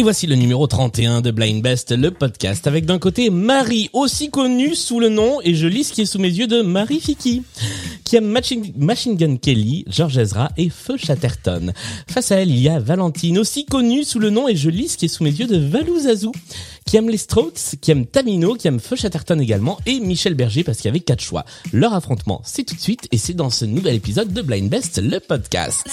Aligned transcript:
Et 0.00 0.02
voici 0.02 0.26
le 0.26 0.34
numéro 0.34 0.66
31 0.66 1.20
de 1.20 1.30
Blind 1.30 1.62
Best, 1.62 1.92
le 1.92 2.10
podcast, 2.10 2.66
avec 2.66 2.86
d'un 2.86 2.98
côté 2.98 3.28
Marie, 3.28 3.90
aussi 3.92 4.30
connue 4.30 4.74
sous 4.74 4.98
le 4.98 5.10
nom, 5.10 5.42
et 5.42 5.54
je 5.54 5.66
lis 5.66 5.84
ce 5.84 5.92
qui 5.92 6.00
est 6.00 6.06
sous 6.06 6.18
mes 6.18 6.30
yeux, 6.30 6.46
de 6.46 6.62
Marie 6.62 7.00
Fiki, 7.00 7.42
qui 8.02 8.16
aime 8.16 8.24
Machine, 8.78 9.14
Gun 9.14 9.36
Kelly, 9.36 9.84
George 9.88 10.16
Ezra 10.16 10.52
et 10.56 10.70
Feu 10.70 10.96
Chatterton. 10.96 11.74
Face 12.08 12.32
à 12.32 12.36
elle, 12.36 12.48
il 12.48 12.60
y 12.60 12.70
a 12.70 12.78
Valentine, 12.78 13.36
aussi 13.36 13.66
connue 13.66 14.02
sous 14.04 14.18
le 14.18 14.30
nom, 14.30 14.48
et 14.48 14.56
je 14.56 14.70
lis 14.70 14.88
ce 14.88 14.96
qui 14.96 15.04
est 15.04 15.08
sous 15.08 15.22
mes 15.22 15.32
yeux, 15.32 15.46
de 15.46 15.58
Valou 15.58 15.98
Zazou, 15.98 16.32
qui 16.86 16.96
aime 16.96 17.10
les 17.10 17.18
Strokes, 17.18 17.76
qui 17.82 17.90
aime 17.90 18.06
Tamino, 18.06 18.54
qui 18.54 18.68
aime 18.68 18.80
Feu 18.80 18.96
Chatterton 18.96 19.38
également, 19.38 19.78
et 19.84 20.00
Michel 20.00 20.32
Berger, 20.32 20.64
parce 20.64 20.78
qu'il 20.78 20.86
y 20.86 20.88
avait 20.88 21.00
quatre 21.00 21.22
choix. 21.22 21.44
Leur 21.74 21.92
affrontement, 21.92 22.40
c'est 22.46 22.64
tout 22.64 22.74
de 22.74 22.80
suite, 22.80 23.06
et 23.12 23.18
c'est 23.18 23.34
dans 23.34 23.50
ce 23.50 23.66
nouvel 23.66 23.96
épisode 23.96 24.32
de 24.32 24.40
Blind 24.40 24.70
Best, 24.70 24.96
le 24.96 25.20
podcast. 25.20 25.84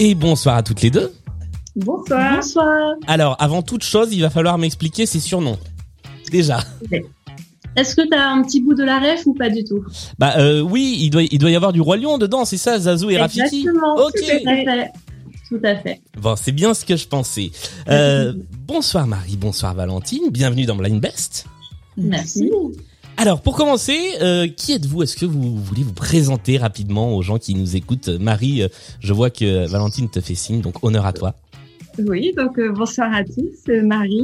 Et 0.00 0.14
bonsoir 0.14 0.56
à 0.56 0.62
toutes 0.62 0.82
les 0.82 0.90
deux. 0.90 1.12
Bonsoir. 1.74 2.36
Bonsoir. 2.36 2.94
Alors, 3.08 3.36
avant 3.40 3.62
toute 3.62 3.82
chose, 3.82 4.12
il 4.12 4.20
va 4.20 4.30
falloir 4.30 4.56
m'expliquer 4.56 5.06
ses 5.06 5.18
surnoms. 5.18 5.58
Déjà. 6.30 6.60
Est-ce 7.74 7.96
que 7.96 8.08
t'as 8.08 8.28
un 8.28 8.42
petit 8.42 8.60
bout 8.60 8.74
de 8.74 8.84
la 8.84 9.00
ref 9.00 9.26
ou 9.26 9.34
pas 9.34 9.50
du 9.50 9.64
tout? 9.64 9.84
Bah 10.18 10.34
euh, 10.38 10.60
oui, 10.60 10.98
il 11.00 11.10
doit, 11.10 11.22
il 11.22 11.38
doit 11.38 11.50
y 11.50 11.56
avoir 11.56 11.72
du 11.72 11.80
Roi 11.80 11.96
Lion 11.96 12.16
dedans, 12.16 12.44
c'est 12.44 12.56
ça, 12.56 12.78
Zazu 12.78 13.10
et 13.10 13.18
Rafiki? 13.18 13.40
Exactement. 13.40 13.96
Ok. 13.96 14.12
Tout 14.14 14.48
à 14.48 14.54
fait. 14.54 14.90
Tout 15.48 15.60
à 15.64 15.76
fait. 15.76 16.00
Bon, 16.20 16.36
c'est 16.36 16.52
bien 16.52 16.74
ce 16.74 16.84
que 16.84 16.96
je 16.96 17.08
pensais. 17.08 17.50
Euh, 17.88 18.34
bonsoir 18.66 19.06
Marie, 19.06 19.36
bonsoir 19.36 19.74
Valentine, 19.74 20.30
bienvenue 20.30 20.66
dans 20.66 20.76
Blind 20.76 21.00
Best. 21.00 21.46
Merci. 21.96 22.50
Alors, 23.20 23.42
pour 23.42 23.56
commencer, 23.56 23.98
euh, 24.22 24.46
qui 24.46 24.70
êtes-vous? 24.72 25.02
Est-ce 25.02 25.16
que 25.16 25.26
vous 25.26 25.56
voulez 25.56 25.82
vous 25.82 25.92
présenter 25.92 26.56
rapidement 26.56 27.16
aux 27.16 27.22
gens 27.22 27.36
qui 27.36 27.56
nous 27.56 27.74
écoutent? 27.74 28.06
Marie, 28.06 28.62
euh, 28.62 28.68
je 29.00 29.12
vois 29.12 29.28
que 29.28 29.66
Valentine 29.66 30.08
te 30.08 30.20
fait 30.20 30.36
signe, 30.36 30.60
donc 30.60 30.84
honneur 30.84 31.04
à 31.04 31.12
toi. 31.12 31.34
Oui, 32.06 32.32
donc 32.36 32.60
euh, 32.60 32.70
bonsoir 32.70 33.12
à 33.12 33.24
tous, 33.24 33.70
euh, 33.70 33.82
Marie. 33.82 34.22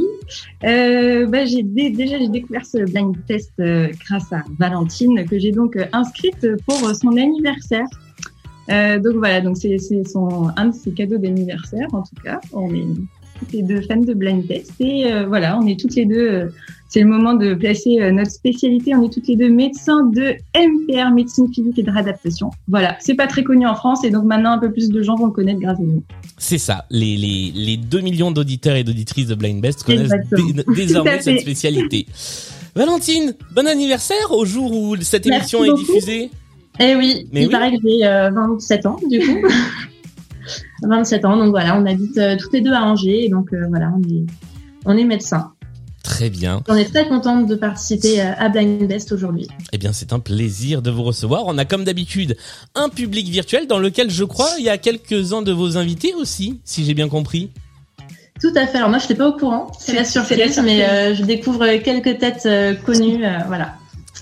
Euh, 0.63 1.27
bah, 1.27 1.45
j'ai 1.45 1.65
dé- 1.65 1.91
déjà 1.91 2.21
j'ai 2.21 2.29
découvert 2.29 2.65
ce 2.65 2.89
blind 2.89 3.17
test 3.27 3.51
euh, 3.59 3.89
grâce 4.07 4.33
à 4.33 4.45
Valentine 4.61 5.25
que 5.29 5.41
j'ai 5.41 5.51
donc 5.51 5.75
euh, 5.75 5.87
inscrite 5.93 6.47
pour 6.65 6.89
euh, 6.89 6.95
son 6.95 7.17
anniversaire. 7.17 7.87
Euh, 8.71 9.01
donc 9.01 9.15
voilà, 9.17 9.41
donc 9.41 9.57
c'est 9.57 9.77
son 10.07 10.51
un 10.57 10.67
de 10.67 10.73
ses 10.73 10.93
cadeaux 10.93 11.19
d'anniversaire 11.19 11.89
en 11.93 12.03
tout 12.03 12.23
cas. 12.23 12.41
On 12.53 12.73
est 12.73 12.87
toutes 13.41 13.53
les 13.53 13.63
deux 13.63 13.83
fans 13.83 13.97
de 13.97 14.15
blind 14.15 14.47
test 14.47 14.71
et 14.79 15.13
euh, 15.13 15.27
voilà, 15.27 15.59
on 15.59 15.67
est 15.67 15.79
toutes 15.81 15.97
les 15.97 16.07
deux. 16.07 16.53
Euh, 16.95 17.01
c'est 17.01 17.01
le 17.01 17.07
moment 17.07 17.35
de 17.35 17.55
placer 17.55 18.01
euh, 18.01 18.13
notre 18.13 18.31
spécialité. 18.31 18.95
On 18.95 19.03
est 19.03 19.13
toutes 19.13 19.27
les 19.27 19.37
deux 19.37 19.49
médecins 19.51 20.05
de 20.05 20.35
MPR, 20.57 21.11
médecine 21.13 21.53
physique 21.53 21.79
et 21.79 21.83
de 21.83 21.91
réadaptation. 21.91 22.51
Voilà, 22.69 22.97
c'est 23.01 23.15
pas 23.15 23.27
très 23.27 23.43
connu 23.43 23.67
en 23.67 23.75
France 23.75 24.05
et 24.05 24.11
donc 24.11 24.25
maintenant 24.25 24.53
un 24.53 24.59
peu 24.59 24.73
plus 24.73 24.89
de 24.91 25.03
gens 25.03 25.17
vont 25.17 25.27
le 25.27 25.33
connaître 25.33 25.61
grâce 25.61 25.79
à 25.79 25.83
nous. 25.83 26.03
C'est 26.39 26.59
ça, 26.59 26.85
les, 26.91 27.17
les, 27.17 27.53
les 27.55 27.77
2 27.77 28.01
millions 28.01 28.31
d'auditeurs 28.31 28.77
et 28.77 28.85
d'auditrices 28.85 29.29
de 29.29 29.35
Blind 29.35 29.61
Best 29.61 29.83
connaissent 29.85 30.13
désormais 30.77 31.21
cette 31.21 31.41
spécialité. 31.41 32.07
Valentine, 32.75 33.35
bon 33.55 33.67
anniversaire 33.67 34.31
au 34.33 34.45
jour 34.45 34.73
où 34.73 34.97
cette 34.97 35.27
Merci 35.27 35.57
émission 35.57 35.65
est 35.65 35.71
beaucoup. 35.71 35.93
diffusée. 35.93 36.31
Eh 36.81 36.97
oui, 36.97 37.29
Mais 37.33 37.43
il 37.43 37.47
oui. 37.47 37.53
paraît 37.53 37.71
que 37.71 37.77
j'ai 37.85 38.05
euh, 38.05 38.31
27 38.31 38.87
ans 38.87 38.97
du 39.09 39.21
coup. 39.21 39.47
27 40.83 41.25
ans, 41.25 41.37
donc 41.37 41.51
voilà, 41.51 41.79
on 41.79 41.87
habite 41.87 42.19
euh, 42.19 42.37
toutes 42.39 42.53
les 42.53 42.61
deux 42.61 42.73
à 42.73 42.83
Angers, 42.85 43.25
et 43.25 43.29
donc 43.29 43.53
euh, 43.53 43.65
voilà, 43.69 43.93
on 43.97 44.03
est, 44.03 44.27
on 44.85 44.97
est 44.97 45.05
médecins. 45.05 45.53
Très 46.05 46.29
bien. 46.31 46.63
On 46.69 46.77
est 46.77 46.85
très 46.85 47.09
contente 47.09 47.47
de 47.47 47.55
participer 47.57 48.21
euh, 48.21 48.33
à 48.39 48.49
Blind 48.51 48.87
Best 48.87 49.11
aujourd'hui. 49.11 49.49
Eh 49.73 49.79
bien, 49.79 49.93
c'est 49.93 50.13
un 50.13 50.21
plaisir 50.21 50.83
de 50.83 50.91
vous 50.91 51.03
recevoir. 51.03 51.45
On 51.47 51.57
a 51.59 51.65
comme 51.65 51.83
d'habitude 51.83 52.37
un 52.75 52.91
public 52.91 53.27
virtuel 53.29 53.67
dans 53.67 53.79
lequel 53.79 54.11
je 54.11 54.23
crois 54.23 54.51
il 54.59 54.65
y 54.65 54.69
a 54.69 54.77
quelques-uns 54.79 55.41
de 55.43 55.51
vos 55.51 55.77
invités 55.79 56.15
aussi, 56.15 56.61
si 56.65 56.85
j'ai 56.85 56.95
bien 56.95 57.09
compris. 57.09 57.51
Tout 58.41 58.53
à 58.55 58.67
fait. 58.67 58.77
Alors 58.79 58.91
moi, 58.91 58.99
je 58.99 59.05
n'étais 59.05 59.15
pas 59.15 59.29
au 59.29 59.33
courant, 59.33 59.73
c'est 59.81 59.95
la 59.95 60.05
surprise, 60.05 60.37
surprise. 60.39 60.61
mais 60.65 60.85
euh, 60.85 61.15
je 61.15 61.23
découvre 61.25 61.67
quelques 61.79 62.19
têtes 62.19 62.47
euh, 62.47 62.75
connues. 62.75 63.25
euh, 63.25 63.39
voilà. 63.47 63.75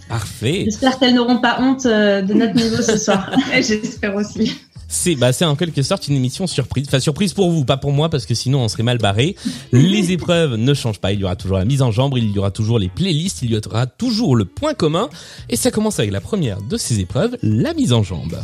Parfait. 0.08 0.62
J'espère 0.66 0.98
qu'elles 0.98 1.14
n'auront 1.14 1.38
pas 1.38 1.56
honte 1.60 1.86
euh, 1.86 2.22
de 2.22 2.34
notre 2.34 2.54
niveau 2.54 2.80
ce 2.82 2.96
soir. 2.98 3.30
J'espère 3.54 4.14
aussi. 4.14 4.56
C'est 4.92 5.14
bah 5.14 5.32
c'est 5.32 5.46
en 5.46 5.56
quelque 5.56 5.82
sorte 5.82 6.06
une 6.06 6.16
émission 6.16 6.46
surprise. 6.46 6.84
Enfin 6.86 7.00
surprise 7.00 7.32
pour 7.32 7.50
vous, 7.50 7.64
pas 7.64 7.78
pour 7.78 7.92
moi 7.92 8.10
parce 8.10 8.26
que 8.26 8.34
sinon 8.34 8.60
on 8.60 8.68
serait 8.68 8.82
mal 8.82 8.98
barré. 8.98 9.36
Les 9.72 10.12
épreuves 10.12 10.56
ne 10.56 10.74
changent 10.74 11.00
pas. 11.00 11.12
Il 11.12 11.20
y 11.20 11.24
aura 11.24 11.34
toujours 11.34 11.56
la 11.56 11.64
mise 11.64 11.80
en 11.80 11.90
jambe, 11.90 12.12
il 12.18 12.30
y 12.30 12.38
aura 12.38 12.50
toujours 12.50 12.78
les 12.78 12.90
playlists, 12.90 13.40
il 13.40 13.52
y 13.52 13.56
aura 13.56 13.86
toujours 13.86 14.36
le 14.36 14.44
point 14.44 14.74
commun. 14.74 15.08
Et 15.48 15.56
ça 15.56 15.70
commence 15.70 15.98
avec 15.98 16.12
la 16.12 16.20
première 16.20 16.60
de 16.60 16.76
ces 16.76 17.00
épreuves, 17.00 17.38
la 17.42 17.72
mise 17.72 17.94
en 17.94 18.02
jambe. 18.02 18.38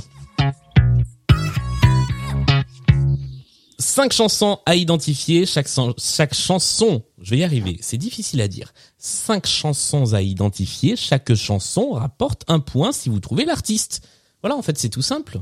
Cinq 3.78 4.14
chansons 4.14 4.58
à 4.64 4.74
identifier, 4.74 5.44
chaque, 5.44 5.68
chaque 5.98 6.34
chanson, 6.34 7.02
je 7.20 7.30
vais 7.30 7.38
y 7.38 7.44
arriver, 7.44 7.76
c'est 7.82 7.98
difficile 7.98 8.40
à 8.40 8.48
dire. 8.48 8.72
Cinq 8.96 9.46
chansons 9.46 10.14
à 10.14 10.22
identifier, 10.22 10.96
chaque 10.96 11.34
chanson 11.34 11.90
rapporte 11.90 12.44
un 12.48 12.58
point 12.58 12.92
si 12.92 13.10
vous 13.10 13.20
trouvez 13.20 13.44
l'artiste. 13.44 14.00
Voilà, 14.42 14.56
en 14.56 14.62
fait, 14.62 14.78
c'est 14.78 14.88
tout 14.88 15.02
simple. 15.02 15.40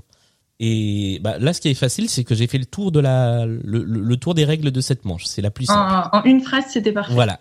Et 0.58 1.18
bah, 1.22 1.38
là, 1.38 1.52
ce 1.52 1.60
qui 1.60 1.68
est 1.68 1.74
facile, 1.74 2.08
c'est 2.08 2.24
que 2.24 2.34
j'ai 2.34 2.46
fait 2.46 2.56
le 2.56 2.64
tour 2.64 2.90
de 2.90 2.98
la, 3.00 3.44
le, 3.44 3.82
le- 3.84 4.16
tour 4.16 4.32
des 4.34 4.46
règles 4.46 4.70
de 4.70 4.80
cette 4.80 5.04
manche. 5.04 5.26
C'est 5.26 5.42
la 5.42 5.50
plus 5.50 5.66
simple. 5.66 6.08
En, 6.12 6.18
en 6.18 6.24
une 6.24 6.40
phrase, 6.40 6.64
c'était 6.70 6.92
parfait. 6.92 7.12
Voilà. 7.12 7.40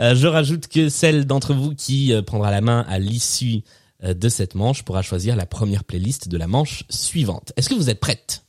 Euh, 0.00 0.16
je 0.16 0.26
rajoute 0.26 0.66
que 0.66 0.88
celle 0.88 1.26
d'entre 1.26 1.54
vous 1.54 1.74
qui 1.76 2.12
euh, 2.12 2.22
prendra 2.22 2.50
la 2.50 2.60
main 2.60 2.84
à 2.88 2.98
l'issue 2.98 3.62
euh, 4.02 4.14
de 4.14 4.28
cette 4.28 4.56
manche 4.56 4.82
pourra 4.82 5.02
choisir 5.02 5.36
la 5.36 5.46
première 5.46 5.84
playlist 5.84 6.28
de 6.28 6.36
la 6.36 6.48
manche 6.48 6.82
suivante. 6.88 7.52
Est-ce 7.56 7.68
que 7.68 7.74
vous 7.74 7.88
êtes 7.88 8.00
prête? 8.00 8.42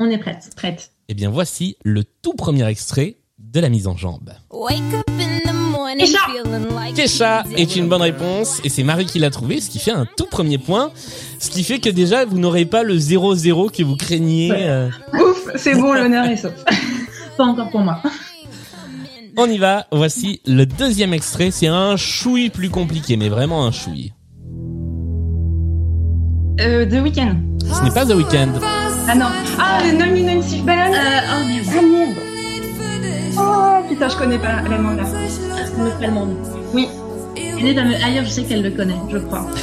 On 0.00 0.10
est 0.10 0.18
prête. 0.18 0.50
Prête. 0.56 0.90
Eh 1.08 1.14
bien, 1.14 1.30
voici 1.30 1.76
le 1.84 2.02
tout 2.04 2.34
premier 2.34 2.66
extrait 2.66 3.16
de 3.52 3.60
la 3.60 3.68
mise 3.68 3.86
en 3.86 3.96
jambe. 3.96 4.30
Wake 4.50 4.78
up 4.94 5.08
in 5.08 5.40
the 5.50 5.52
morning 5.54 6.06
Kesha. 6.06 6.18
feeling 6.26 6.74
like 6.74 6.94
Kesha 6.94 7.44
est 7.56 7.74
une 7.76 7.88
bonne 7.88 8.02
réponse 8.02 8.60
et 8.64 8.68
c'est 8.68 8.82
Marie 8.84 9.06
qui 9.06 9.18
l'a 9.18 9.30
trouvé, 9.30 9.60
ce 9.60 9.70
qui 9.70 9.78
fait 9.78 9.90
un 9.90 10.06
tout 10.16 10.26
premier 10.30 10.58
point. 10.58 10.90
Ce 11.38 11.50
qui 11.50 11.64
fait 11.64 11.80
que 11.80 11.90
déjà, 11.90 12.24
vous 12.24 12.38
n'aurez 12.38 12.64
pas 12.64 12.82
le 12.82 12.96
0-0 12.96 13.70
que 13.72 13.82
vous 13.82 13.96
craigniez. 13.96 14.50
Ouais. 14.52 14.68
euh, 14.68 14.88
Ouf, 15.14 15.48
c'est 15.56 15.74
bon, 15.74 15.92
l'honneur 15.92 16.26
est 16.26 16.36
sauf. 16.36 16.52
Pas 17.36 17.44
encore 17.44 17.70
pour 17.70 17.80
moi. 17.80 18.00
On 19.36 19.46
y 19.48 19.58
va, 19.58 19.86
voici 19.92 20.40
le 20.46 20.66
deuxième 20.66 21.14
extrait, 21.14 21.50
c'est 21.50 21.68
un 21.68 21.96
chouille 21.96 22.50
plus 22.50 22.68
compliqué, 22.68 23.16
mais 23.16 23.28
vraiment 23.28 23.64
un 23.64 23.72
chouille. 23.72 24.12
Euh, 26.60 26.84
The 26.84 27.02
Weeknd. 27.02 27.36
Ce 27.60 27.82
n'est 27.84 27.90
pas 27.90 28.04
The 28.04 28.10
Weeknd. 28.14 28.52
Ah 29.08 29.14
non. 29.14 29.26
Ah, 29.58 29.78
le 29.84 29.96
996 29.96 30.62
Balance. 30.62 30.94
Euh, 30.94 31.20
oh 31.32 31.82
merde. 31.86 32.16
Ah. 33.38 33.80
Oh 33.82 33.88
putain, 33.88 34.08
je 34.08 34.16
connais 34.16 34.38
pas 34.38 34.62
la 34.68 34.78
nom 34.78 34.90
là. 34.96 35.02
Je 35.04 35.82
me 35.82 35.90
ferai 35.90 36.06
le 36.06 36.12
monde. 36.12 36.36
Oui. 36.74 36.88
Elle 37.36 37.66
est 37.68 37.74
dans 37.74 37.84
le 37.84 37.94
ailleurs, 37.94 38.24
je 38.24 38.30
sais 38.30 38.42
qu'elle 38.44 38.62
le 38.62 38.70
connaît, 38.70 38.96
je 39.10 39.18
crois. 39.18 39.46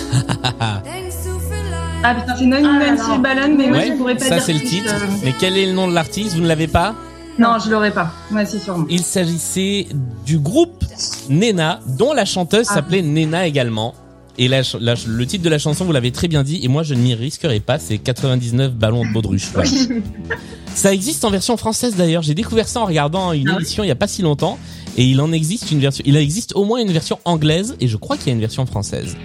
Ah 2.04 2.14
putain, 2.14 2.36
c'est 2.38 2.46
996 2.46 3.02
Ah, 3.10 3.16
non. 3.16 3.20
Balance, 3.20 3.50
mais 3.58 3.68
moi 3.70 3.80
je 3.86 3.94
pourrais 3.94 4.16
pas 4.16 4.26
ça 4.26 4.36
dire 4.36 4.44
c'est 4.44 4.54
le 4.54 4.60
titre. 4.62 4.94
euh, 4.94 5.08
Mais 5.24 5.34
quel 5.40 5.58
est 5.58 5.66
le 5.66 5.74
nom 5.74 5.88
de 5.88 5.94
l'artiste? 5.96 6.36
Vous 6.36 6.42
ne 6.44 6.48
l'avez 6.48 6.68
pas? 6.68 6.94
Non, 7.40 7.58
je 7.64 7.70
l'aurais 7.72 7.92
pas. 7.92 8.12
Moi, 8.32 8.46
c'est 8.46 8.60
sûrement. 8.60 8.86
Il 8.90 9.02
s'agissait 9.04 9.88
du 10.26 10.40
groupe 10.40 10.84
Nena, 11.30 11.80
dont 11.86 12.14
la 12.14 12.26
chanteuse 12.26 12.68
Ah. 12.70 12.76
s'appelait 12.76 13.02
Nena 13.02 13.46
également. 13.48 13.94
Et 14.40 14.48
la 14.48 14.62
la 14.80 14.94
le 15.08 15.26
titre 15.26 15.44
de 15.44 15.50
la 15.50 15.58
chanson, 15.58 15.84
vous 15.84 15.92
l'avez 15.92 16.12
très 16.12 16.28
bien 16.28 16.44
dit, 16.44 16.60
et 16.64 16.68
moi 16.68 16.84
je 16.84 16.94
ne 16.94 17.00
m'y 17.00 17.16
risquerai 17.16 17.60
pas, 17.60 17.80
c'est 17.80 17.98
99 17.98 18.74
ballons 18.74 19.04
de 19.04 19.12
baudruche. 19.12 19.50
Voilà. 19.54 19.70
ça 20.76 20.94
existe 20.94 21.26
en 21.26 21.32
version 21.32 21.58
française 21.58 21.96
d'ailleurs, 21.96 22.22
j'ai 22.22 22.36
découvert 22.36 22.68
ça 22.68 22.82
en 22.82 22.86
regardant 22.86 23.32
une 23.34 23.50
Ah 23.50 23.56
émission 23.56 23.84
il 23.84 23.88
y 23.88 23.92
a 23.92 23.96
pas 23.96 24.08
si 24.08 24.22
longtemps, 24.22 24.60
et 24.96 25.06
il 25.06 25.20
en 25.22 25.32
existe 25.32 25.72
une 25.72 25.80
version, 25.80 26.04
il 26.06 26.16
existe 26.18 26.56
au 26.56 26.66
moins 26.66 26.80
une 26.80 26.92
version 26.92 27.20
anglaise, 27.26 27.76
et 27.80 27.88
je 27.88 27.98
crois 27.98 28.16
qu'il 28.16 28.28
y 28.28 28.30
a 28.30 28.34
une 28.34 28.40
version 28.40 28.66
française. 28.68 29.18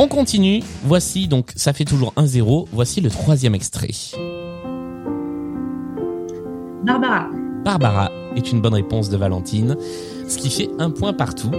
On 0.00 0.06
continue, 0.06 0.62
voici 0.84 1.26
donc, 1.26 1.50
ça 1.56 1.72
fait 1.72 1.84
toujours 1.84 2.12
1-0, 2.16 2.66
voici 2.72 3.00
le 3.00 3.10
troisième 3.10 3.56
extrait. 3.56 3.90
Barbara. 6.84 7.26
Barbara 7.64 8.12
est 8.36 8.52
une 8.52 8.60
bonne 8.60 8.74
réponse 8.74 9.08
de 9.10 9.16
Valentine, 9.16 9.76
ce 10.28 10.38
qui 10.38 10.50
fait 10.50 10.70
un 10.78 10.90
point 10.90 11.12
partout. 11.12 11.50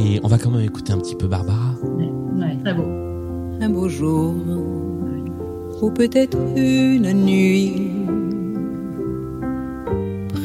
Et 0.00 0.20
on 0.22 0.28
va 0.28 0.38
quand 0.38 0.50
même 0.50 0.64
écouter 0.64 0.92
un 0.92 0.98
petit 0.98 1.16
peu 1.16 1.26
Barbara. 1.26 1.74
Ouais, 1.82 2.04
ouais, 2.38 2.56
très 2.62 2.72
beau. 2.72 2.84
un 3.60 3.68
beau 3.68 3.88
jour, 3.88 4.32
ou 5.82 5.90
peut-être 5.90 6.38
une 6.54 7.12
nuit, 7.12 7.90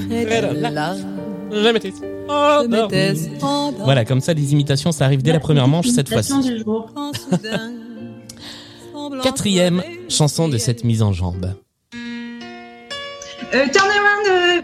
près 0.09 0.25
de 0.25 0.59
là, 0.59 0.95
m'étais 1.71 1.93
endormie 2.27 3.75
Voilà, 3.83 4.05
comme 4.05 4.21
ça, 4.21 4.33
les 4.33 4.53
imitations, 4.53 4.91
ça 4.91 5.05
arrive 5.05 5.21
dès 5.21 5.31
la 5.31 5.39
première 5.39 5.67
manche 5.67 5.89
cette 5.89 6.09
fois-ci. 6.09 6.33
Quatrième 9.21 9.83
chanson 10.09 10.49
de 10.49 10.57
cette 10.57 10.83
mise 10.83 11.03
en 11.03 11.13
jambe. 11.13 11.53
Euh, 13.53 13.65
turn 13.71 13.87
around, 13.87 14.27
euh, 14.27 14.61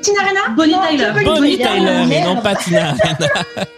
Tina 0.00 0.20
Arena 0.22 0.40
Bonnie 0.56 0.72
Non, 0.72 0.82
Tyler. 0.88 1.10
Bonnie 1.24 1.56
Tyler. 1.56 2.06
Merde. 2.06 2.36
non 2.36 2.40
pas 2.40 2.54
Tina 2.54 2.90
Arena. 2.90 3.28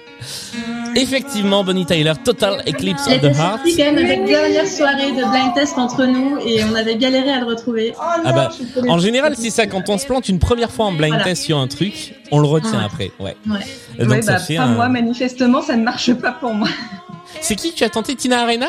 Effectivement, 0.96 1.64
Bonnie 1.64 1.86
Tyler, 1.86 2.12
Total 2.24 2.62
Eclipse 2.66 3.06
of 3.06 3.20
the 3.20 3.24
Heart. 3.36 3.60
quand 3.64 3.76
même 3.92 3.98
avec 3.98 4.24
dernière 4.26 4.66
soirée 4.66 5.12
de 5.12 5.28
blind 5.30 5.54
test 5.54 5.78
entre 5.78 6.04
nous 6.04 6.38
et 6.44 6.62
on 6.64 6.74
avait 6.74 6.96
galéré 6.96 7.30
à 7.30 7.40
le 7.40 7.46
retrouver. 7.46 7.94
Ah 7.98 8.32
bah, 8.32 8.50
en 8.88 8.98
général, 8.98 9.34
c'est 9.36 9.50
ça, 9.50 9.66
quand 9.66 9.88
on 9.88 9.98
se 9.98 10.06
plante 10.06 10.28
une 10.28 10.38
première 10.38 10.70
fois 10.70 10.86
en 10.86 10.92
blind 10.92 11.10
Voilà. 11.14 11.24
test 11.24 11.42
sur 11.44 11.58
un 11.58 11.68
truc, 11.68 12.14
on 12.30 12.38
le 12.38 12.46
retient 12.46 12.78
Ouais. 12.78 12.84
après, 12.84 13.10
ouais. 13.20 13.36
Ouais. 13.48 13.60
Donc 14.04 14.10
ouais, 14.10 14.22
ça 14.22 14.32
bah, 14.34 14.38
fait 14.38 14.56
pas 14.56 14.62
un- 14.62 14.74
moi, 14.74 14.88
manifestement, 14.88 15.62
ça 15.62 15.76
ne 15.76 15.82
marche 15.82 16.12
pas 16.14 16.32
pour 16.32 16.52
moi. 16.54 16.68
C'est 17.40 17.54
qui 17.56 17.72
tu 17.72 17.84
as 17.84 17.90
tenté, 17.90 18.14
Tina 18.16 18.42
Arena 18.42 18.68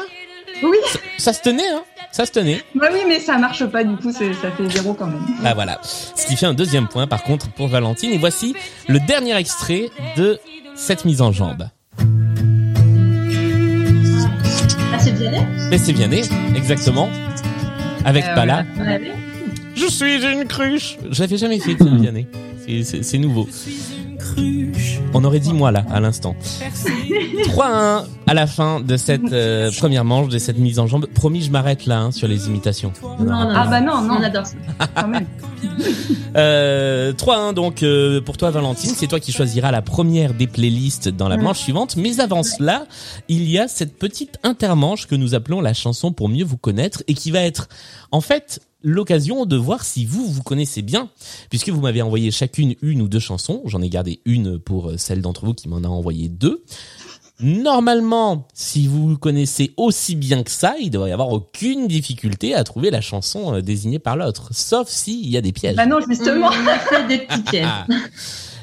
Oui, 0.63 0.77
Ça 1.17 1.33
se 1.33 1.41
tenait, 1.41 1.67
hein 1.67 1.83
Ça 2.11 2.25
se 2.25 2.31
tenait. 2.31 2.61
bah 2.75 2.87
oui, 2.93 2.99
mais 3.07 3.19
ça 3.19 3.37
marche 3.37 3.65
pas, 3.65 3.83
du 3.83 3.95
coup, 3.95 4.11
ça 4.11 4.19
fait 4.19 4.69
zéro 4.69 4.93
quand 4.93 5.07
même. 5.07 5.25
Bah 5.41 5.53
voilà. 5.55 5.79
Ce 5.83 6.25
qui 6.27 6.35
fait 6.35 6.45
un 6.45 6.53
deuxième 6.53 6.87
point, 6.87 7.07
par 7.07 7.23
contre, 7.23 7.49
pour 7.51 7.67
Valentine. 7.67 8.11
Et 8.11 8.17
voici 8.17 8.55
le 8.87 8.99
dernier 8.99 9.35
extrait 9.37 9.89
de 10.17 10.39
cette 10.75 11.05
mise 11.05 11.21
en 11.21 11.31
jambe. 11.31 11.67
Mais 15.71 15.77
c'est 15.77 15.93
Vianney, 15.93 16.21
exactement. 16.55 17.09
Avec 18.05 18.25
Euh, 18.25 18.35
Pala. 18.35 18.65
Je 19.75 19.87
suis 19.87 20.23
une 20.23 20.45
cruche. 20.45 20.97
Je 21.09 21.21
l'avais 21.21 21.37
jamais 21.37 21.59
fait, 21.59 21.77
ça, 21.77 21.85
Vianney. 21.85 22.27
C'est- 22.65 22.83
C'est 22.83 23.03
c'est 23.03 23.17
nouveau. 23.17 23.47
On 25.13 25.23
aurait 25.23 25.39
dit 25.39 25.53
moi 25.53 25.71
là, 25.71 25.85
à 25.89 25.99
l'instant. 25.99 26.35
3-1 27.43 28.03
à 28.27 28.33
la 28.33 28.47
fin 28.47 28.79
de 28.79 28.97
cette 28.97 29.31
euh, 29.33 29.71
première 29.77 30.05
manche, 30.05 30.29
de 30.29 30.37
cette 30.37 30.57
mise 30.57 30.79
en 30.79 30.87
jambe. 30.87 31.05
Promis, 31.07 31.41
je 31.41 31.51
m'arrête 31.51 31.85
là 31.85 31.99
hein, 31.99 32.11
sur 32.11 32.27
les 32.27 32.47
imitations. 32.47 32.93
Non, 33.19 33.25
non, 33.25 33.49
Ah 33.55 33.67
bah 33.69 33.81
non, 33.81 34.01
non, 34.01 34.15
On 34.19 34.23
adore 34.23 34.45
ça. 34.45 34.55
quand 34.95 35.07
même. 35.07 35.25
Euh, 36.35 37.11
3-1 37.11 37.53
donc 37.53 37.83
euh, 37.83 38.21
pour 38.21 38.37
toi 38.37 38.51
Valentine, 38.51 38.91
c'est 38.95 39.07
toi 39.07 39.19
qui 39.19 39.33
choisiras 39.33 39.69
la 39.71 39.81
première 39.81 40.33
des 40.33 40.47
playlists 40.47 41.09
dans 41.09 41.27
la 41.27 41.35
Ouais. 41.35 41.43
manche 41.43 41.59
suivante. 41.59 41.97
Mais 41.97 42.21
avant 42.21 42.41
cela, 42.43 42.85
il 43.27 43.49
y 43.49 43.59
a 43.59 43.67
cette 43.67 43.97
petite 43.97 44.37
intermanche 44.43 45.07
que 45.07 45.15
nous 45.15 45.35
appelons 45.35 45.59
la 45.59 45.73
chanson 45.73 46.13
pour 46.13 46.29
mieux 46.29 46.45
vous 46.45 46.55
connaître 46.57 47.03
et 47.09 47.15
qui 47.15 47.31
va 47.31 47.41
être 47.41 47.67
en 48.13 48.21
fait 48.21 48.61
l'occasion 48.83 49.45
de 49.45 49.57
voir 49.57 49.83
si 49.83 50.05
vous 50.05 50.25
vous 50.25 50.41
connaissez 50.41 50.81
bien 50.81 51.09
puisque 51.49 51.69
vous 51.69 51.81
m'avez 51.81 52.01
envoyé 52.01 52.31
chacune 52.31 52.75
une 52.81 53.01
ou 53.01 53.09
deux 53.09 53.19
chansons. 53.19 53.61
J'en 53.65 53.81
ai 53.81 53.89
gardé 53.89 54.21
une 54.25 54.57
pour 54.57 54.91
euh, 54.91 54.97
celle 54.97 55.21
d'entre 55.21 55.45
vous 55.45 55.53
qui 55.53 55.67
m'en 55.67 55.83
a 55.83 55.87
envoyé 55.87 56.29
deux. 56.29 56.63
Normalement, 57.41 58.47
si 58.53 58.87
vous 58.87 59.17
connaissez 59.17 59.73
aussi 59.77 60.15
bien 60.15 60.43
que 60.43 60.51
ça, 60.51 60.75
il 60.79 60.89
devrait 60.89 61.09
y 61.09 61.13
avoir 61.13 61.29
aucune 61.29 61.87
difficulté 61.87 62.53
à 62.55 62.63
trouver 62.63 62.91
la 62.91 63.01
chanson 63.01 63.55
euh, 63.55 63.61
désignée 63.61 63.99
par 63.99 64.15
l'autre, 64.15 64.49
sauf 64.51 64.87
s'il 64.87 65.27
y 65.29 65.37
a 65.37 65.41
des 65.41 65.51
pièges. 65.51 65.75
Bah 65.75 65.85
non, 65.85 65.99
justement. 66.07 66.47
On 66.47 66.67
a 66.67 66.79
fait 66.79 67.07
des 67.07 67.17
petits 67.19 67.41
pièges. 67.43 67.65
Ah. 67.67 67.85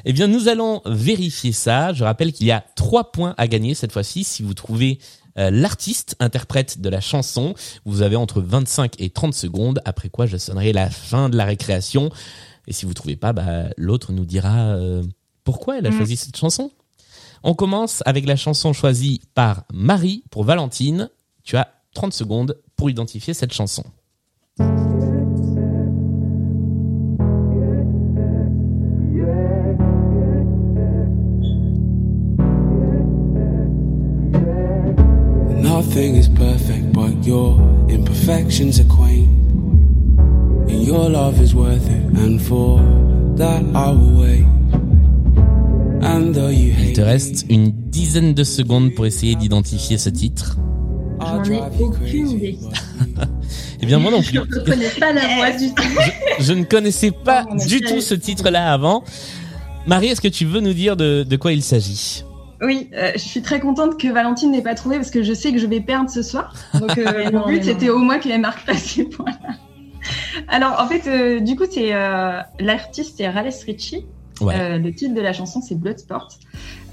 Eh 0.05 0.13
bien, 0.13 0.27
nous 0.27 0.47
allons 0.47 0.81
vérifier 0.85 1.51
ça. 1.51 1.93
Je 1.93 2.03
rappelle 2.03 2.31
qu'il 2.31 2.47
y 2.47 2.51
a 2.51 2.63
trois 2.75 3.11
points 3.11 3.35
à 3.37 3.47
gagner 3.47 3.73
cette 3.75 3.91
fois-ci 3.91 4.23
si 4.23 4.43
vous 4.43 4.53
trouvez 4.53 4.99
euh, 5.37 5.51
l'artiste 5.51 6.15
interprète 6.19 6.79
de 6.79 6.89
la 6.89 7.01
chanson. 7.01 7.53
Vous 7.85 8.01
avez 8.01 8.15
entre 8.15 8.41
25 8.41 8.93
et 8.99 9.09
30 9.09 9.33
secondes, 9.33 9.81
après 9.85 10.09
quoi 10.09 10.25
je 10.25 10.37
sonnerai 10.37 10.71
la 10.73 10.89
fin 10.89 11.29
de 11.29 11.35
la 11.37 11.45
récréation. 11.45 12.09
Et 12.67 12.73
si 12.73 12.85
vous 12.85 12.93
trouvez 12.93 13.15
pas, 13.17 13.33
bah, 13.33 13.65
l'autre 13.77 14.11
nous 14.13 14.25
dira 14.25 14.55
euh, 14.75 15.03
pourquoi 15.43 15.77
elle 15.79 15.85
a 15.87 15.89
Mm. 15.91 15.97
choisi 15.97 16.15
cette 16.17 16.37
chanson? 16.37 16.71
On 17.43 17.53
commence 17.53 18.03
avec 18.05 18.25
la 18.27 18.35
chanson 18.35 18.73
choisie 18.73 19.21
par 19.33 19.63
Marie 19.73 20.23
pour 20.29 20.43
Valentine. 20.43 21.09
Tu 21.43 21.55
as 21.55 21.69
30 21.93 22.13
secondes 22.13 22.57
pour 22.75 22.89
identifier 22.89 23.33
cette 23.33 23.53
chanson. 23.53 23.83
Nothing 35.61 36.15
is 36.15 36.27
perfect, 36.29 36.93
but 36.93 37.25
your 37.25 37.57
imperfections 37.89 38.79
are 38.79 38.87
quaint. 38.87 39.27
And 40.69 40.83
your 40.83 41.09
love 41.09 41.41
is 41.41 41.55
worth 41.55 41.89
it, 41.89 42.17
and 42.17 42.39
for 42.39 42.79
that 43.37 43.63
I 43.73 43.91
will 43.91 44.21
wait. 44.21 44.48
Te 46.99 47.03
reste 47.05 47.45
une 47.47 47.71
dizaine 47.71 48.33
de 48.33 48.43
secondes 48.43 48.93
pour 48.93 49.05
essayer 49.05 49.35
d'identifier 49.35 49.97
ce 49.97 50.09
titre. 50.09 50.57
I'll 51.21 51.45
J'en 51.45 51.53
ai 51.53 51.61
aucune 51.79 52.27
idée. 52.31 52.57
Eh 53.81 53.85
bien, 53.85 53.99
moi 53.99 54.11
non 54.11 54.21
Je 54.21 54.31
plus. 54.31 54.39
ne 54.39 54.65
connais 54.65 54.89
pas 54.89 55.13
la 55.13 55.35
voix 55.35 55.51
du 55.51 55.73
tout. 55.73 55.83
Je 56.41 56.51
ne 56.51 56.65
connaissais 56.65 57.11
pas 57.11 57.45
Oh, 57.49 57.55
du 57.55 57.79
tout 57.79 58.01
ce 58.01 58.13
titre-là 58.13 58.73
avant. 58.73 59.05
Marie, 59.87 60.07
est-ce 60.07 60.19
que 60.19 60.27
tu 60.27 60.43
veux 60.43 60.59
nous 60.59 60.73
dire 60.73 60.97
de, 60.97 61.23
de 61.23 61.35
quoi 61.37 61.53
il 61.53 61.63
s'agit? 61.63 62.25
Oui, 62.61 62.89
euh, 62.93 63.13
je 63.13 63.19
suis 63.21 63.41
très 63.41 63.61
contente 63.61 63.97
que 63.97 64.09
Valentine 64.09 64.51
n'ait 64.51 64.61
pas 64.61 64.75
trouvé 64.75 64.97
parce 64.97 65.09
que 65.11 65.23
je 65.23 65.31
sais 65.33 65.53
que 65.53 65.57
je 65.59 65.67
vais 65.67 65.79
perdre 65.79 66.09
ce 66.09 66.21
soir. 66.21 66.53
Donc 66.77 66.97
euh, 66.97 67.31
mon 67.31 67.47
but 67.47 67.63
c'était 67.63 67.89
au 67.89 67.99
moins 67.99 68.19
qu'elle 68.19 68.41
marque 68.41 68.65
pas 68.65 68.75
ces 68.75 69.05
points-là. 69.05 69.55
Alors 70.49 70.81
en 70.81 70.87
fait, 70.89 71.07
euh, 71.07 71.39
du 71.39 71.55
coup, 71.55 71.63
c'est 71.71 71.93
euh, 71.93 72.41
l'artiste 72.59 73.13
c'est 73.17 73.29
Rales 73.29 73.53
Ritchie. 73.65 74.05
Ouais. 74.41 74.55
Euh, 74.59 74.77
le 74.77 74.93
titre 74.93 75.13
de 75.13 75.21
la 75.21 75.33
chanson 75.33 75.61
c'est 75.61 75.75
Bloodsport. 75.75 76.29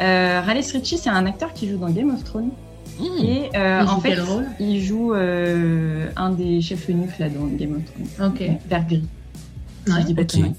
Euh, 0.00 0.40
Rales 0.40 0.62
Ritchie, 0.72 0.98
c'est 0.98 1.10
un 1.10 1.26
acteur 1.26 1.52
qui 1.52 1.68
joue 1.68 1.78
dans 1.78 1.90
Game 1.90 2.10
of 2.14 2.24
Thrones 2.24 2.50
Mmh. 2.98 3.24
et 3.24 3.50
euh, 3.56 3.84
en 3.84 4.00
fait, 4.00 4.10
quel 4.10 4.22
rôle? 4.22 4.46
il 4.58 4.80
joue 4.80 5.12
euh, 5.12 6.08
un 6.16 6.30
des 6.30 6.62
chefs 6.62 6.88
eunuques 6.88 7.18
là 7.18 7.28
dans 7.28 7.44
Game 7.46 7.76
of 7.76 7.82
Thrones. 8.16 8.30
Ok. 8.32 8.42
Vert 8.68 8.86
gris. 8.86 9.04
Ouais. 10.42 10.52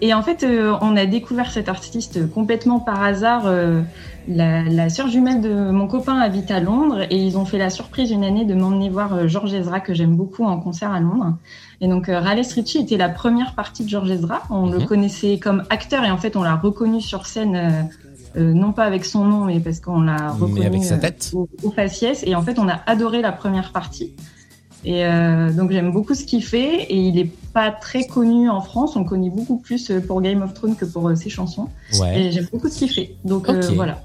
Et 0.00 0.14
en 0.14 0.22
fait, 0.22 0.42
euh, 0.44 0.74
on 0.80 0.96
a 0.96 1.06
découvert 1.06 1.50
cet 1.50 1.68
artiste 1.68 2.30
complètement 2.30 2.80
par 2.80 3.02
hasard. 3.02 3.42
euh, 3.46 3.82
la, 4.28 4.62
la 4.62 4.88
sœur 4.88 5.08
jumelle 5.08 5.40
de 5.40 5.70
mon 5.72 5.88
copain 5.88 6.16
habite 6.20 6.52
à 6.52 6.60
Londres 6.60 7.00
et 7.10 7.16
ils 7.16 7.36
ont 7.36 7.44
fait 7.44 7.58
la 7.58 7.70
surprise 7.70 8.12
une 8.12 8.22
année 8.22 8.44
de 8.44 8.54
m'emmener 8.54 8.88
voir 8.88 9.12
euh, 9.14 9.26
George 9.26 9.52
Ezra 9.52 9.80
que 9.80 9.94
j'aime 9.94 10.14
beaucoup 10.14 10.44
en 10.44 10.60
concert 10.60 10.92
à 10.92 11.00
Londres. 11.00 11.36
Et 11.80 11.88
donc 11.88 12.08
euh, 12.08 12.20
Raleigh 12.20 12.46
Ritchie 12.54 12.78
était 12.78 12.96
la 12.96 13.08
première 13.08 13.56
partie 13.56 13.82
de 13.82 13.88
George 13.88 14.08
Ezra. 14.12 14.42
On 14.48 14.66
le 14.70 14.78
Mhm. 14.78 14.86
connaissait 14.86 15.38
comme 15.40 15.64
acteur 15.70 16.04
et 16.04 16.10
en 16.12 16.18
fait 16.18 16.36
on 16.36 16.42
l'a 16.44 16.54
reconnu 16.54 17.00
sur 17.00 17.26
scène. 17.26 17.56
euh, 17.56 17.70
euh, 18.36 18.52
non 18.54 18.72
pas 18.72 18.84
avec 18.84 19.04
son 19.04 19.24
nom, 19.24 19.44
mais 19.44 19.58
parce 19.60 19.80
qu'on 19.80 20.00
l'a 20.02 20.30
reconnu 20.30 20.60
Mais 20.60 20.66
avec 20.66 20.84
sa 20.84 20.94
euh, 20.94 20.98
tête. 21.00 21.32
au, 21.34 21.48
au 21.64 21.70
faciès. 21.72 22.22
Et 22.26 22.34
en 22.36 22.40
fait, 22.42 22.58
on 22.60 22.66
a 22.68 22.80
adoré 22.86 23.20
la 23.22 23.32
première 23.32 23.72
partie. 23.72 24.12
Et 24.86 25.04
euh, 25.04 25.52
donc 25.52 25.70
j'aime 25.72 25.90
beaucoup 25.92 26.14
ce 26.14 26.24
qu'il 26.24 26.42
fait. 26.44 26.84
Et 26.84 26.96
il 26.96 27.18
est 27.18 27.30
pas 27.52 27.70
très 27.70 28.06
connu 28.06 28.48
en 28.48 28.60
France. 28.60 28.96
On 28.96 29.04
connaît 29.04 29.30
beaucoup 29.30 29.56
plus 29.58 29.90
euh, 29.90 30.00
pour 30.00 30.20
Game 30.22 30.42
of 30.42 30.54
Thrones 30.54 30.76
que 30.76 30.84
pour 30.84 31.08
euh, 31.08 31.14
ses 31.14 31.30
chansons. 31.30 31.68
Ouais. 32.00 32.20
Et 32.20 32.32
j'aime 32.32 32.48
beaucoup 32.52 32.68
ce 32.68 32.78
qu'il 32.78 32.90
fait. 32.90 33.14
Donc 33.24 33.48
euh, 33.48 33.60
voilà. 33.74 34.02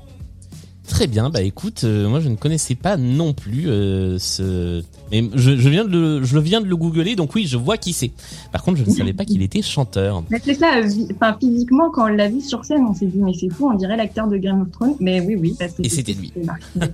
Très 0.88 1.08
bien. 1.08 1.30
Bah 1.30 1.42
écoute, 1.42 1.82
euh, 1.84 2.08
moi 2.08 2.22
je 2.22 2.30
ne 2.30 2.36
connaissais 2.38 2.76
pas 2.76 2.96
non 2.96 3.34
plus 3.34 3.68
euh, 3.70 4.18
ce. 4.20 4.82
Mais 5.12 5.24
je, 5.36 5.58
je 5.58 5.70
viens 5.70 5.84
de 5.84 5.90
le, 5.90 6.24
je 6.24 6.40
viens 6.40 6.62
de 6.62 6.66
le 6.66 6.78
googler, 6.78 7.16
donc 7.18 7.36
oui, 7.36 7.46
je 7.46 7.58
vois 7.58 7.78
qui 7.78 7.92
c'est. 7.92 8.12
Par 8.54 8.64
contre, 8.64 8.78
je 8.78 8.86
ne 8.86 8.92
savais 8.96 9.12
pas 9.12 9.26
qu'il 9.26 9.42
était 9.42 9.62
chanteur. 9.62 10.24
Mais 10.30 10.40
c'est 10.44 10.54
ça. 10.54 10.68
Enfin, 11.14 11.36
physiquement, 11.40 11.90
quand 11.92 12.06
on 12.06 12.08
l'a 12.16 12.30
vu 12.30 12.40
sur 12.40 12.64
scène, 12.64 12.86
on 12.90 12.94
s'est 12.94 13.06
dit 13.08 13.20
mais 13.20 13.34
c'est 13.34 13.50
fou, 13.50 13.70
on 13.70 13.76
dirait 13.76 13.98
l'acteur 13.98 14.28
de 14.30 14.38
Game 14.38 14.62
of 14.62 14.72
Thrones. 14.72 14.96
Mais 15.02 15.20
oui, 15.20 15.36
oui, 15.36 15.56
parce 15.60 15.74
que 15.74 15.82
Et 15.84 15.90
c'était 15.90 16.14
lui. 16.14 16.32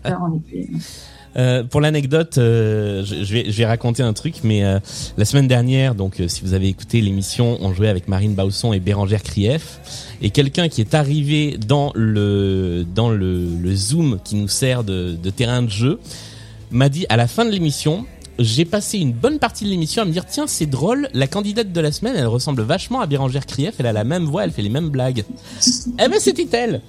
en 0.06 0.34
effet. 0.38 0.70
Euh, 1.36 1.64
pour 1.64 1.82
l'anecdote, 1.82 2.38
euh, 2.38 3.04
je, 3.04 3.34
vais, 3.34 3.66
raconter 3.66 4.04
un 4.04 4.14
truc, 4.14 4.36
mais 4.44 4.64
euh, 4.64 4.80
la 5.18 5.26
semaine 5.26 5.48
dernière, 5.48 5.96
donc 5.96 6.22
si 6.28 6.42
vous 6.42 6.54
avez 6.54 6.68
écouté 6.68 7.02
l'émission, 7.02 7.58
on 7.62 7.74
jouait 7.74 7.88
avec 7.88 8.08
Marine 8.08 8.36
Bausson 8.36 8.74
et 8.74 8.80
Bérangère 8.80 9.24
Krief, 9.24 9.80
et 10.22 10.30
quelqu'un 10.30 10.70
qui 10.70 10.82
est 10.82 10.94
arrivé 10.94 11.58
dans 11.58 11.92
le 11.96 12.86
dans 12.96 13.10
le 13.10 13.76
Zoom 13.76 14.20
qui 14.24 14.36
nous 14.36 14.48
sert 14.48 14.84
de, 14.84 15.16
de 15.22 15.30
terrain 15.30 15.64
de 15.64 15.70
jeu 15.70 16.00
m'a 16.72 16.90
dit 16.90 17.06
à 17.10 17.18
la 17.18 17.28
fin 17.28 17.46
de 17.46 17.52
l'émission. 17.52 18.06
J'ai 18.40 18.66
passé 18.66 18.98
une 18.98 19.12
bonne 19.12 19.38
partie 19.38 19.64
de 19.64 19.70
l'émission 19.70 20.02
à 20.02 20.06
me 20.06 20.12
dire 20.12 20.26
tiens 20.26 20.48
c'est 20.48 20.66
drôle 20.66 21.08
la 21.14 21.28
candidate 21.28 21.72
de 21.72 21.82
la 21.82 21.92
semaine 21.92 22.16
elle 22.18 22.26
ressemble 22.26 22.64
vachement 22.64 23.00
à 23.00 23.06
Bérangère 23.06 23.46
Krief 23.46 23.76
elle 23.78 23.86
a 23.86 23.94
la 23.94 24.04
même 24.04 24.26
voix 24.26 24.44
elle 24.44 24.52
fait 24.52 24.64
les 24.64 24.70
mêmes 24.70 24.90
blagues 24.90 25.24
eh 26.00 26.08
ben 26.08 26.20
c'était 26.20 26.48
elle 26.52 26.82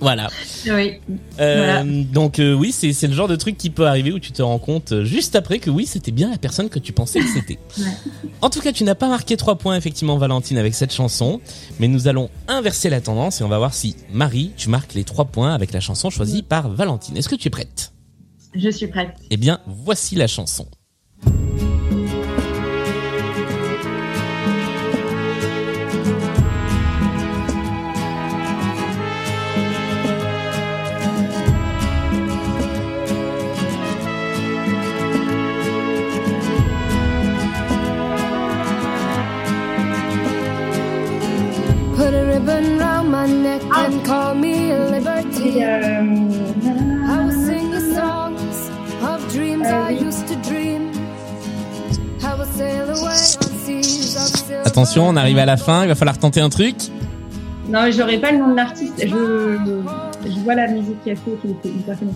voilà 0.00 0.28
Oui. 0.66 0.94
euh, 1.40 2.02
Donc 2.04 2.38
euh, 2.38 2.54
oui, 2.54 2.72
c'est 2.72 2.92
c'est 2.92 3.06
le 3.06 3.12
genre 3.14 3.28
de 3.28 3.36
truc 3.36 3.56
qui 3.56 3.70
peut 3.70 3.86
arriver 3.86 4.12
où 4.12 4.18
tu 4.18 4.32
te 4.32 4.42
rends 4.42 4.58
compte 4.58 4.92
euh, 4.92 5.04
juste 5.04 5.36
après 5.36 5.58
que 5.58 5.70
oui, 5.70 5.86
c'était 5.86 6.10
bien 6.10 6.30
la 6.30 6.38
personne 6.38 6.68
que 6.68 6.78
tu 6.78 6.92
pensais 6.92 7.20
que 7.20 7.28
c'était. 7.28 7.58
Ouais. 7.78 7.86
En 8.42 8.50
tout 8.50 8.60
cas, 8.60 8.72
tu 8.72 8.84
n'as 8.84 8.94
pas 8.94 9.08
marqué 9.08 9.36
trois 9.36 9.56
points 9.56 9.76
effectivement, 9.76 10.16
Valentine, 10.18 10.58
avec 10.58 10.74
cette 10.74 10.92
chanson, 10.92 11.40
mais 11.78 11.88
nous 11.88 12.08
allons 12.08 12.30
inverser 12.48 12.90
la 12.90 13.00
tendance 13.00 13.40
et 13.40 13.44
on 13.44 13.48
va 13.48 13.58
voir 13.58 13.74
si 13.74 13.96
Marie, 14.12 14.52
tu 14.56 14.68
marques 14.68 14.94
les 14.94 15.04
trois 15.04 15.26
points 15.26 15.54
avec 15.54 15.72
la 15.72 15.80
chanson 15.80 16.10
choisie 16.10 16.42
par 16.42 16.68
Valentine. 16.68 17.16
Est-ce 17.16 17.28
que 17.28 17.36
tu 17.36 17.48
es 17.48 17.50
prête? 17.50 17.92
Je 18.54 18.68
suis 18.70 18.88
prête. 18.88 19.10
Eh 19.30 19.36
bien, 19.36 19.60
voici 19.66 20.16
la 20.16 20.26
chanson. 20.26 20.66
Ribbon 42.40 42.78
round 42.78 43.10
my 43.10 43.26
neck 43.26 43.62
and 43.76 44.04
call 44.04 44.34
me 44.34 44.72
a 44.72 44.90
liberty. 44.90 45.52
C'est 45.52 45.64
euh, 45.64 46.02
Dreams 49.32 49.64
I 49.64 49.92
used 49.92 50.26
to 50.26 50.34
dream. 50.48 50.90
I 52.22 52.34
will 52.36 52.46
sail 52.56 52.90
away 52.90 53.12
on 53.12 53.14
seas 53.14 54.16
of 54.16 54.22
silver. 54.22 54.62
Attention, 54.66 55.08
on 55.08 55.16
arrive 55.16 55.38
à 55.38 55.46
la 55.46 55.56
fin, 55.56 55.82
il 55.84 55.88
va 55.88 55.94
falloir 55.94 56.18
tenter 56.18 56.40
un 56.40 56.48
truc. 56.48 56.74
Non, 57.68 57.82
mais 57.84 57.92
j'aurais 57.92 58.18
pas 58.18 58.32
le 58.32 58.38
nom 58.38 58.50
de 58.50 58.56
l'artiste. 58.56 58.94
Je, 59.00 59.06
je 59.06 60.40
vois 60.40 60.54
la 60.56 60.66
musique 60.68 61.00
qu'il 61.04 61.12
a 61.12 61.16
fait, 61.16 61.30
qui 61.40 61.50
était 61.52 61.68
hyper 61.68 61.96
connue. 61.98 62.12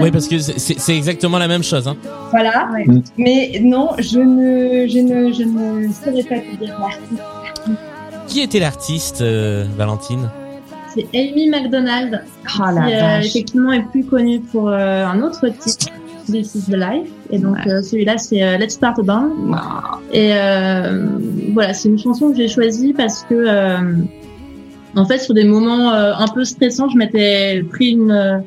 Oui, 0.00 0.10
parce 0.10 0.28
que 0.28 0.38
c'est- 0.38 0.94
exactement 0.96 1.38
la 1.38 1.48
même 1.48 1.62
chose. 1.62 1.88
Hein. 1.88 1.96
Voilà. 2.30 2.68
Mais 3.16 3.58
non, 3.62 3.90
je 3.98 4.18
ne, 4.18 4.86
je 4.86 4.98
ne, 4.98 5.32
je 5.32 5.42
ne 5.44 5.90
saurais 5.92 6.22
pas 6.24 6.38
te 6.40 6.56
dire 6.62 6.76
l'artiste. 6.78 7.22
Qui 8.26 8.40
était 8.40 8.60
l'artiste, 8.60 9.22
euh, 9.22 9.64
Valentine? 9.76 10.30
C'est 10.94 11.06
Amy 11.14 11.48
McDonald, 11.50 12.22
Oh 12.24 12.62
qui 12.86 12.94
euh, 12.94 13.20
effectivement 13.20 13.72
est 13.72 13.82
plus 13.90 14.04
connue 14.04 14.40
pour 14.40 14.68
euh, 14.68 15.04
un 15.04 15.22
autre 15.22 15.48
titre, 15.48 15.88
This 16.26 16.54
is 16.54 16.70
the 16.70 16.76
Life. 16.76 17.08
Et 17.30 17.38
donc 17.38 17.58
euh, 17.66 17.82
celui-là, 17.82 18.18
c'est 18.18 18.42
euh, 18.42 18.56
Let's 18.56 18.74
Start 18.74 18.98
a 18.98 19.02
Band. 19.02 19.30
Et 20.12 20.30
euh, 20.32 21.06
voilà, 21.52 21.74
c'est 21.74 21.88
une 21.88 21.98
chanson 21.98 22.30
que 22.30 22.36
j'ai 22.36 22.48
choisie 22.48 22.92
parce 22.92 23.24
que, 23.24 23.34
euh, 23.34 23.78
en 24.96 25.04
fait, 25.04 25.18
sur 25.18 25.34
des 25.34 25.44
moments 25.44 25.92
euh, 25.92 26.12
un 26.16 26.28
peu 26.28 26.44
stressants, 26.44 26.88
je 26.88 26.96
m'étais 26.96 27.62
pris 27.70 27.90
une, 27.90 28.42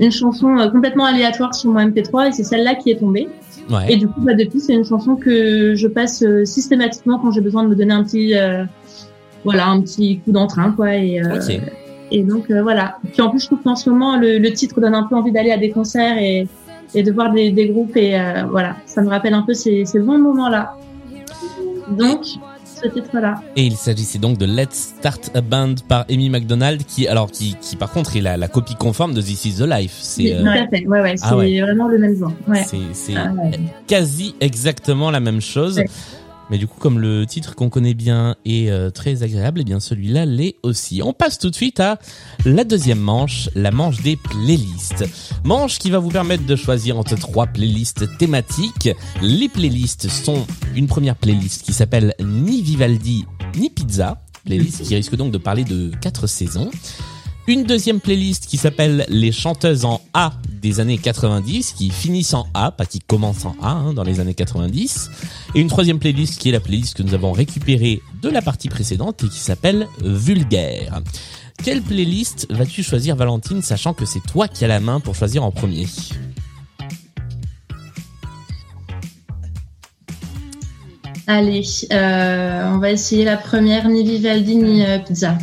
une 0.00 0.12
chanson 0.12 0.58
euh, 0.58 0.68
complètement 0.68 1.04
aléatoire 1.04 1.54
sur 1.54 1.70
mon 1.70 1.80
MP3 1.80 2.28
et 2.28 2.32
c'est 2.32 2.44
celle-là 2.44 2.74
qui 2.74 2.90
est 2.90 2.98
tombée. 2.98 3.28
Et 3.88 3.96
du 3.96 4.08
coup, 4.08 4.20
bah, 4.22 4.34
depuis, 4.34 4.58
c'est 4.58 4.72
une 4.74 4.84
chanson 4.84 5.14
que 5.14 5.74
je 5.76 5.86
passe 5.86 6.22
euh, 6.22 6.44
systématiquement 6.44 7.18
quand 7.20 7.30
j'ai 7.30 7.40
besoin 7.40 7.62
de 7.62 7.68
me 7.68 7.76
donner 7.76 7.92
un 7.92 8.02
petit, 8.02 8.34
euh, 8.34 8.64
voilà, 9.44 9.68
un 9.68 9.80
petit 9.80 10.18
coup 10.18 10.32
d'entrain, 10.32 10.72
quoi. 10.72 10.94
Et, 10.96 11.20
euh, 11.22 11.36
Ok. 11.36 11.60
et 12.10 12.22
donc 12.22 12.50
euh, 12.50 12.62
voilà. 12.62 12.96
Puis 13.12 13.22
en 13.22 13.30
plus, 13.30 13.40
je 13.40 13.46
trouve 13.46 13.60
qu'en 13.62 13.76
ce 13.76 13.88
moment, 13.90 14.16
le, 14.16 14.38
le 14.38 14.52
titre 14.52 14.80
donne 14.80 14.94
un 14.94 15.04
peu 15.04 15.16
envie 15.16 15.32
d'aller 15.32 15.50
à 15.52 15.56
des 15.58 15.70
concerts 15.70 16.18
et, 16.18 16.46
et 16.94 17.02
de 17.02 17.12
voir 17.12 17.32
des, 17.32 17.50
des 17.50 17.68
groupes. 17.68 17.96
Et 17.96 18.18
euh, 18.18 18.44
voilà, 18.50 18.76
ça 18.86 19.00
me 19.02 19.08
rappelle 19.08 19.34
un 19.34 19.42
peu 19.42 19.54
ces, 19.54 19.84
ces 19.84 19.98
bons 20.00 20.18
moments-là. 20.18 20.74
Donc, 21.90 22.24
ce 22.82 22.88
titre-là. 22.88 23.42
Et 23.56 23.64
il 23.64 23.76
s'agissait 23.76 24.18
donc 24.18 24.38
de 24.38 24.46
Let's 24.46 24.94
Start 24.98 25.30
a 25.34 25.40
Band 25.42 25.74
par 25.86 26.04
Amy 26.10 26.30
McDonald, 26.30 26.82
qui, 26.84 27.06
alors, 27.08 27.30
qui, 27.30 27.56
qui 27.60 27.76
par 27.76 27.90
contre 27.92 28.16
est 28.16 28.20
la, 28.22 28.36
la 28.38 28.48
copie 28.48 28.74
conforme 28.74 29.12
de 29.12 29.20
This 29.20 29.44
is 29.44 29.54
the 29.58 29.66
Life. 29.66 29.96
C'est, 30.00 30.34
euh. 30.34 30.42
Ouais, 30.44 31.00
ouais. 31.00 31.14
C'est 31.16 31.26
Ah 31.28 31.36
ouais. 31.36 31.60
vraiment 31.60 31.88
le 31.88 31.98
même 31.98 32.16
genre. 32.16 32.32
Ouais. 32.48 32.62
c'est, 32.66 32.78
c'est 32.94 33.14
Ah 33.16 33.32
quasi 33.86 34.34
exactement 34.40 35.10
la 35.10 35.20
même 35.20 35.40
chose. 35.42 35.80
Mais 36.50 36.58
du 36.58 36.66
coup, 36.66 36.78
comme 36.80 36.98
le 36.98 37.26
titre 37.26 37.54
qu'on 37.54 37.68
connaît 37.68 37.94
bien 37.94 38.36
est 38.44 38.70
euh, 38.70 38.90
très 38.90 39.22
agréable, 39.22 39.60
eh 39.60 39.64
bien 39.64 39.78
celui-là 39.80 40.26
l'est 40.26 40.56
aussi. 40.62 41.00
On 41.02 41.12
passe 41.12 41.38
tout 41.38 41.50
de 41.50 41.54
suite 41.54 41.80
à 41.80 41.98
la 42.44 42.64
deuxième 42.64 42.98
manche, 42.98 43.48
la 43.54 43.70
manche 43.70 44.02
des 44.02 44.16
playlists. 44.16 45.04
Manche 45.44 45.78
qui 45.78 45.90
va 45.90 45.98
vous 45.98 46.10
permettre 46.10 46.44
de 46.44 46.56
choisir 46.56 46.98
entre 46.98 47.16
trois 47.16 47.46
playlists 47.46 48.18
thématiques. 48.18 48.90
Les 49.22 49.48
playlists 49.48 50.08
sont 50.08 50.46
une 50.74 50.88
première 50.88 51.16
playlist 51.16 51.62
qui 51.62 51.72
s'appelle 51.72 52.14
Ni 52.20 52.62
Vivaldi 52.62 53.24
ni 53.56 53.70
Pizza, 53.70 54.22
playlist 54.44 54.82
qui 54.82 54.94
risque 54.94 55.16
donc 55.16 55.32
de 55.32 55.38
parler 55.38 55.64
de 55.64 55.92
quatre 56.00 56.26
saisons. 56.26 56.70
Une 57.50 57.64
deuxième 57.64 57.98
playlist 57.98 58.46
qui 58.46 58.56
s'appelle 58.58 59.04
Les 59.08 59.32
chanteuses 59.32 59.84
en 59.84 60.00
A 60.14 60.34
des 60.62 60.78
années 60.78 60.98
90, 60.98 61.72
qui 61.72 61.90
finissent 61.90 62.32
en 62.32 62.46
A, 62.54 62.70
pas 62.70 62.86
qui 62.86 63.00
commencent 63.00 63.44
en 63.44 63.56
A 63.60 63.70
hein, 63.70 63.92
dans 63.92 64.04
les 64.04 64.20
années 64.20 64.34
90. 64.34 65.10
Et 65.56 65.60
une 65.60 65.66
troisième 65.66 65.98
playlist 65.98 66.40
qui 66.40 66.50
est 66.50 66.52
la 66.52 66.60
playlist 66.60 66.96
que 66.96 67.02
nous 67.02 67.12
avons 67.12 67.32
récupérée 67.32 68.02
de 68.22 68.28
la 68.28 68.40
partie 68.40 68.68
précédente 68.68 69.24
et 69.24 69.28
qui 69.28 69.40
s'appelle 69.40 69.88
Vulgaire. 70.00 71.00
Quelle 71.64 71.82
playlist 71.82 72.46
vas-tu 72.50 72.84
choisir 72.84 73.16
Valentine, 73.16 73.62
sachant 73.62 73.94
que 73.94 74.04
c'est 74.04 74.24
toi 74.24 74.46
qui 74.46 74.64
as 74.64 74.68
la 74.68 74.78
main 74.78 75.00
pour 75.00 75.16
choisir 75.16 75.42
en 75.42 75.50
premier? 75.50 75.86
Allez, 81.26 81.64
euh, 81.90 82.70
on 82.72 82.78
va 82.78 82.92
essayer 82.92 83.24
la 83.24 83.36
première, 83.36 83.88
ni 83.88 84.04
Vivaldi 84.04 84.54
ni 84.54 84.86
euh, 84.86 85.00
Pizza. 85.00 85.36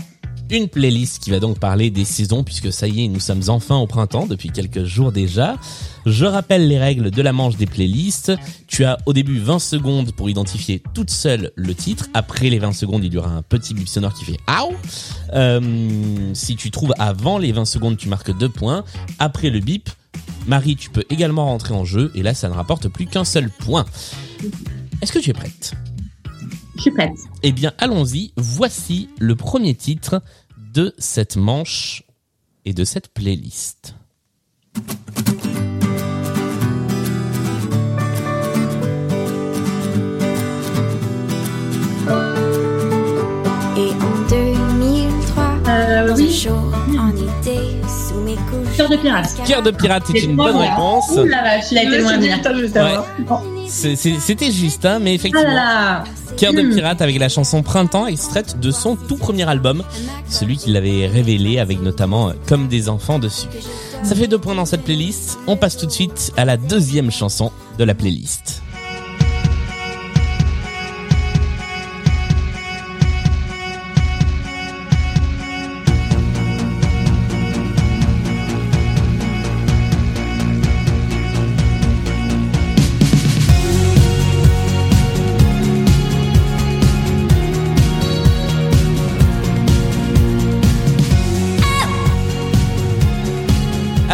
Une 0.49 0.69
playlist 0.69 1.19
qui 1.21 1.29
va 1.31 1.39
donc 1.39 1.59
parler 1.59 1.89
des 1.89 2.05
saisons 2.05 2.43
puisque 2.43 2.71
ça 2.71 2.87
y 2.87 3.03
est, 3.03 3.07
nous 3.09 3.19
sommes 3.19 3.41
enfin 3.49 3.75
au 3.75 3.85
printemps 3.85 4.25
depuis 4.27 4.49
quelques 4.49 4.85
jours 4.85 5.11
déjà. 5.11 5.57
Je 6.05 6.23
rappelle 6.25 6.69
les 6.69 6.77
règles 6.77 7.11
de 7.11 7.21
la 7.21 7.33
manche 7.33 7.57
des 7.57 7.65
playlists. 7.65 8.31
Tu 8.65 8.85
as 8.85 8.97
au 9.05 9.11
début 9.13 9.39
20 9.39 9.59
secondes 9.59 10.13
pour 10.13 10.29
identifier 10.29 10.81
toute 10.93 11.09
seule 11.09 11.51
le 11.55 11.75
titre. 11.75 12.07
Après 12.13 12.49
les 12.49 12.59
20 12.59 12.71
secondes, 12.71 13.03
il 13.03 13.13
y 13.13 13.17
aura 13.17 13.31
un 13.31 13.41
petit 13.41 13.73
bip 13.73 13.89
sonore 13.89 14.13
qui 14.13 14.23
fait 14.23 14.37
«Aouh!» 14.47 14.73
Euh, 15.33 16.31
Si 16.33 16.55
tu 16.55 16.71
trouves 16.71 16.93
avant 16.97 17.37
les 17.37 17.51
20 17.51 17.65
secondes, 17.65 17.97
tu 17.97 18.07
marques 18.07 18.35
2 18.37 18.47
points. 18.47 18.85
Après 19.19 19.49
le 19.49 19.59
bip, 19.59 19.89
Marie, 20.47 20.77
tu 20.77 20.89
peux 20.89 21.03
également 21.09 21.45
rentrer 21.45 21.73
en 21.73 21.83
jeu 21.83 22.09
et 22.15 22.23
là, 22.23 22.33
ça 22.33 22.47
ne 22.47 22.53
rapporte 22.53 22.87
plus 22.87 23.05
qu'un 23.05 23.25
seul 23.25 23.49
point. 23.49 23.85
Est-ce 25.01 25.11
que 25.11 25.19
tu 25.19 25.29
es 25.29 25.33
prête? 25.33 25.73
Je 26.77 26.81
suis 26.84 26.91
prête. 26.91 27.12
eh 27.43 27.51
bien, 27.51 27.74
allons-y. 27.79 28.31
Voici 28.38 29.10
le 29.19 29.36
premier 29.36 29.75
titre 29.75 30.22
de 30.74 30.93
cette 30.98 31.36
manche 31.36 32.03
et 32.65 32.74
de 32.74 32.84
cette 32.84 33.10
playlist. 33.10 33.96
Et 43.77 43.91
en 43.91 44.29
2003, 44.29 45.43
Euh, 45.69 46.15
oui, 46.15 46.31
jour 46.31 46.74
en 46.98 47.10
été, 47.12 47.57
sous 47.88 48.19
mes 48.22 48.36
couches. 48.36 48.77
Cœur 48.77 48.89
de 48.89 48.98
pirate. 48.98 49.36
Cœur 49.46 49.62
de 49.62 49.72
pirate, 49.72 50.03
c'est 50.07 50.24
une 50.24 50.36
bonne 50.36 50.55
réponse. 50.55 51.12
Ouh 51.12 51.25
la 51.25 51.43
vache, 51.43 51.65
il 51.72 51.77
a 51.77 51.84
été 51.84 52.00
loin 52.00 52.17
C'était 53.69 54.51
juste, 54.51 54.86
hein, 54.86 55.00
mais 55.00 55.12
Ah 55.12 55.13
effectivement. 55.15 55.53
là. 55.53 56.03
Cœur 56.38 56.53
de 56.53 56.62
Hmm. 56.62 56.75
pirate 56.75 57.01
avec 57.01 57.17
la 57.19 57.29
chanson 57.29 57.63
Printemps, 57.63 58.05
extraite 58.07 58.59
de 58.59 58.69
son 58.71 58.95
tout 58.95 59.17
premier 59.17 59.47
album, 59.50 59.83
celui 60.29 60.57
qu'il 60.57 60.75
avait 60.77 61.07
révélé 61.07 61.59
avec 61.59 61.81
notamment 61.81 62.29
euh, 62.29 62.33
Comme 62.47 62.67
des 62.67 62.89
enfants 62.89 63.17
dessus. 63.19 63.47
Ça 64.03 64.13
fait 64.15 64.27
deux 64.27 64.38
points 64.38 64.55
dans 64.55 64.65
cette 64.65 64.83
playlist. 64.83 65.39
On 65.47 65.57
passe 65.57 65.77
tout 65.77 65.86
de 65.88 65.91
suite 65.91 66.31
à 66.38 66.45
la 66.45 66.57
deuxième 66.57 67.09
chanson 67.12 67.51
de 67.79 67.83
la 67.83 67.95
playlist. 67.95 68.62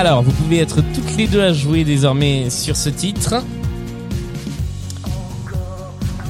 Alors, 0.06 0.22
vous 0.22 0.32
pouvez 0.34 0.60
être 0.60 0.82
toutes 0.94 1.16
les 1.18 1.28
deux 1.28 1.42
à 1.42 1.54
jouer 1.54 1.86
désormais 1.86 2.50
sur 2.50 2.76
ce 2.76 2.90
titre. 2.90 3.36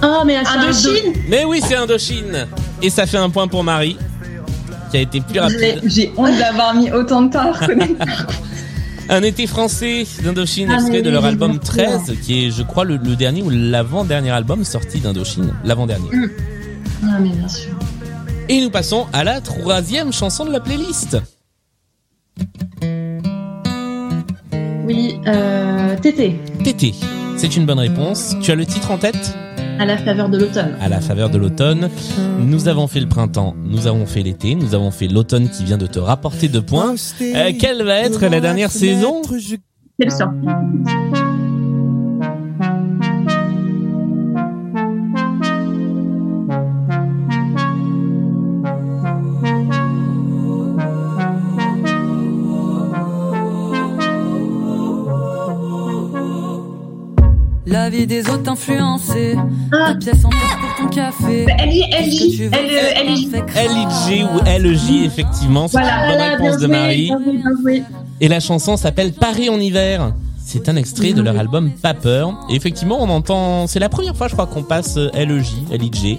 Oh, 0.03 0.21
mais 0.27 0.35
là, 0.35 0.41
c'est 0.45 0.59
un 0.59 0.61
Indochine 0.61 1.13
Mais 1.27 1.43
oui, 1.43 1.59
c'est 1.65 1.73
Indochine. 1.73 2.45
Et 2.83 2.91
ça 2.91 3.07
fait 3.07 3.17
un 3.17 3.31
point 3.31 3.47
pour 3.47 3.63
Marie, 3.63 3.97
qui 4.91 4.97
a 4.97 4.99
été 5.01 5.21
plus 5.21 5.39
rapide. 5.39 5.81
J'ai 5.85 5.89
j'ai 5.89 6.13
honte 6.17 6.37
d'avoir 6.37 6.75
mis 6.75 6.91
autant 6.91 7.23
de 7.23 7.31
temps 7.31 7.51
à 7.51 7.51
reconnaître. 7.51 7.95
Un 9.09 9.23
été 9.23 9.47
français 9.47 10.05
d'Indochine, 10.23 10.69
Ah, 10.71 10.75
extrait 10.75 11.01
de 11.01 11.07
oui, 11.07 11.11
leur 11.13 11.23
j'ai 11.23 11.27
album 11.29 11.51
bien 11.53 11.59
13, 11.59 12.13
qui 12.21 12.45
est, 12.45 12.51
je 12.51 12.61
crois, 12.61 12.85
le, 12.85 12.97
le 12.97 13.15
dernier 13.15 13.41
ou 13.41 13.49
l'avant-dernier 13.49 14.29
album 14.29 14.63
sorti 14.63 14.99
d'Indochine. 14.99 15.51
L'avant-dernier. 15.65 16.09
Ah, 17.03 17.17
mais 17.19 17.29
bien 17.29 17.47
sûr. 17.47 17.71
Et 18.49 18.61
nous 18.61 18.69
passons 18.69 19.07
à 19.13 19.23
la 19.23 19.41
troisième 19.41 20.13
chanson 20.13 20.45
de 20.45 20.51
la 20.51 20.59
playlist. 20.59 21.17
Oui, 24.85 25.19
euh, 25.27 25.95
Tété, 26.01 26.35
Tété. 26.63 26.93
C'est 27.37 27.55
une 27.55 27.65
bonne 27.65 27.79
réponse. 27.79 28.35
Tu 28.41 28.51
as 28.51 28.55
le 28.55 28.65
titre 28.65 28.91
en 28.91 28.97
tête? 28.97 29.35
À 29.79 29.85
la 29.85 29.97
faveur 29.97 30.29
de 30.29 30.37
l'automne. 30.37 30.75
À 30.81 30.89
la 30.89 31.01
faveur 31.01 31.29
de 31.29 31.37
l'automne. 31.37 31.89
Nous 32.39 32.67
avons 32.67 32.87
fait 32.87 32.99
le 32.99 33.07
printemps, 33.07 33.55
nous 33.63 33.87
avons 33.87 34.05
fait 34.05 34.21
l'été, 34.21 34.55
nous 34.55 34.75
avons 34.75 34.91
fait 34.91 35.07
l'automne 35.07 35.49
qui 35.49 35.63
vient 35.63 35.77
de 35.77 35.87
te 35.87 35.99
rapporter 35.99 36.47
deux 36.47 36.61
points. 36.61 36.95
Euh, 37.21 37.51
quelle 37.59 37.83
va 37.83 37.99
être 37.99 38.21
la 38.27 38.39
dernière 38.39 38.71
saison? 38.71 39.21
Quelle 39.99 40.11
sorte 40.11 40.33
La 40.43 40.53
vie 57.93 58.07
des 58.07 58.27
autres 58.29 58.49
influencés. 58.49 59.35
Ah. 59.71 59.93
Des 59.93 59.99
pièces 59.99 60.25
en 60.25 60.29
pour 60.29 60.75
ton 60.77 60.87
café. 60.89 61.45
Parfait 61.45 61.67
LIG 63.67 64.25
ou 64.25 64.39
LJ, 64.45 65.05
effectivement. 65.05 65.67
C'est 65.67 65.79
Voilà, 65.79 66.05
une 66.05 66.17
bonne 66.17 66.47
réponse 66.47 66.61
de 66.61 66.67
Marie. 66.67 67.11
Et 68.19 68.27
la 68.27 68.39
chanson 68.39 68.77
s'appelle 68.77 69.13
Paris 69.13 69.49
en 69.49 69.59
hiver. 69.59 70.13
C'est 70.45 70.67
un 70.69 70.75
extrait 70.75 71.13
de 71.13 71.21
leur 71.21 71.37
album 71.37 71.71
Pas 71.71 71.93
peur. 71.93 72.33
Et 72.49 72.55
effectivement, 72.55 72.97
on 72.99 73.09
entend, 73.09 73.67
c'est 73.67 73.79
la 73.79 73.89
première 73.89 74.15
fois, 74.15 74.27
je 74.27 74.33
crois, 74.33 74.47
qu'on 74.47 74.63
passe 74.63 74.97
LEJ, 74.97 75.53
LIJ, 75.71 76.17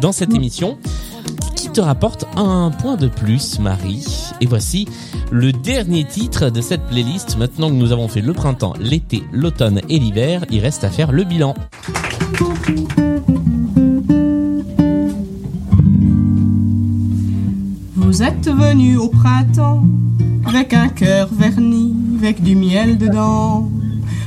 dans 0.00 0.12
cette 0.12 0.32
émission, 0.34 0.78
qui 0.82 1.13
te 1.74 1.80
rapporte 1.80 2.24
un 2.36 2.70
point 2.70 2.94
de 2.94 3.08
plus, 3.08 3.58
Marie. 3.58 4.06
Et 4.40 4.46
voici 4.46 4.86
le 5.32 5.50
dernier 5.50 6.04
titre 6.04 6.48
de 6.48 6.60
cette 6.60 6.86
playlist. 6.86 7.36
Maintenant 7.36 7.68
que 7.68 7.74
nous 7.74 7.90
avons 7.90 8.06
fait 8.06 8.20
le 8.20 8.32
printemps, 8.32 8.74
l'été, 8.78 9.24
l'automne 9.32 9.80
et 9.88 9.98
l'hiver, 9.98 10.44
il 10.50 10.60
reste 10.60 10.84
à 10.84 10.90
faire 10.90 11.10
le 11.10 11.24
bilan. 11.24 11.54
Vous 17.96 18.22
êtes 18.22 18.48
venu 18.48 18.96
au 18.96 19.08
printemps 19.08 19.84
avec 20.46 20.74
un 20.74 20.88
cœur 20.88 21.28
verni, 21.32 21.92
avec 22.20 22.40
du 22.40 22.54
miel 22.54 22.98
dedans. 22.98 23.68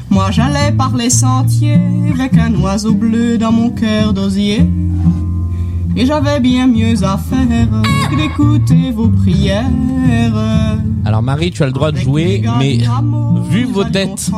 Moi 0.10 0.32
j'allais 0.32 0.74
par 0.74 0.98
les 0.98 1.10
sentiers 1.10 1.80
avec 2.14 2.38
un 2.38 2.54
oiseau 2.56 2.94
bleu 2.94 3.38
dans 3.38 3.54
mon 3.54 3.70
cœur 3.70 4.12
d'osier. 4.12 4.68
Et 6.00 6.06
j'avais 6.06 6.40
bien 6.40 6.68
mieux 6.68 7.04
à 7.04 7.18
faire 7.18 7.68
que 8.10 8.16
d'écouter 8.16 8.92
vos 8.92 9.10
prières. 9.10 9.66
Alors 11.06 11.22
Marie, 11.24 11.52
tu 11.52 11.64
as 11.64 11.66
le 11.66 11.72
droit 11.72 11.92
de 11.92 11.98
jouer, 11.98 12.44
mais 12.60 12.78
vu 13.50 13.64
vos 13.66 13.84
têtes 13.84 14.30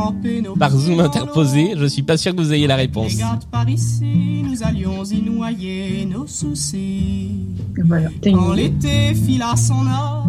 par 0.58 0.72
zoom 0.72 1.00
interposé, 1.01 1.74
je 1.75 1.86
suis 1.86 2.04
pas 2.04 2.16
sûr 2.16 2.34
que 2.36 2.42
vous 2.42 2.54
ayez 2.54 2.68
la 2.68 2.75
réponse. 2.75 3.13
Regarde 3.13 3.44
par 3.51 3.68
ici, 3.68 4.44
nous 4.44 4.63
allions 4.63 5.04
y 5.04 5.22
noyer 5.22 6.06
nos 6.06 6.28
soucis. 6.28 7.32
Voilà. 7.86 8.10
T'as 8.22 8.32
Quand 8.32 8.51
une- 8.54 8.56
l'été 8.56 9.13
fila 9.16 9.56
son 9.58 9.86
or, 9.88 10.28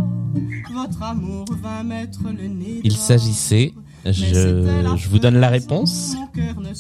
votre 0.75 1.03
amour 1.03 1.45
vint 1.63 1.83
mettre 1.85 2.21
le 2.25 2.49
nez. 2.49 2.81
Il 2.85 2.97
s'agissait, 2.97 3.73
je, 4.04 5.09
vous 5.09 5.19
donne 5.19 5.38
la 5.38 5.49
réponse, 5.49 6.14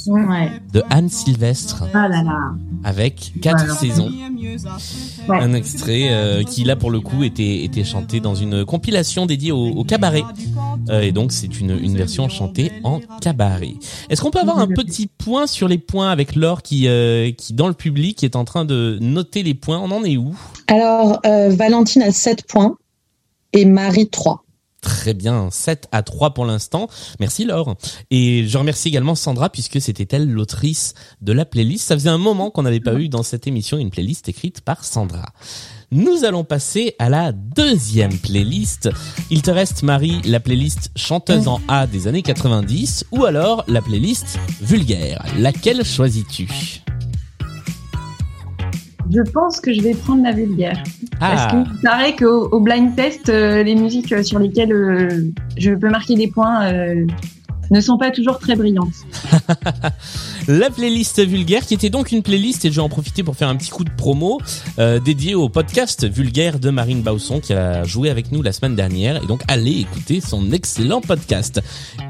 Ouais. 0.06 0.50
de 0.72 0.82
Anne 0.90 1.08
Sylvestre, 1.08 1.84
Ah 1.92 2.08
là 2.08 2.22
là. 2.22 2.38
avec 2.84 3.32
quatre 3.42 3.58
Voilà. 3.66 3.74
saisons. 3.74 4.10
Ouais. 5.28 5.38
Un 5.38 5.52
extrait 5.52 6.08
euh, 6.10 6.42
qui 6.44 6.64
là 6.64 6.76
pour 6.76 6.90
le 6.90 7.00
coup 7.00 7.22
était, 7.24 7.64
était 7.64 7.84
chanté 7.84 8.20
dans 8.20 8.34
une 8.34 8.64
compilation 8.64 9.26
dédiée 9.26 9.52
au, 9.52 9.66
au 9.68 9.84
cabaret. 9.84 10.22
Euh, 10.88 11.00
et 11.02 11.12
donc 11.12 11.32
c'est 11.32 11.60
une, 11.60 11.78
une 11.78 11.96
version 11.96 12.28
chantée 12.28 12.72
en 12.84 13.00
cabaret. 13.20 13.74
Est-ce 14.08 14.20
qu'on 14.22 14.30
peut 14.30 14.40
avoir 14.40 14.58
un 14.58 14.68
petit 14.68 15.06
point 15.06 15.46
sur 15.46 15.68
les 15.68 15.78
points 15.78 16.10
avec 16.10 16.34
Laure 16.36 16.62
qui, 16.62 16.88
euh, 16.88 17.30
qui 17.32 17.52
dans 17.52 17.68
le 17.68 17.74
public 17.74 18.24
est 18.24 18.36
en 18.36 18.44
train 18.44 18.64
de 18.64 18.98
noter 19.00 19.42
les 19.42 19.54
points? 19.54 19.78
On 19.78 19.90
en 19.90 20.04
est 20.04 20.16
où? 20.16 20.34
Alors, 20.68 21.20
euh, 21.26 21.50
Valentine 21.50 22.02
a 22.02 22.12
7 22.12 22.44
points 22.48 22.76
et 23.52 23.64
Marie 23.64 24.08
3. 24.08 24.44
Très 24.80 25.12
bien, 25.12 25.48
7 25.50 25.88
à 25.92 26.02
3 26.02 26.32
pour 26.32 26.46
l'instant. 26.46 26.88
Merci 27.18 27.44
Laure. 27.44 27.76
Et 28.10 28.46
je 28.46 28.56
remercie 28.56 28.88
également 28.88 29.14
Sandra 29.14 29.50
puisque 29.50 29.80
c'était 29.80 30.16
elle 30.16 30.30
l'autrice 30.30 30.94
de 31.20 31.32
la 31.32 31.44
playlist. 31.44 31.86
Ça 31.86 31.94
faisait 31.94 32.08
un 32.08 32.18
moment 32.18 32.50
qu'on 32.50 32.62
n'avait 32.62 32.80
pas 32.80 32.94
eu 32.94 33.08
dans 33.08 33.22
cette 33.22 33.46
émission 33.46 33.76
une 33.78 33.90
playlist 33.90 34.28
écrite 34.28 34.62
par 34.62 34.84
Sandra. 34.84 35.26
Nous 35.92 36.24
allons 36.24 36.44
passer 36.44 36.94
à 36.98 37.08
la 37.08 37.32
deuxième 37.32 38.16
playlist. 38.16 38.88
Il 39.28 39.42
te 39.42 39.50
reste 39.50 39.82
Marie, 39.82 40.22
la 40.24 40.38
playlist 40.38 40.92
chanteuse 40.94 41.48
en 41.48 41.60
A 41.66 41.86
des 41.86 42.06
années 42.06 42.22
90 42.22 43.06
ou 43.10 43.24
alors 43.24 43.64
la 43.66 43.82
playlist 43.82 44.38
vulgaire. 44.60 45.24
Laquelle 45.36 45.84
choisis-tu? 45.84 46.48
Je 49.12 49.22
pense 49.22 49.60
que 49.60 49.72
je 49.72 49.80
vais 49.82 49.94
prendre 49.94 50.22
la 50.22 50.32
vulgaire. 50.32 50.82
Parce 51.18 51.42
Ah, 51.42 51.48
qu'il 51.50 51.80
paraît 51.82 52.14
qu'au 52.16 52.48
au 52.50 52.60
blind 52.60 52.94
test, 52.94 53.28
euh, 53.28 53.62
les 53.62 53.74
musiques 53.74 54.24
sur 54.24 54.38
lesquelles 54.38 54.72
euh, 54.72 55.08
je 55.56 55.72
peux 55.72 55.90
marquer 55.90 56.14
des 56.14 56.28
points 56.28 56.72
euh, 56.72 57.06
ne 57.70 57.80
sont 57.80 57.98
pas 57.98 58.10
toujours 58.10 58.38
très 58.38 58.56
brillantes. 58.56 58.94
la 60.48 60.70
playlist 60.70 61.24
vulgaire 61.24 61.64
qui 61.64 61.74
était 61.74 61.90
donc 61.90 62.10
une 62.10 62.22
playlist 62.22 62.64
et 62.64 62.70
je 62.70 62.76
vais 62.76 62.82
en 62.82 62.88
profiter 62.88 63.22
pour 63.22 63.36
faire 63.36 63.48
un 63.48 63.56
petit 63.56 63.70
coup 63.70 63.84
de 63.84 63.90
promo 63.90 64.40
euh, 64.78 64.98
dédié 64.98 65.34
au 65.34 65.48
podcast 65.48 66.08
vulgaire 66.08 66.58
de 66.58 66.70
Marine 66.70 67.02
Bausson 67.02 67.40
qui 67.40 67.52
a 67.52 67.84
joué 67.84 68.10
avec 68.10 68.32
nous 68.32 68.42
la 68.42 68.52
semaine 68.52 68.74
dernière 68.74 69.22
et 69.22 69.26
donc 69.26 69.42
allez 69.48 69.80
écouter 69.80 70.20
son 70.20 70.50
excellent 70.50 71.00
podcast. 71.00 71.60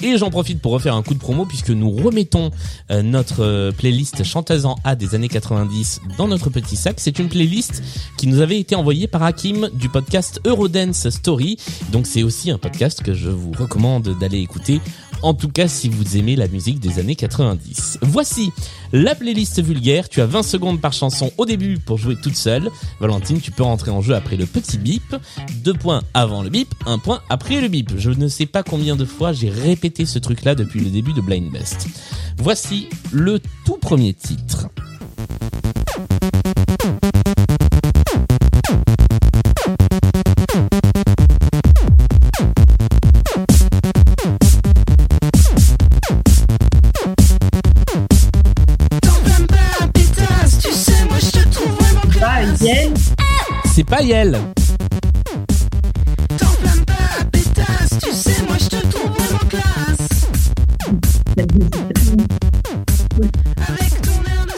Et 0.02 0.16
j'en 0.16 0.30
profite 0.30 0.62
pour 0.62 0.72
refaire 0.72 0.94
un 0.94 1.02
coup 1.02 1.14
de 1.14 1.18
promo 1.18 1.44
puisque 1.44 1.70
nous 1.70 1.90
remettons 1.90 2.50
euh, 2.90 3.02
notre 3.02 3.44
euh, 3.44 3.72
playlist 3.72 4.24
chanteuse 4.24 4.64
en 4.64 4.76
A 4.84 4.96
des 4.96 5.14
années 5.14 5.28
90 5.28 6.00
dans 6.16 6.28
notre 6.28 6.48
petit 6.48 6.76
sac. 6.76 6.94
C'est 6.98 7.18
une 7.18 7.28
playlist 7.28 7.82
qui 8.16 8.26
nous 8.26 8.40
avait 8.40 8.58
été 8.58 8.74
envoyée 8.74 9.08
par 9.08 9.22
Hakim 9.22 9.68
du 9.74 9.88
podcast 9.88 10.40
Eurodance 10.46 11.10
Story. 11.10 11.58
Donc 11.92 12.06
c'est 12.06 12.22
aussi 12.22 12.50
un 12.50 12.58
podcast 12.58 13.02
que 13.02 13.12
je 13.12 13.28
vous 13.28 13.52
recommande 13.52 14.18
d'aller 14.18 14.38
écouter 14.38 14.80
en 15.22 15.34
tout 15.34 15.48
cas 15.48 15.68
si 15.68 15.88
vous 15.88 16.16
aimez 16.16 16.36
la 16.36 16.48
musique 16.48 16.80
des 16.80 16.98
années 16.98 17.16
90. 17.16 17.98
Voici 18.02 18.52
la 18.92 19.14
playlist 19.14 19.62
vulgaire, 19.62 20.08
tu 20.08 20.20
as 20.20 20.26
20 20.26 20.42
secondes 20.42 20.80
par 20.80 20.92
chanson 20.92 21.32
au 21.38 21.46
début 21.46 21.78
pour 21.78 21.98
jouer 21.98 22.16
toute 22.16 22.36
seule. 22.36 22.70
Valentine, 23.00 23.40
tu 23.40 23.50
peux 23.50 23.62
rentrer 23.62 23.90
en 23.90 24.00
jeu 24.00 24.14
après 24.14 24.36
le 24.36 24.46
petit 24.46 24.78
bip, 24.78 25.16
deux 25.64 25.74
points 25.74 26.02
avant 26.14 26.42
le 26.42 26.50
bip, 26.50 26.68
un 26.86 26.98
point 26.98 27.22
après 27.28 27.60
le 27.60 27.68
bip. 27.68 27.92
Je 27.96 28.10
ne 28.10 28.28
sais 28.28 28.46
pas 28.46 28.62
combien 28.62 28.96
de 28.96 29.04
fois 29.04 29.32
j'ai 29.32 29.50
répété 29.50 30.06
ce 30.06 30.18
truc-là 30.18 30.54
depuis 30.54 30.80
le 30.80 30.90
début 30.90 31.12
de 31.12 31.20
Blind 31.20 31.50
Best. 31.50 31.88
Voici 32.36 32.88
le 33.12 33.40
tout 33.64 33.76
premier 33.76 34.14
titre. 34.14 34.68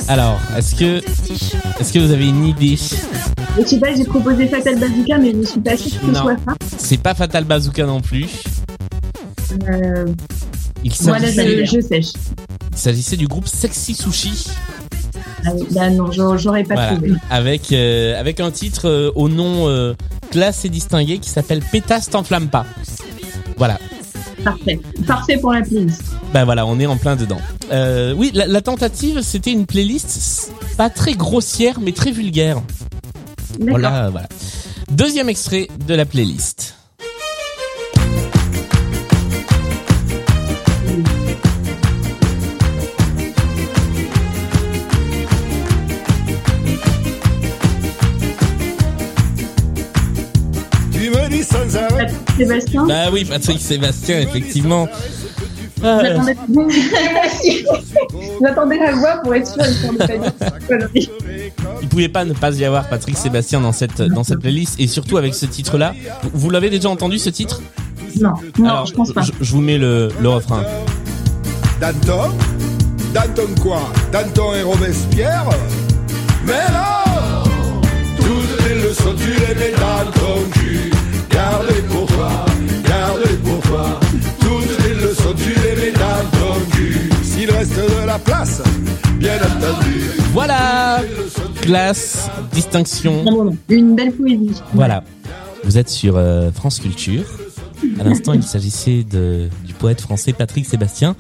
Alors, 0.09 0.39
est-ce 0.57 0.75
que, 0.75 0.99
est-ce 1.81 1.93
que 1.93 1.99
vous 1.99 2.11
avez 2.13 2.29
une 2.29 2.47
idée? 2.47 2.77
Je 3.59 3.67
sais 3.67 3.79
pas, 3.79 3.95
j'ai 3.95 4.05
proposé 4.05 4.49
Fatal 4.49 4.79
Bazooka, 4.79 5.19
mais 5.19 5.33
je 5.35 5.43
suis 5.47 5.61
pas 5.61 5.77
sûre 5.77 6.01
que 6.01 6.07
ce 6.07 6.15
soit 6.15 6.37
ça. 6.47 6.55
C'est 6.79 6.97
pas 7.03 7.15
Fatal 7.15 7.45
Bazooka 7.45 7.85
non 7.87 8.01
plus. 8.01 8.29
Euh, 9.69 10.07
Il 10.83 10.93
voilà, 11.01 11.31
je, 11.31 11.65
je 11.67 11.81
sèche. 11.81 12.13
il 12.73 12.79
s'agissait 12.79 13.17
du 13.17 13.27
groupe 13.29 13.47
Sexy 13.47 13.95
Sushi. 13.95 14.49
Là, 15.73 15.91
non, 15.91 16.11
j'aurais 16.37 16.63
pas 16.65 16.75
Voilà. 16.75 16.93
trouvé. 16.93 17.13
Avec, 17.31 17.73
euh, 17.73 18.19
avec 18.19 18.41
un 18.41 18.51
titre 18.51 18.89
euh, 18.89 19.11
au 19.15 19.29
nom 19.29 19.69
euh, 19.69 19.95
classe 20.31 20.65
et 20.65 20.69
distingué 20.69 21.19
qui 21.19 21.31
s'appelle 21.31 21.61
Pétasse 21.61 22.11
t'enflamme 22.11 22.49
pas. 22.49 22.65
Voilà. 23.57 23.79
Parfait. 24.45 24.81
Parfait 25.07 25.37
pour 25.37 25.53
la 25.53 25.63
playlist. 25.63 26.03
Ben 26.33 26.45
voilà, 26.45 26.67
on 26.67 26.79
est 26.81 26.87
en 26.87 26.97
plein 26.97 27.15
dedans. 27.17 27.41
Euh, 27.71 28.13
oui, 28.17 28.31
la, 28.35 28.47
la 28.47 28.61
tentative, 28.61 29.21
c'était 29.23 29.53
une 29.53 29.67
playlist 29.67 30.53
pas 30.77 30.91
très 30.91 31.15
grossière, 31.15 31.79
mais 31.81 31.93
très 31.93 32.11
vulgaire. 32.11 32.61
D'accord. 33.59 33.69
Voilà, 33.71 34.09
voilà. 34.11 34.29
Deuxième 34.91 35.29
extrait 35.29 35.69
de 35.87 35.95
la 35.95 36.05
playlist. 36.05 36.72
Sébastien, 52.37 52.87
Bah 52.87 53.05
oui, 53.13 53.25
Patrick 53.25 53.61
Sébastien, 53.61 54.21
effectivement. 54.21 54.89
Ah, 55.85 56.01
j'attendais 58.41 58.79
la 58.79 58.93
voix 58.97 59.17
pour 59.23 59.35
être 59.35 59.47
sûr 59.49 59.57
de 59.63 60.89
il 61.83 61.89
pouvait 61.89 62.09
pas 62.09 62.25
ne 62.25 62.33
pas 62.33 62.53
y 62.55 62.65
avoir 62.65 62.89
Patrick 62.89 63.17
Sébastien 63.19 63.61
dans 63.61 63.73
cette 63.73 64.01
dans 64.01 64.23
cette 64.23 64.39
playlist 64.39 64.79
et 64.79 64.87
surtout 64.87 65.17
avec 65.17 65.35
ce 65.35 65.45
titre-là. 65.47 65.93
Vous, 66.23 66.31
vous 66.35 66.51
l'avez 66.51 66.71
déjà 66.71 66.89
entendu 66.89 67.19
ce 67.19 67.31
titre? 67.31 67.61
Non, 68.21 68.33
non, 68.59 68.69
Alors, 68.69 68.87
je 68.87 68.93
pense 68.95 69.13
pas. 69.13 69.23
Je, 69.23 69.33
je 69.41 69.53
vous 69.53 69.61
mets 69.61 69.79
le, 69.79 70.09
le 70.21 70.29
refrain. 70.29 70.63
Danton. 71.81 72.31
Danton 73.13 73.49
quoi? 73.61 73.81
Danton 74.13 74.55
et 74.55 74.63
Robespierre. 74.63 75.49
Mais 76.47 76.53
non 76.73 77.43
Toutes 78.19 78.69
les 78.69 78.75
leçons 78.83 79.15
tu 79.17 79.31
les 79.31 79.55
mets 79.55 79.73
dans 79.73 80.11
ton 80.13 80.49
cul. 80.53 80.91
Gardez 81.31 81.83
pour 81.89 82.02
toi, 82.23 82.47
gardez 82.89 83.37
pour 83.45 83.61
toi 83.61 84.01
Toutes 84.41 84.85
les 84.85 84.95
leçons 84.95 85.35
tu 85.37 85.51
les 85.61 85.77
mets 85.77 85.93
dans 85.93 86.39
ton 86.39 86.71
cul 86.71 87.11
S'il 87.23 87.51
reste 87.51 87.77
de 87.77 88.07
la 88.07 88.19
place, 88.19 88.63
bien 89.19 89.37
entendu 89.37 90.11
Voilà, 90.33 91.01
classe, 91.61 92.29
distinction. 92.53 93.57
Une 93.69 93.95
belle 93.95 94.13
poésie. 94.13 94.61
Voilà. 94.75 95.03
Vous 95.65 95.79
êtes 95.79 95.89
sur 95.89 96.17
euh, 96.17 96.51
France 96.51 96.81
Culture. 96.81 97.25
À 97.99 98.05
l'instant, 98.05 98.33
il 98.33 98.43
s'agissait 98.43 99.05
de, 99.05 99.49
du 99.65 99.75
poète 99.75 100.01
français 100.01 100.33
Patrick 100.33 100.67
Sébastien 100.67 101.17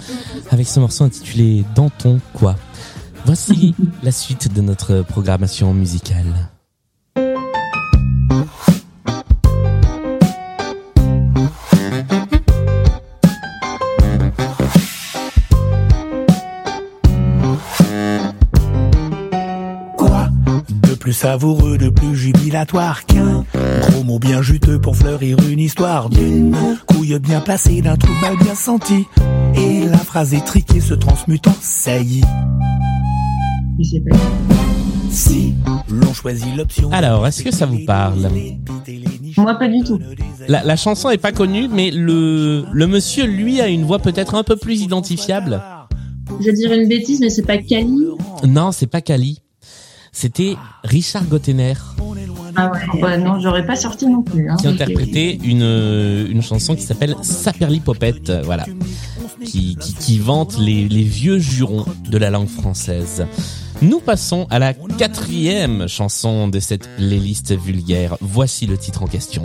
avec 0.50 0.68
ce 0.68 0.80
morceau 0.80 1.04
intitulé 1.04 1.64
Dans 1.74 1.90
ton 1.90 2.20
quoi. 2.34 2.56
Voici 3.24 3.74
la 4.02 4.12
suite 4.12 4.52
de 4.52 4.62
notre 4.62 5.02
programmation 5.02 5.74
musicale. 5.74 6.51
Plus 21.02 21.12
savoureux, 21.12 21.78
de 21.78 21.88
plus 21.88 22.14
jubilatoire 22.14 23.04
qu'un 23.06 23.44
gros 23.80 24.04
mot 24.04 24.20
bien 24.20 24.40
juteux 24.40 24.80
pour 24.80 24.94
fleurir 24.96 25.36
une 25.50 25.58
histoire 25.58 26.08
d'une 26.08 26.54
couille 26.86 27.18
bien 27.18 27.40
placée, 27.40 27.82
d'un 27.82 27.96
trou 27.96 28.12
mal 28.22 28.36
bien 28.38 28.54
senti. 28.54 29.06
Et 29.56 29.84
la 29.86 29.98
phrase 29.98 30.32
étriquée 30.32 30.80
se 30.80 30.94
transmute 30.94 31.48
en 31.48 31.54
saillie. 31.60 32.22
Si 35.10 35.54
l'on 35.90 36.12
choisit 36.14 36.54
l'option. 36.56 36.92
Alors, 36.92 37.26
est-ce 37.26 37.42
que 37.42 37.50
ça 37.52 37.66
vous 37.66 37.84
parle 37.84 38.28
Moi, 39.36 39.54
pas 39.54 39.66
du 39.66 39.82
tout. 39.82 39.98
la, 40.46 40.62
la 40.62 40.76
chanson 40.76 41.10
est 41.10 41.18
pas 41.18 41.32
connue, 41.32 41.66
mais 41.66 41.90
le, 41.90 42.64
le 42.72 42.86
monsieur, 42.86 43.26
lui, 43.26 43.60
a 43.60 43.66
une 43.66 43.82
voix 43.82 43.98
peut-être 43.98 44.36
un 44.36 44.44
peu 44.44 44.54
plus 44.54 44.82
identifiable. 44.82 45.60
Je 46.38 46.46
vais 46.46 46.52
dire 46.52 46.72
une 46.72 46.88
bêtise, 46.88 47.18
mais 47.20 47.28
c'est 47.28 47.42
pas 47.42 47.58
Kali? 47.58 48.06
Non, 48.46 48.70
c'est 48.70 48.86
pas 48.86 49.00
Kali. 49.00 49.41
C'était 50.14 50.56
Richard 50.84 51.24
Gottener 51.24 51.72
Ah 52.54 52.70
ouais, 52.70 53.02
ouais, 53.02 53.18
non, 53.18 53.40
j'aurais 53.40 53.64
pas 53.64 53.76
sorti 53.76 54.06
non 54.06 54.22
plus. 54.22 54.48
Hein. 54.50 54.56
qui 54.60 54.68
interprétait 54.68 55.38
une, 55.42 55.62
une 56.30 56.42
chanson 56.42 56.76
qui 56.76 56.82
s'appelle 56.82 57.16
Saperlipopette, 57.22 58.28
euh, 58.28 58.42
voilà, 58.44 58.66
qui, 59.44 59.76
qui, 59.76 59.94
qui 59.94 60.18
vante 60.18 60.58
les, 60.58 60.86
les 60.86 61.02
vieux 61.02 61.38
jurons 61.38 61.86
de 62.08 62.18
la 62.18 62.28
langue 62.28 62.48
française. 62.48 63.26
Nous 63.80 64.00
passons 64.00 64.46
à 64.50 64.58
la 64.58 64.74
quatrième 64.74 65.88
chanson 65.88 66.46
de 66.46 66.60
cette 66.60 66.88
playlist 66.96 67.56
vulgaire. 67.58 68.16
Voici 68.20 68.66
le 68.66 68.76
titre 68.76 69.02
en 69.02 69.06
question. 69.06 69.42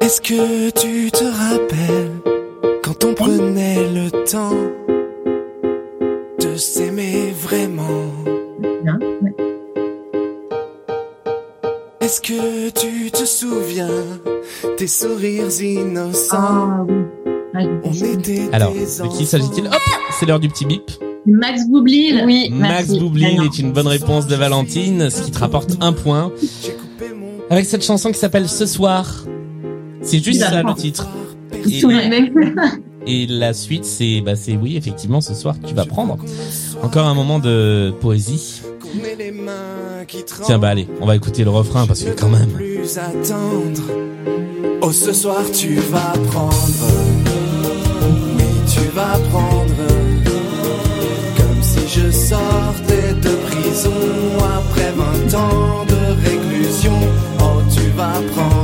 Est-ce 0.00 0.20
que 0.20 0.70
tu 0.70 1.10
te 1.10 1.24
rappelles 1.24 2.12
quand 2.82 3.04
on 3.04 3.14
prenait 3.14 3.88
le 3.92 4.10
temps 4.24 4.54
de 6.40 6.56
s'aimer? 6.56 7.29
Vraiment 7.50 8.06
Bien, 8.84 8.98
ouais. 9.22 9.34
Est-ce 12.00 12.20
que 12.20 12.70
tu 12.70 13.10
te 13.10 13.24
souviens 13.24 13.88
des 14.78 14.86
sourires 14.86 15.60
innocents? 15.60 16.36
Ah 16.38 16.84
oui. 16.88 16.94
Ouais, 17.54 17.68
On 17.84 17.92
je- 17.92 18.04
était 18.04 18.48
Alors, 18.52 18.72
de 18.72 19.16
qui 19.18 19.26
s'agit-il? 19.26 19.66
Hop, 19.66 19.74
c'est 20.18 20.26
l'heure 20.26 20.40
du 20.40 20.48
petit 20.48 20.64
bip. 20.64 20.90
Max 21.26 21.66
Boublil. 21.68 22.22
Oui, 22.24 22.48
Max 22.52 22.88
merci. 22.88 23.00
Boublil 23.00 23.42
est 23.44 23.58
une 23.58 23.72
bonne 23.72 23.86
réponse 23.88 24.26
de 24.26 24.34
Valentine, 24.36 25.10
ce 25.10 25.22
qui 25.22 25.30
te 25.30 25.38
rapporte 25.38 25.76
un 25.80 25.92
point. 25.92 26.32
Avec 27.50 27.64
cette 27.66 27.84
chanson 27.84 28.10
qui 28.12 28.18
s'appelle 28.18 28.48
Ce 28.48 28.66
soir. 28.66 29.24
C'est 30.02 30.22
juste 30.24 30.40
ça 30.40 30.62
le 30.62 30.74
titre. 30.74 31.08
Et. 31.68 31.82
et 33.06 33.26
la 33.26 33.52
suite, 33.52 33.84
c'est, 33.84 34.20
bah, 34.20 34.36
c'est 34.36 34.56
oui, 34.56 34.76
effectivement, 34.76 35.20
ce 35.20 35.34
soir, 35.34 35.54
tu 35.66 35.74
vas 35.74 35.84
prendre. 35.84 36.16
Encore 36.82 37.06
un 37.06 37.14
moment 37.14 37.38
de 37.38 37.92
poésie. 38.00 38.62
Tiens, 40.44 40.58
bah 40.58 40.68
allez, 40.68 40.88
on 41.00 41.06
va 41.06 41.14
écouter 41.16 41.44
le 41.44 41.50
refrain 41.50 41.86
parce 41.86 42.02
que 42.02 42.10
quand 42.10 42.28
même. 42.28 42.48
plus 42.50 42.98
attendre. 42.98 43.82
Oh, 44.82 44.92
ce 44.92 45.12
soir 45.12 45.42
tu 45.52 45.74
vas 45.76 46.12
prendre. 46.30 46.54
Oui, 48.36 48.44
tu 48.72 48.80
vas 48.94 49.18
prendre. 49.30 49.86
Comme 51.36 51.62
si 51.62 52.00
je 52.00 52.10
sortais 52.10 53.14
de 53.22 53.34
prison 53.48 53.92
après 54.58 54.92
20 55.30 55.34
ans 55.38 55.84
de 55.86 56.28
réclusion. 56.28 56.98
Oh, 57.40 57.60
tu 57.72 57.88
vas 57.96 58.20
prendre. 58.32 58.59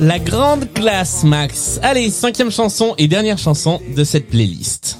La 0.00 0.18
grande 0.18 0.72
classe, 0.72 1.24
Max. 1.24 1.80
Allez, 1.82 2.10
cinquième 2.10 2.50
chanson 2.50 2.94
et 2.98 3.08
dernière 3.08 3.38
chanson 3.38 3.80
de 3.96 4.04
cette 4.04 4.28
playlist. 4.28 4.98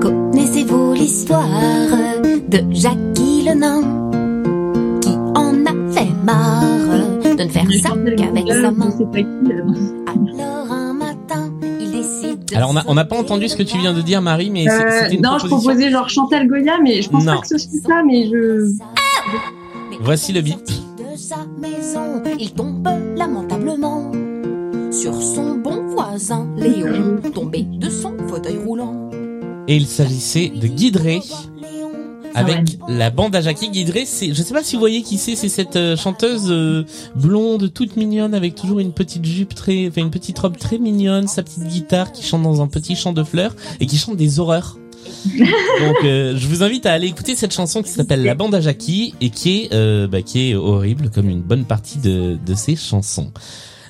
Connaissez-vous 0.00 0.92
l'histoire 0.94 1.48
de 2.48 2.58
Jackie 2.70 3.44
le 3.46 3.54
nain 3.54 3.80
qui 5.00 5.10
en 5.34 5.64
a 5.66 5.92
fait 5.92 6.08
marre 6.24 6.62
de 7.36 7.42
ne 7.42 7.48
faire 7.48 7.64
ça 7.82 7.90
qu'avec 8.16 8.48
sa 8.48 8.70
main? 8.70 8.90
Alors 10.38 10.72
un 10.72 10.92
matin, 10.94 11.50
il 11.80 11.90
décide 11.90 12.44
de 12.44 12.56
Alors, 12.56 12.74
on 12.86 12.94
n'a 12.94 13.04
pas 13.04 13.16
entendu 13.18 13.48
ce 13.48 13.56
que 13.56 13.62
tu 13.62 13.78
viens 13.78 13.92
de 13.94 14.02
dire, 14.02 14.20
Marie, 14.20 14.50
mais 14.50 14.64
c'est- 14.68 14.70
Euh, 14.84 15.00
c'était 15.02 15.14
une 15.16 15.22
non, 15.22 15.38
je 15.38 15.46
proposais 15.46 15.90
genre 15.90 16.08
Chantal 16.08 16.46
Goya, 16.46 16.74
mais 16.82 17.00
je 17.02 17.08
pense 17.08 17.24
Non. 17.24 17.34
pas 17.36 17.40
que 17.40 17.48
ce 17.48 17.58
soit 17.58 17.80
ça, 17.86 18.02
mais 18.06 18.26
je. 18.26 18.70
Voici 20.04 20.34
le 20.34 20.42
bip. 20.42 20.58
de 20.58 21.16
sa 21.16 21.46
maison, 21.58 22.22
il 22.38 22.52
tombe 22.52 22.86
lamentablement 23.16 24.12
sur 24.92 25.14
son 25.14 25.54
bon 25.54 25.86
voisin 25.88 26.46
Léon, 26.58 27.22
tombé 27.32 27.62
de 27.62 27.88
son 27.88 28.12
fauteuil 28.28 28.58
roulant. 28.58 29.08
Et 29.66 29.76
il 29.76 29.86
s'agissait 29.86 30.50
de 30.50 30.66
Guidré 30.66 31.22
avec 32.34 32.76
la 32.86 33.08
bande 33.08 33.34
à 33.34 33.40
Jackie 33.40 33.70
Guidré. 33.70 34.04
C'est, 34.04 34.34
je 34.34 34.42
sais 34.42 34.52
pas 34.52 34.62
si 34.62 34.76
vous 34.76 34.80
voyez 34.80 35.00
qui 35.00 35.16
c'est, 35.16 35.36
c'est 35.36 35.48
cette 35.48 35.76
euh, 35.76 35.96
chanteuse 35.96 36.50
euh, 36.50 36.84
blonde, 37.16 37.72
toute 37.72 37.96
mignonne, 37.96 38.34
avec 38.34 38.56
toujours 38.56 38.80
une 38.80 38.92
petite 38.92 39.24
jupe 39.24 39.54
très, 39.54 39.88
enfin 39.88 40.02
une 40.02 40.10
petite 40.10 40.38
robe 40.38 40.58
très 40.58 40.76
mignonne, 40.76 41.28
sa 41.28 41.42
petite 41.42 41.64
guitare 41.64 42.12
qui 42.12 42.22
chante 42.24 42.42
dans 42.42 42.60
un 42.60 42.66
petit 42.66 42.94
champ 42.94 43.14
de 43.14 43.24
fleurs 43.24 43.56
et 43.80 43.86
qui 43.86 43.96
chante 43.96 44.16
des 44.16 44.38
horreurs. 44.38 44.76
Donc, 45.38 45.96
euh, 46.04 46.36
je 46.36 46.46
vous 46.46 46.62
invite 46.62 46.86
à 46.86 46.92
aller 46.92 47.08
écouter 47.08 47.34
cette 47.36 47.52
chanson 47.52 47.82
qui 47.82 47.90
s'appelle 47.90 48.22
La 48.22 48.34
bande 48.34 48.54
à 48.54 48.60
Jackie 48.60 49.14
et 49.20 49.30
qui 49.30 49.62
est, 49.62 49.72
euh, 49.74 50.06
bah, 50.06 50.22
qui 50.22 50.50
est 50.50 50.54
horrible 50.54 51.10
comme 51.10 51.28
une 51.28 51.42
bonne 51.42 51.64
partie 51.64 51.98
de, 51.98 52.38
de 52.44 52.54
ces 52.54 52.76
chansons. 52.76 53.32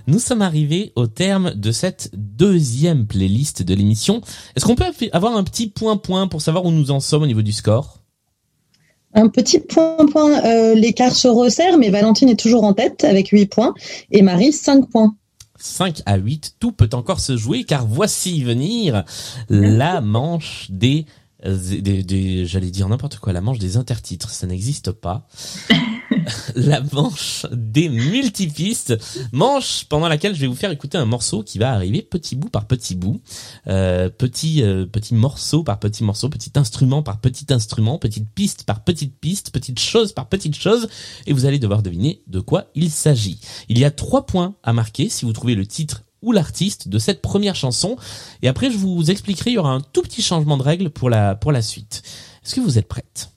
Nous 0.07 0.19
sommes 0.19 0.43
arrivés 0.43 0.93
au 0.97 1.07
terme 1.07 1.55
de 1.55 1.73
cette 1.73 2.11
deuxième 2.15 3.07
playlist 3.07 3.63
de 3.63 3.75
l'émission. 3.75 4.21
Est-ce 4.55 4.65
qu'on 4.67 4.75
peut 4.75 4.85
avoir 5.13 5.37
un 5.37 5.45
petit 5.45 5.69
point-point 5.69 6.29
pour 6.29 6.43
savoir 6.43 6.67
où 6.67 6.71
nous 6.71 6.91
en 6.91 7.01
sommes 7.01 7.23
au 7.23 7.27
niveau 7.27 7.43
du 7.43 7.53
score? 7.53 8.01
Un 9.15 9.29
petit 9.29 9.61
point, 9.61 10.07
point. 10.11 10.45
euh, 10.45 10.75
L'écart 10.75 11.15
se 11.15 11.29
resserre, 11.29 11.79
mais 11.79 11.89
Valentine 11.89 12.29
est 12.29 12.39
toujours 12.39 12.65
en 12.65 12.75
tête 12.75 13.05
avec 13.05 13.29
8 13.29 13.47
points 13.47 13.73
et 14.11 14.23
Marie 14.23 14.53
5 14.53 14.91
points. 14.91 15.15
5 15.65 16.03
à 16.05 16.17
8, 16.17 16.57
tout 16.61 16.73
peut 16.73 16.91
encore 16.93 17.21
se 17.21 17.37
jouer 17.37 17.65
car 17.65 17.87
voici 17.87 18.45
venir 18.45 19.03
la 19.49 20.01
manche 20.03 20.67
des, 20.71 21.07
des, 21.45 22.03
des- 22.03 22.47
j'allais 22.47 22.71
dire 22.71 22.89
n'importe 22.89 23.19
quoi, 23.19 23.33
la 23.33 23.41
manche 23.41 23.59
des 23.59 23.77
intertitres, 23.77 24.31
ça 24.31 24.47
n'existe 24.47 24.93
pas. 24.93 25.27
la 26.55 26.81
manche 26.93 27.47
des 27.53 27.89
multipistes, 27.89 28.95
manche 29.33 29.85
pendant 29.85 30.09
laquelle 30.09 30.35
je 30.35 30.41
vais 30.41 30.47
vous 30.47 30.55
faire 30.55 30.71
écouter 30.71 30.97
un 30.99 31.05
morceau 31.05 31.43
qui 31.43 31.59
va 31.59 31.73
arriver 31.73 32.03
petit 32.03 32.37
bout 32.37 32.49
par 32.49 32.67
petit 32.67 32.95
bout, 32.95 33.21
euh, 33.67 34.09
petit 34.09 34.63
euh, 34.63 34.87
petit 34.87 35.15
morceau 35.15 35.65
par 35.65 35.79
petit 35.81 36.05
morceau, 36.05 36.29
petit 36.29 36.53
instrument 36.55 37.03
par 37.03 37.21
petit 37.21 37.53
instrument, 37.53 37.99
petite 37.99 38.29
piste 38.35 38.65
par 38.65 38.85
petite 38.85 39.19
piste, 39.19 39.51
petite 39.51 39.81
chose 39.81 40.13
par 40.13 40.29
petite 40.29 40.57
chose, 40.57 40.89
et 41.27 41.33
vous 41.33 41.47
allez 41.47 41.59
devoir 41.59 41.83
deviner 41.83 42.23
de 42.27 42.41
quoi 42.41 42.67
il 42.75 42.91
s'agit. 42.91 43.41
Il 43.69 43.79
y 43.79 43.85
a 43.85 43.91
trois 43.91 44.27
points 44.27 44.55
à 44.63 44.73
marquer 44.73 45.09
si 45.09 45.25
vous 45.25 45.33
trouvez 45.33 45.55
le 45.55 45.67
titre 45.67 46.04
ou 46.25 46.33
l'artiste 46.33 46.89
de 46.89 46.99
cette 46.99 47.23
première 47.23 47.55
chanson, 47.55 47.97
et 48.43 48.49
après 48.49 48.71
je 48.71 48.77
vous 48.77 49.11
expliquerai, 49.11 49.51
il 49.51 49.55
y 49.55 49.59
aura 49.59 49.73
un 49.73 49.81
tout 49.81 50.03
petit 50.03 50.23
changement 50.23 50.57
de 50.57 50.63
règle 50.63 50.91
pour 50.91 51.11
la 51.11 51.35
pour 51.35 51.53
la 51.53 51.63
suite. 51.63 52.03
Est-ce 52.45 52.55
que 52.55 52.61
vous 52.61 52.79
êtes 52.79 52.89
prête? 52.89 53.31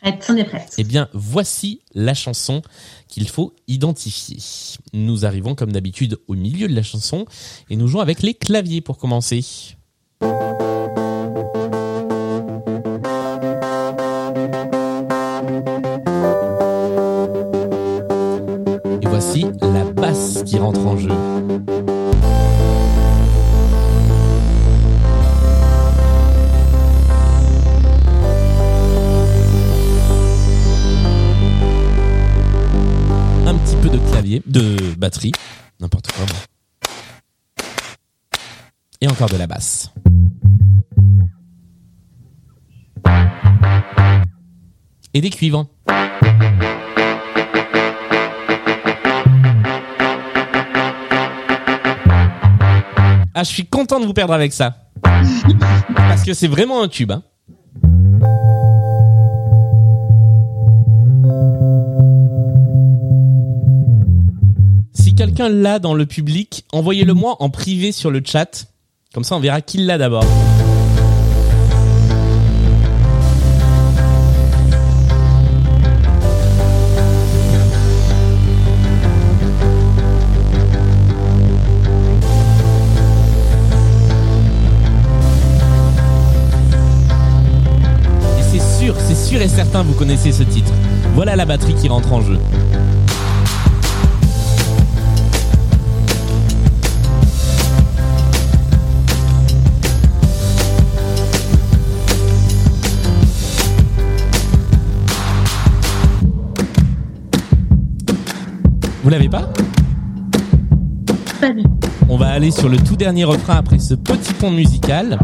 Prête, 0.00 0.26
on 0.30 0.36
est 0.36 0.44
prête. 0.44 0.74
eh 0.78 0.84
bien, 0.84 1.08
voici 1.12 1.82
la 1.94 2.14
chanson 2.14 2.62
qu'il 3.08 3.28
faut 3.28 3.54
identifier. 3.68 4.38
Nous 4.94 5.26
arrivons 5.26 5.54
comme 5.54 5.72
d'habitude 5.72 6.18
au 6.26 6.34
milieu 6.34 6.68
de 6.68 6.74
la 6.74 6.82
chanson 6.82 7.26
et 7.68 7.76
nous 7.76 7.86
jouons 7.86 8.00
avec 8.00 8.22
les 8.22 8.34
claviers 8.34 8.80
pour 8.80 8.96
commencer. 8.96 9.44
de 34.50 34.94
batterie, 34.98 35.32
n'importe 35.80 36.10
quoi. 36.12 36.26
Et 39.00 39.08
encore 39.08 39.30
de 39.30 39.36
la 39.36 39.46
basse. 39.46 39.90
Et 45.14 45.20
des 45.20 45.30
cuivres. 45.30 45.66
Ah, 53.32 53.44
je 53.44 53.48
suis 53.48 53.64
content 53.64 54.00
de 54.00 54.04
vous 54.06 54.12
perdre 54.12 54.34
avec 54.34 54.52
ça. 54.52 54.90
Parce 55.02 56.24
que 56.24 56.34
c'est 56.34 56.48
vraiment 56.48 56.82
un 56.82 56.88
tube. 56.88 57.12
Hein. 57.12 57.22
Quelqu'un 65.20 65.50
l'a 65.50 65.78
dans 65.78 65.92
le 65.92 66.06
public, 66.06 66.64
envoyez-le 66.72 67.12
moi 67.12 67.36
en 67.40 67.50
privé 67.50 67.92
sur 67.92 68.10
le 68.10 68.22
chat. 68.24 68.64
Comme 69.12 69.22
ça, 69.22 69.36
on 69.36 69.38
verra 69.38 69.60
qui 69.60 69.76
l'a 69.76 69.98
d'abord. 69.98 70.24
Et 88.38 88.42
c'est 88.50 88.78
sûr, 88.78 88.94
c'est 89.06 89.14
sûr 89.14 89.42
et 89.42 89.48
certain, 89.48 89.82
vous 89.82 89.92
connaissez 89.92 90.32
ce 90.32 90.44
titre. 90.44 90.72
Voilà 91.14 91.36
la 91.36 91.44
batterie 91.44 91.74
qui 91.74 91.88
rentre 91.88 92.10
en 92.10 92.22
jeu. 92.22 92.38
Vous 109.02 109.10
l'avez 109.10 109.28
pas 109.28 109.50
On 112.08 112.16
va 112.16 112.28
aller 112.28 112.50
sur 112.50 112.68
le 112.68 112.76
tout 112.78 112.96
dernier 112.96 113.24
refrain 113.24 113.56
après 113.56 113.78
ce 113.78 113.94
petit 113.94 114.34
pont 114.34 114.50
musical. 114.50 115.18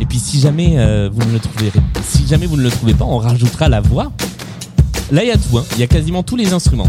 Et 0.00 0.06
puis 0.06 0.18
si 0.18 0.40
jamais 0.40 0.78
euh, 0.78 1.10
vous 1.12 1.20
ne 1.26 1.32
le 1.32 1.38
trouvez, 1.38 1.70
si 2.02 2.26
jamais 2.26 2.46
vous 2.46 2.56
ne 2.56 2.62
le 2.62 2.70
trouvez 2.70 2.94
pas, 2.94 3.04
on 3.04 3.18
rajoutera 3.18 3.68
la 3.68 3.80
voix. 3.80 4.12
Là, 5.10 5.22
il 5.24 5.28
y 5.28 5.30
a 5.30 5.36
tout. 5.36 5.58
hein. 5.58 5.64
Il 5.74 5.80
y 5.80 5.82
a 5.82 5.86
quasiment 5.86 6.22
tous 6.22 6.36
les 6.36 6.52
instruments. 6.52 6.88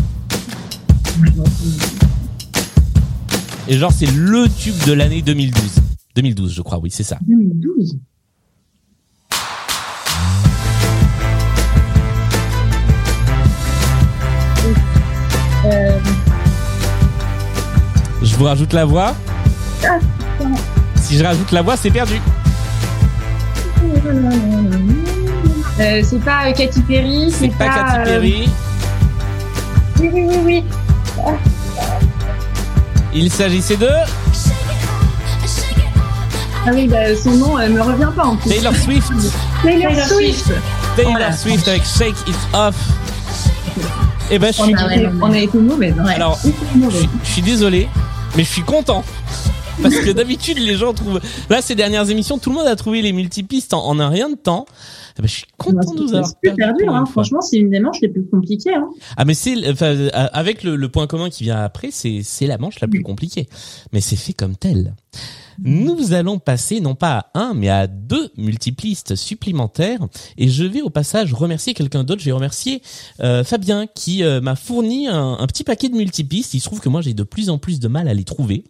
Et 3.67 3.77
genre, 3.77 3.91
c'est 3.91 4.09
le 4.11 4.47
tube 4.49 4.75
de 4.87 4.93
l'année 4.93 5.21
2012. 5.21 5.61
2012, 6.15 6.53
je 6.53 6.61
crois. 6.61 6.79
Oui, 6.79 6.89
c'est 6.91 7.03
ça. 7.03 7.17
2012. 7.27 7.97
Euh, 15.65 15.97
Je 18.21 18.35
vous 18.35 18.43
rajoute 18.45 18.73
la 18.73 18.85
voix. 18.85 19.15
ah. 19.85 19.97
Si 21.01 21.17
je 21.17 21.23
rajoute 21.23 21.51
la 21.51 21.61
voix, 21.61 21.75
c'est 21.77 21.91
perdu. 21.91 22.19
Euh, 25.79 26.01
c'est 26.03 26.19
pas 26.23 26.47
euh, 26.47 26.53
Katy 26.53 26.81
Perry, 26.81 27.31
C'est 27.31 27.49
pas 27.49 27.65
Katy 27.67 27.97
euh, 27.99 28.03
Perry. 28.05 28.49
Oui, 29.99 30.09
oui, 30.13 30.25
oui, 30.27 30.37
oui. 30.45 30.63
Il 33.13 33.31
s'agissait 33.31 33.75
de 33.77 33.89
Ah 36.65 36.69
oui, 36.73 36.87
bah, 36.87 37.15
son 37.21 37.31
nom 37.31 37.57
euh, 37.59 37.69
me 37.69 37.81
revient 37.81 38.09
pas 38.15 38.23
en 38.25 38.35
plus. 38.35 38.49
Taylor 38.49 38.75
Swift. 38.75 39.11
Taylor 39.63 39.95
Swift. 40.07 40.51
Taylor 40.95 41.11
Voilà. 41.11 41.31
Swift 41.33 41.67
avec 41.67 41.83
Shake 41.85 42.15
It 42.27 42.35
Off. 42.53 42.75
Et 44.33 44.39
ben, 44.39 44.51
je 44.51 44.61
On 44.61 44.65
suis, 44.65 44.73
a, 44.75 44.95
été- 44.95 45.07
on 45.21 45.31
a 45.31 45.37
été 45.37 45.57
mauvais. 45.59 45.91
Ouais. 45.93 46.15
alors, 46.15 46.39
je, 46.43 46.97
je 47.23 47.31
suis 47.31 47.41
désolé, 47.43 47.87
mais 48.35 48.43
je 48.43 48.49
suis 48.49 48.63
content. 48.63 49.03
Parce 49.81 49.95
que 49.95 50.11
d'habitude, 50.11 50.57
les 50.57 50.75
gens 50.75 50.93
trouvent. 50.93 51.19
Là, 51.51 51.61
ces 51.61 51.75
dernières 51.75 52.09
émissions, 52.09 52.39
tout 52.39 52.49
le 52.49 52.55
monde 52.55 52.67
a 52.67 52.75
trouvé 52.75 53.01
les 53.03 53.11
multipistes 53.13 53.73
en, 53.75 53.85
en 53.85 53.99
un 53.99 54.09
rien 54.09 54.29
de 54.29 54.35
temps. 54.35 54.65
Eh 55.19 55.21
ben, 55.21 55.27
je 55.27 55.33
suis 55.33 55.45
content 55.57 55.93
de 55.93 56.01
vous 56.01 56.15
avoir 56.15 56.31
perdu 56.41 56.85
pour 56.85 56.95
hein. 56.95 57.05
franchement, 57.05 57.41
c'est 57.41 57.57
une 57.57 57.69
des 57.69 57.79
manches 57.79 57.99
les 58.01 58.07
plus 58.09 58.25
compliquées. 58.25 58.73
Hein. 58.73 58.87
Ah, 59.17 59.25
mais 59.25 59.35
c'est, 59.35 59.53
enfin, 59.69 59.95
avec 60.33 60.63
le, 60.63 60.75
le 60.75 60.89
point 60.89 61.05
commun 61.05 61.29
qui 61.29 61.43
vient 61.43 61.57
après, 61.61 61.89
c'est, 61.91 62.21
c'est 62.23 62.47
la 62.47 62.57
manche 62.57 62.79
la 62.81 62.87
plus 62.87 63.03
compliquée. 63.03 63.47
Mais 63.93 64.01
c'est 64.01 64.15
fait 64.15 64.33
comme 64.33 64.55
tel. 64.55 64.95
Nous 65.59 66.13
allons 66.13 66.39
passer 66.39 66.79
non 66.79 66.95
pas 66.95 67.29
à 67.33 67.39
un, 67.39 67.53
mais 67.53 67.69
à 67.69 67.87
deux 67.87 68.31
multiplistes 68.37 69.15
supplémentaires. 69.15 69.99
Et 70.37 70.49
je 70.49 70.63
vais 70.63 70.81
au 70.81 70.89
passage 70.89 71.33
remercier 71.33 71.73
quelqu'un 71.73 72.03
d'autre. 72.03 72.21
Je 72.21 72.25
vais 72.25 72.31
remercier 72.31 72.81
euh, 73.21 73.43
Fabien 73.43 73.87
qui 73.87 74.23
euh, 74.23 74.41
m'a 74.41 74.55
fourni 74.55 75.07
un, 75.07 75.45
petit 75.47 75.63
paquet 75.63 75.89
de 75.89 75.95
multipistes. 75.95 76.53
Il 76.53 76.59
se 76.59 76.65
trouve 76.65 76.79
que 76.79 76.89
moi 76.89 77.01
j'ai 77.01 77.13
de 77.13 77.23
plus 77.23 77.49
en 77.49 77.57
plus 77.57 77.79
de 77.79 77.87
mal 77.87 78.07
à 78.07 78.13
les 78.13 78.23
trouver. 78.23 78.63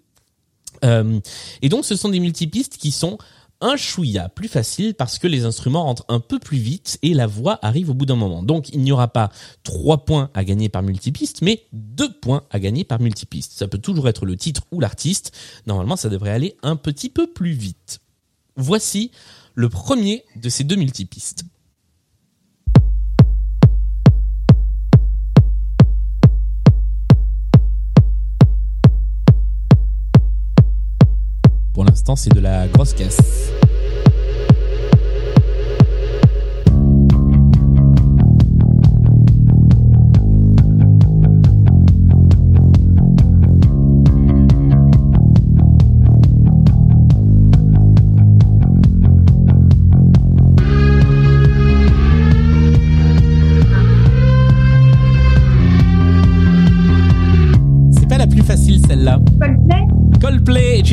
Euh, 0.83 1.19
et 1.61 1.69
donc 1.69 1.85
ce 1.85 1.95
sont 1.95 2.09
des 2.09 2.19
multipistes 2.19 2.77
qui 2.77 2.91
sont 2.91 3.17
un 3.63 3.77
chouïa 3.77 4.29
plus 4.29 4.49
facile 4.49 4.93
parce 4.93 5.17
que 5.17 5.25
les 5.25 5.45
instruments 5.45 5.85
rentrent 5.85 6.05
un 6.09 6.19
peu 6.19 6.37
plus 6.37 6.57
vite 6.57 6.99
et 7.01 7.13
la 7.13 7.25
voix 7.25 7.57
arrive 7.61 7.89
au 7.89 7.93
bout 7.93 8.05
d'un 8.05 8.17
moment. 8.17 8.43
Donc 8.43 8.69
il 8.69 8.81
n'y 8.81 8.91
aura 8.91 9.07
pas 9.07 9.31
trois 9.63 10.05
points 10.05 10.29
à 10.33 10.43
gagner 10.43 10.69
par 10.69 10.83
multipiste, 10.83 11.41
mais 11.41 11.63
deux 11.71 12.11
points 12.11 12.43
à 12.51 12.59
gagner 12.59 12.83
par 12.83 12.99
multipiste. 12.99 13.53
Ça 13.53 13.67
peut 13.67 13.77
toujours 13.77 14.09
être 14.09 14.25
le 14.25 14.35
titre 14.35 14.63
ou 14.71 14.79
l'artiste. 14.79 15.31
Normalement, 15.65 15.95
ça 15.95 16.09
devrait 16.09 16.31
aller 16.31 16.57
un 16.61 16.75
petit 16.75 17.09
peu 17.09 17.25
plus 17.25 17.53
vite. 17.53 18.01
Voici 18.57 19.11
le 19.55 19.69
premier 19.69 20.25
de 20.35 20.49
ces 20.49 20.63
deux 20.63 20.75
multipistes. 20.75 21.45
C'est 32.15 32.33
de 32.33 32.39
la 32.41 32.67
grosse 32.67 32.93
caisse. 32.93 33.53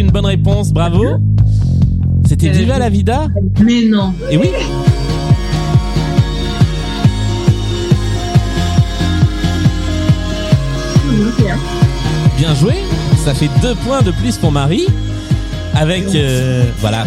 Une 0.01 0.11
bonne 0.11 0.27
réponse, 0.27 0.73
bravo. 0.73 1.05
C'était 2.27 2.49
Euh, 2.49 2.53
déjà 2.53 2.79
la 2.79 2.89
vida 2.91 3.27
Mais 3.63 3.85
non. 3.85 4.13
Et 4.31 4.37
oui. 4.37 4.51
Bien 12.39 12.55
joué. 12.55 12.75
Ça 13.25 13.35
fait 13.35 13.51
deux 13.61 13.75
points 13.75 14.03
de 14.03 14.11
plus 14.11 14.37
pour 14.39 14.53
Marie. 14.53 14.87
Avec 15.75 16.05
euh, 16.15 16.65
voilà. 16.81 17.05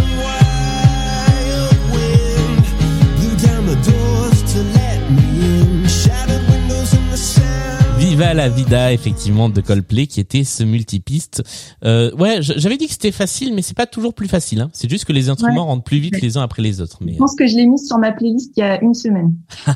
Viva 8.14 8.36
la 8.36 8.48
vida 8.48 8.94
effectivement 8.94 9.50
de 9.50 9.60
Coldplay 9.60 10.06
qui 10.06 10.20
était 10.20 10.44
ce 10.44 10.62
multipiste. 10.64 11.42
Euh, 11.84 12.14
ouais, 12.16 12.44
j'avais 12.44 12.78
dit 12.78 12.86
que 12.86 12.92
c'était 12.92 13.12
facile, 13.12 13.56
mais 13.56 13.64
c'est 13.64 13.76
pas 13.76 13.88
toujours 13.88 14.14
plus 14.14 14.28
facile. 14.28 14.62
Hein. 14.62 14.70
C'est 14.72 14.88
juste 14.88 15.06
que 15.06 15.14
les 15.14 15.30
instruments 15.30 15.64
Ouais. 15.64 15.70
rentrent 15.72 15.84
plus 15.84 15.98
vite 15.98 16.22
les 16.22 16.38
uns 16.38 16.44
après 16.44 16.62
les 16.62 16.80
autres. 16.80 17.00
Mais 17.02 17.14
Je 17.14 17.18
pense 17.18 17.34
que 17.36 17.48
je 17.48 17.56
l'ai 17.56 17.66
mise 17.66 17.88
sur 17.88 17.98
ma 17.98 18.12
playlist 18.12 18.52
il 18.56 18.60
y 18.60 18.64
a 18.64 18.80
une 18.84 18.94
semaine. 18.94 19.34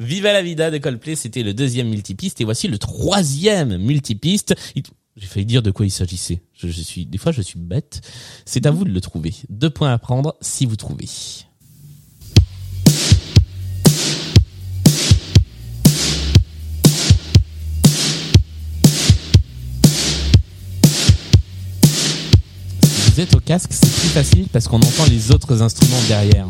Viva 0.00 0.32
la 0.32 0.42
vida 0.42 0.72
de 0.72 0.78
Coldplay, 0.78 1.14
c'était 1.14 1.44
le 1.44 1.54
deuxième 1.54 1.88
multipiste 1.88 2.40
et 2.40 2.44
voici 2.44 2.66
le 2.66 2.78
troisième 2.78 3.76
multipiste. 3.78 4.56
Il- 4.74 4.82
J'ai 5.16 5.26
failli 5.28 5.46
dire 5.46 5.62
de 5.62 5.70
quoi 5.70 5.86
il 5.86 5.90
s'agissait. 5.92 6.42
Je, 6.54 6.66
je 6.66 6.80
suis, 6.80 7.06
des 7.06 7.18
fois, 7.18 7.30
je 7.30 7.42
suis 7.42 7.60
bête. 7.60 8.00
C'est 8.44 8.66
à 8.66 8.72
vous 8.72 8.84
de 8.86 8.90
le 8.90 9.00
trouver. 9.00 9.34
Deux 9.50 9.70
points 9.70 9.92
à 9.92 9.98
prendre 9.98 10.34
si 10.40 10.66
vous 10.66 10.74
trouvez. 10.74 11.06
Êtes 23.20 23.34
au 23.34 23.40
casque, 23.40 23.70
c'est 23.72 23.90
plus 24.00 24.08
facile 24.08 24.46
parce 24.52 24.68
qu'on 24.68 24.76
entend 24.76 25.04
les 25.08 25.30
autres 25.30 25.62
instruments 25.62 26.00
derrière. 26.08 26.46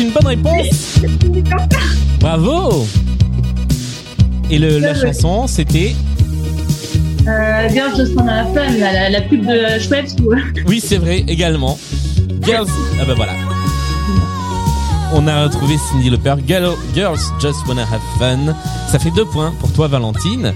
C'est 0.00 0.06
une 0.06 0.12
bonne 0.12 0.26
réponse. 0.26 1.00
Bravo. 2.20 2.86
Et 4.50 4.58
le, 4.58 4.78
la 4.78 4.94
chanson, 4.94 5.46
c'était 5.46 5.94
Euh, 7.28 7.68
Girls 7.68 7.96
Just 7.96 8.14
Wanna 8.16 8.40
Have 8.40 8.54
Fun, 8.54 9.10
la, 9.10 9.20
pub 9.20 9.46
de 9.46 9.78
Schweppes 9.78 10.18
ou... 10.22 10.32
Oui, 10.66 10.80
c'est 10.82 10.96
vrai, 10.96 11.24
également. 11.28 11.78
Girls. 12.42 12.66
Ah 13.00 13.04
bah 13.06 13.14
voilà. 13.14 13.32
On 15.12 15.26
a 15.28 15.44
retrouvé 15.44 15.74
Cindy. 15.90 16.10
Girl- 16.46 16.76
Girls 16.94 17.20
Just 17.40 17.66
Wanna 17.68 17.82
Have 17.82 18.00
Fun. 18.18 18.54
Ça 18.90 18.98
fait 18.98 19.10
deux 19.10 19.26
points 19.26 19.52
pour 19.60 19.70
toi, 19.72 19.86
Valentine. 19.88 20.54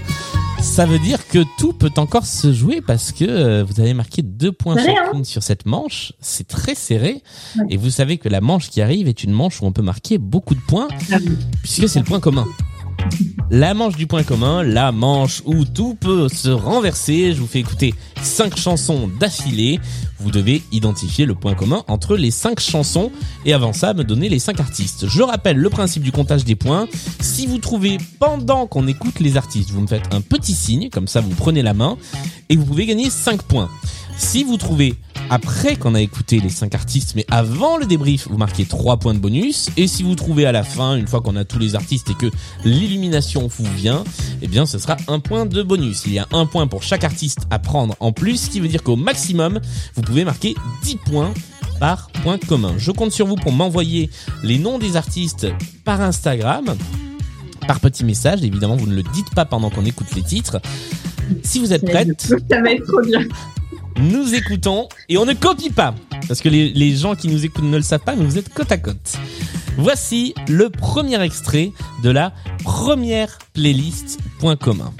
Ça 0.59 0.85
veut 0.85 0.99
dire 0.99 1.19
que 1.35 1.43
tout 1.57 1.73
peut 1.73 1.91
encore 1.97 2.25
se 2.25 2.53
jouer 2.53 2.79
parce 2.79 3.11
que 3.11 3.25
euh, 3.25 3.65
vous 3.65 3.81
avez 3.81 3.93
marqué 3.93 4.21
deux 4.21 4.53
points 4.53 4.77
chacune 4.81 5.25
sur 5.25 5.43
cette 5.43 5.65
manche. 5.65 6.13
C'est 6.21 6.47
très 6.47 6.75
serré. 6.75 7.23
Et 7.69 7.75
vous 7.75 7.89
savez 7.89 8.17
que 8.17 8.29
la 8.29 8.39
manche 8.39 8.69
qui 8.69 8.81
arrive 8.81 9.09
est 9.09 9.21
une 9.21 9.33
manche 9.33 9.61
où 9.61 9.65
on 9.65 9.73
peut 9.73 9.81
marquer 9.81 10.17
beaucoup 10.17 10.55
de 10.55 10.61
points 10.61 10.87
puisque 11.61 11.89
c'est 11.89 11.99
le 11.99 12.05
point 12.05 12.21
commun. 12.21 12.45
La 13.51 13.75
manche 13.75 13.95
du 13.95 14.07
point 14.07 14.23
commun, 14.23 14.63
la 14.63 14.91
manche 14.91 15.43
où 15.45 15.65
tout 15.65 15.93
peut 15.93 16.27
se 16.29 16.49
renverser. 16.49 17.33
Je 17.33 17.39
vous 17.39 17.47
fais 17.47 17.59
écouter 17.59 17.93
cinq 18.21 18.57
chansons 18.57 19.07
d'affilée. 19.19 19.79
Vous 20.19 20.31
devez 20.31 20.63
identifier 20.71 21.25
le 21.25 21.35
point 21.35 21.53
commun 21.53 21.83
entre 21.87 22.17
les 22.17 22.31
cinq 22.31 22.59
chansons 22.59 23.11
et 23.45 23.53
avant 23.53 23.71
ça 23.71 23.93
me 23.93 24.03
donner 24.03 24.29
les 24.29 24.39
cinq 24.39 24.59
artistes. 24.59 25.07
Je 25.07 25.21
rappelle 25.21 25.57
le 25.57 25.69
principe 25.69 26.01
du 26.01 26.11
comptage 26.11 26.43
des 26.43 26.55
points. 26.55 26.87
Si 27.19 27.45
vous 27.45 27.59
trouvez 27.59 27.99
pendant 28.19 28.65
qu'on 28.65 28.87
écoute 28.87 29.19
les 29.19 29.37
artistes, 29.37 29.69
vous 29.69 29.81
me 29.81 29.87
faites 29.87 30.13
un 30.13 30.21
petit 30.21 30.53
signe, 30.53 30.89
comme 30.89 31.07
ça 31.07 31.21
vous 31.21 31.35
prenez 31.35 31.61
la 31.61 31.75
main 31.75 31.97
et 32.49 32.55
vous 32.55 32.65
pouvez 32.65 32.87
gagner 32.87 33.11
5 33.11 33.43
points. 33.43 33.69
Si 34.17 34.43
vous 34.43 34.57
trouvez 34.57 34.95
après 35.29 35.75
qu'on 35.75 35.95
a 35.95 36.01
écouté 36.01 36.39
les 36.39 36.49
5 36.49 36.75
artistes, 36.75 37.13
mais 37.15 37.25
avant 37.31 37.77
le 37.77 37.85
débrief, 37.85 38.27
vous 38.29 38.37
marquez 38.37 38.65
3 38.65 38.97
points 38.97 39.13
de 39.13 39.19
bonus. 39.19 39.69
Et 39.75 39.87
si 39.87 40.03
vous 40.03 40.15
trouvez 40.15 40.45
à 40.45 40.51
la 40.51 40.63
fin, 40.63 40.95
une 40.95 41.07
fois 41.07 41.21
qu'on 41.21 41.35
a 41.35 41.43
tous 41.45 41.59
les 41.59 41.75
artistes 41.75 42.09
et 42.11 42.13
que 42.13 42.27
l'illumination 42.63 43.47
vous 43.47 43.65
vient, 43.75 44.03
eh 44.41 44.47
bien 44.47 44.65
ce 44.65 44.77
sera 44.77 44.97
un 45.07 45.19
point 45.19 45.45
de 45.45 45.63
bonus. 45.63 46.03
Il 46.05 46.13
y 46.13 46.19
a 46.19 46.27
un 46.31 46.45
point 46.45 46.67
pour 46.67 46.83
chaque 46.83 47.03
artiste 47.03 47.47
à 47.49 47.59
prendre 47.59 47.95
en 47.99 48.11
plus, 48.11 48.37
ce 48.37 48.49
qui 48.49 48.59
veut 48.59 48.67
dire 48.67 48.83
qu'au 48.83 48.95
maximum, 48.95 49.59
vous 49.95 50.01
pouvez 50.01 50.25
marquer 50.25 50.55
10 50.83 50.97
points 50.97 51.33
par 51.79 52.09
point 52.23 52.37
commun. 52.37 52.73
Je 52.77 52.91
compte 52.91 53.11
sur 53.11 53.27
vous 53.27 53.35
pour 53.35 53.51
m'envoyer 53.51 54.09
les 54.43 54.59
noms 54.59 54.77
des 54.77 54.95
artistes 54.95 55.47
par 55.83 56.01
Instagram 56.01 56.75
par 57.67 57.79
petit 57.79 58.05
message. 58.05 58.43
Évidemment, 58.43 58.75
vous 58.75 58.87
ne 58.87 58.95
le 58.95 59.03
dites 59.03 59.33
pas 59.33 59.45
pendant 59.45 59.69
qu'on 59.69 59.85
écoute 59.85 60.07
les 60.15 60.21
titres. 60.21 60.61
Si 61.43 61.59
vous 61.59 61.73
êtes 61.73 61.83
prête, 61.83 62.21
Ça 62.21 62.61
va 62.61 62.71
être 62.71 62.85
trop 62.85 63.01
bien. 63.01 63.21
Nous 63.97 64.33
écoutons 64.35 64.87
et 65.09 65.17
on 65.17 65.25
ne 65.25 65.33
copie 65.33 65.69
pas. 65.69 65.95
Parce 66.27 66.41
que 66.41 66.49
les, 66.49 66.95
gens 66.95 67.15
qui 67.15 67.27
nous 67.27 67.45
écoutent 67.45 67.65
ne 67.65 67.77
le 67.77 67.83
savent 67.83 68.01
pas, 68.01 68.15
mais 68.15 68.25
vous 68.25 68.37
êtes 68.37 68.53
côte 68.53 68.71
à 68.71 68.77
côte. 68.77 69.17
Voici 69.77 70.33
le 70.47 70.69
premier 70.69 71.21
extrait 71.21 71.71
de 72.03 72.09
la 72.09 72.33
première 72.63 73.37
playlist 73.53 74.19
Point 74.39 74.55
commun. 74.55 74.93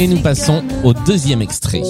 Et 0.00 0.06
nous 0.06 0.22
passons 0.22 0.62
au 0.82 0.94
deuxième 0.94 1.42
extrait. 1.42 1.82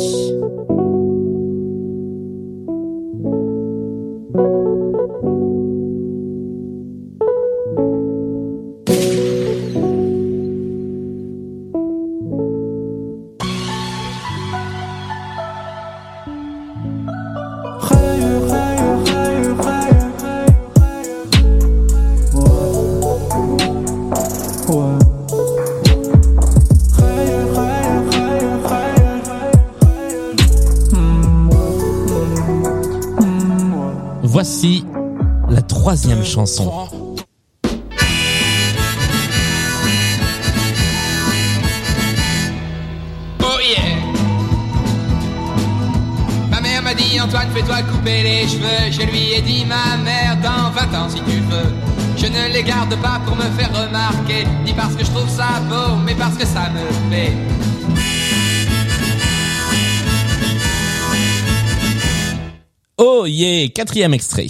Quatrième 63.80 64.12
extrait. 64.12 64.46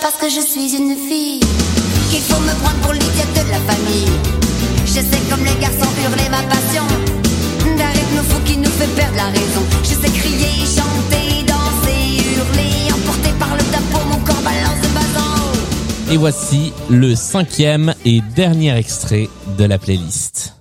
Parce 0.00 0.14
que 0.14 0.28
je 0.28 0.40
suis 0.40 0.76
une 0.76 0.96
fille 0.96 1.40
qu'il 2.10 2.20
faut 2.20 2.40
me 2.40 2.54
prendre 2.62 2.78
pour 2.82 2.92
l'idiote 2.92 3.34
de 3.34 3.50
la 3.50 3.58
famille. 3.70 4.08
Je 4.86 5.00
sais 5.00 5.22
comme 5.28 5.44
les 5.44 5.60
garçons 5.60 5.92
hurler 6.02 6.28
ma 6.30 6.42
passion 6.44 6.86
d'un 7.76 7.88
rythme 7.88 8.22
fou 8.28 8.40
qui 8.46 8.56
nous 8.56 8.70
fait 8.70 8.88
perdre 8.94 9.16
la 9.16 9.26
raison. 9.26 9.62
Je 9.82 9.94
sais 10.00 10.12
crier, 10.20 10.64
chanter, 10.64 11.42
danser, 11.44 11.59
Et 16.10 16.16
voici 16.16 16.72
le 16.90 17.14
cinquième 17.14 17.94
et 18.04 18.20
dernier 18.34 18.76
extrait 18.76 19.28
de 19.56 19.64
la 19.64 19.78
playlist. 19.78 20.59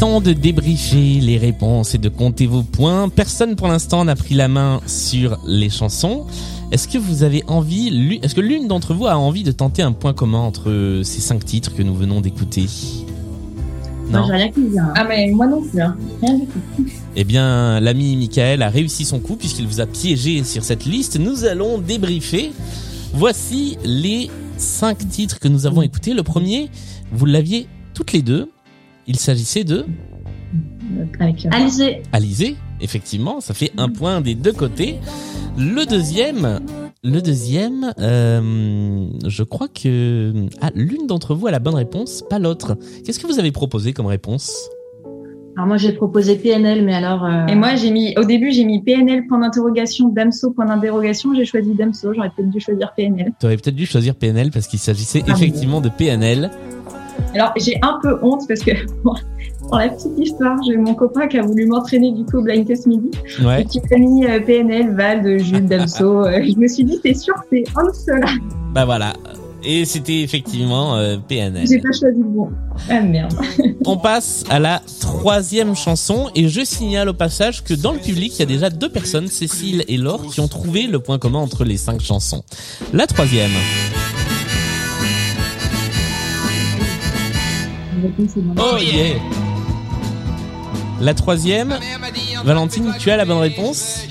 Temps 0.00 0.22
de 0.22 0.32
débriefer 0.32 1.20
les 1.20 1.36
réponses 1.36 1.94
et 1.94 1.98
de 1.98 2.08
compter 2.08 2.46
vos 2.46 2.62
points. 2.62 3.10
Personne 3.10 3.54
pour 3.54 3.68
l'instant 3.68 4.02
n'a 4.06 4.16
pris 4.16 4.34
la 4.34 4.48
main 4.48 4.80
sur 4.86 5.38
les 5.46 5.68
chansons. 5.68 6.24
Est-ce 6.72 6.88
que 6.88 6.96
vous 6.96 7.22
avez 7.22 7.44
envie, 7.48 8.18
est-ce 8.22 8.34
que 8.34 8.40
l'une 8.40 8.66
d'entre 8.66 8.94
vous 8.94 9.06
a 9.06 9.18
envie 9.18 9.42
de 9.42 9.52
tenter 9.52 9.82
un 9.82 9.92
point 9.92 10.14
commun 10.14 10.38
entre 10.38 11.02
ces 11.04 11.20
cinq 11.20 11.44
titres 11.44 11.74
que 11.74 11.82
nous 11.82 11.94
venons 11.94 12.22
d'écouter? 12.22 12.64
Moi, 14.08 14.20
Non? 14.20 14.26
j'ai 14.26 14.32
rien 14.32 14.50
qui 14.50 14.68
vient. 14.68 14.90
Ah, 14.96 15.04
mais 15.04 15.30
moi 15.32 15.46
non 15.46 15.60
plus. 15.60 15.82
hein. 15.82 15.94
Rien 16.22 16.34
du 16.38 16.46
tout. 16.46 16.86
Eh 17.14 17.24
bien, 17.24 17.78
l'ami 17.80 18.16
Michael 18.16 18.62
a 18.62 18.70
réussi 18.70 19.04
son 19.04 19.20
coup 19.20 19.36
puisqu'il 19.36 19.66
vous 19.66 19.80
a 19.82 19.86
piégé 19.86 20.44
sur 20.44 20.64
cette 20.64 20.86
liste. 20.86 21.18
Nous 21.20 21.44
allons 21.44 21.76
débriefer. 21.76 22.52
Voici 23.12 23.76
les 23.84 24.30
cinq 24.56 25.06
titres 25.10 25.38
que 25.40 25.48
nous 25.48 25.66
avons 25.66 25.82
écoutés. 25.82 26.14
Le 26.14 26.22
premier, 26.22 26.70
vous 27.12 27.26
l'aviez 27.26 27.66
toutes 27.92 28.12
les 28.14 28.22
deux. 28.22 28.48
Il 29.06 29.16
s'agissait 29.18 29.64
de 29.64 29.84
Alizé. 31.50 32.02
Alizé. 32.12 32.56
Effectivement, 32.80 33.40
ça 33.40 33.54
fait 33.54 33.70
un 33.76 33.88
point 33.88 34.20
des 34.20 34.34
deux 34.34 34.52
côtés. 34.52 34.96
Le 35.58 35.84
deuxième, 35.86 36.60
le 37.04 37.20
deuxième, 37.20 37.92
euh, 38.00 39.06
je 39.26 39.42
crois 39.42 39.68
que 39.68 40.32
ah, 40.60 40.70
l'une 40.74 41.06
d'entre 41.06 41.34
vous 41.34 41.46
a 41.46 41.50
la 41.50 41.58
bonne 41.58 41.74
réponse, 41.74 42.24
pas 42.28 42.38
l'autre. 42.38 42.76
Qu'est-ce 43.04 43.20
que 43.20 43.26
vous 43.26 43.38
avez 43.38 43.52
proposé 43.52 43.92
comme 43.92 44.06
réponse? 44.06 44.52
Alors 45.56 45.66
moi 45.66 45.76
j'ai 45.76 45.92
proposé 45.92 46.36
PNL, 46.36 46.84
mais 46.84 46.94
alors. 46.94 47.24
euh, 47.24 47.46
Et 47.48 47.54
moi, 47.54 47.74
j'ai 47.74 47.90
mis, 47.90 48.14
au 48.16 48.24
début, 48.24 48.50
j'ai 48.52 48.64
mis 48.64 48.80
PNL 48.82 49.26
point 49.26 49.40
d'interrogation, 49.40 50.08
Damso 50.08 50.52
point 50.52 50.64
d'interrogation. 50.66 51.34
J'ai 51.34 51.44
choisi 51.44 51.74
Damso. 51.74 52.14
J'aurais 52.14 52.30
peut-être 52.30 52.50
dû 52.50 52.60
choisir 52.60 52.92
PNL. 52.96 53.32
Tu 53.38 53.46
aurais 53.46 53.56
peut-être 53.56 53.74
dû 53.74 53.84
choisir 53.84 54.14
PNL 54.14 54.50
parce 54.50 54.66
qu'il 54.68 54.78
s'agissait 54.78 55.22
Ah, 55.28 55.32
effectivement 55.32 55.80
de 55.80 55.88
PNL. 55.90 56.50
Alors, 57.34 57.52
j'ai 57.56 57.78
un 57.82 57.98
peu 58.02 58.18
honte 58.22 58.42
parce 58.48 58.60
que, 58.60 58.72
pour 59.02 59.78
la 59.78 59.88
petite 59.88 60.18
histoire, 60.18 60.56
j'ai 60.66 60.76
mon 60.76 60.94
copain 60.94 61.28
qui 61.28 61.38
a 61.38 61.42
voulu 61.42 61.66
m'entraîner 61.66 62.12
du 62.12 62.24
coup 62.24 62.38
au 62.38 62.42
Blind 62.42 62.66
Test 62.66 62.86
Midi. 62.86 63.10
Ouais. 63.44 63.62
Et 63.62 63.64
qui 63.64 63.80
mis 63.98 64.26
euh, 64.26 64.40
PNL, 64.40 64.94
Val, 64.94 65.38
Jules, 65.38 65.66
Damso. 65.66 66.24
Euh, 66.30 66.42
je 66.44 66.58
me 66.58 66.68
suis 66.68 66.84
dit, 66.84 67.00
t'es 67.02 67.14
sûr, 67.14 67.34
c'est 67.50 67.64
un 67.76 67.84
de 67.84 67.92
ceux-là? 67.92 68.28
Bah 68.74 68.84
voilà. 68.84 69.14
Et 69.62 69.84
c'était 69.84 70.20
effectivement 70.20 70.96
euh, 70.96 71.16
PNL. 71.28 71.66
J'ai 71.66 71.78
pas 71.78 71.92
choisi 71.92 72.20
le 72.20 72.28
bon. 72.28 72.50
Ah 72.88 73.00
merde. 73.00 73.32
On 73.86 73.96
passe 73.96 74.44
à 74.48 74.58
la 74.58 74.80
troisième 75.00 75.74
chanson 75.74 76.30
et 76.34 76.48
je 76.48 76.64
signale 76.64 77.08
au 77.08 77.14
passage 77.14 77.62
que 77.62 77.74
dans 77.74 77.92
le 77.92 77.98
public, 77.98 78.32
il 78.36 78.38
y 78.40 78.42
a 78.42 78.46
déjà 78.46 78.70
deux 78.70 78.88
personnes, 78.88 79.28
Cécile 79.28 79.84
et 79.88 79.96
Laure, 79.96 80.26
qui 80.26 80.40
ont 80.40 80.48
trouvé 80.48 80.86
le 80.86 80.98
point 80.98 81.18
commun 81.18 81.40
entre 81.40 81.64
les 81.64 81.76
cinq 81.76 82.00
chansons. 82.00 82.42
La 82.92 83.06
troisième. 83.06 83.50
Oh 88.58 88.76
yeah 88.78 89.16
La 91.00 91.14
troisième, 91.14 91.76
Valentine, 92.44 92.94
tu 92.98 93.10
as 93.10 93.16
la 93.16 93.24
bonne 93.24 93.38
réponse 93.38 94.06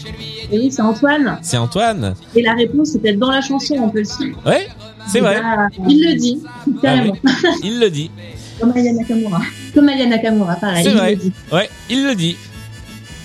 Et 0.52 0.60
oui, 0.60 0.72
c'est 0.72 0.82
Antoine. 0.82 1.40
C'est 1.42 1.58
Antoine. 1.58 2.16
Et 2.36 2.42
la 2.42 2.54
réponse 2.54 2.90
c'était 2.90 3.14
dans 3.14 3.32
la 3.32 3.42
chanson 3.42 3.76
en 3.76 3.90
plus. 3.90 4.10
Ouais, 4.46 4.68
c'est 5.08 5.20
vrai. 5.20 5.40
Ah, 5.44 5.68
il 5.88 6.04
le 6.04 6.16
dit, 6.16 6.42
carrément. 6.82 7.16
Ah 7.26 7.32
oui, 7.44 7.50
il 7.64 7.80
le 7.80 7.90
dit. 7.90 8.12
Comme 8.60 8.74
Aya 8.76 8.92
Nakamura. 8.94 9.42
Comme 9.74 9.88
Aya 9.90 10.06
Nakamura, 10.06 10.56
pareil. 10.56 10.84
C'est 10.84 10.92
vrai. 10.92 11.12
le 11.12 11.16
dit. 11.18 11.32
Ouais, 11.52 11.70
il 11.90 12.06
le 12.06 12.16
dit. 12.16 12.36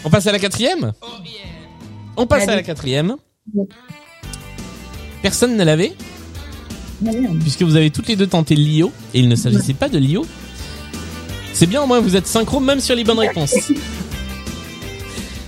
On 0.05 0.11
passe 0.11 0.27
à 0.27 0.33
la 0.33 0.39
quatrième? 0.39 0.93
On 2.17 2.27
passe 2.27 2.47
à 2.47 2.55
la 2.55 2.63
quatrième. 2.63 3.17
Personne 5.23 5.57
ne 5.57 5.65
l'avait? 5.65 5.93
Puisque 7.41 7.63
vous 7.63 7.77
avez 7.77 7.91
toutes 7.91 8.09
les 8.09 8.17
deux 8.17 8.27
tenté 8.27 8.55
Lio, 8.55 8.93
et 9.13 9.21
il 9.21 9.29
ne 9.29 9.35
s'agissait 9.35 9.75
pas 9.75 9.89
de 9.89 9.99
Lio. 9.99 10.25
C'est 11.55 11.67
bien, 11.69 11.83
au 11.83 11.87
moins 11.87 12.01
vous 12.01 12.17
êtes 12.17 12.27
synchro, 12.27 12.59
même 12.61 12.81
sur 12.81 12.97
les 12.97 13.05
bonnes 13.05 13.21
réponses. 13.21 13.55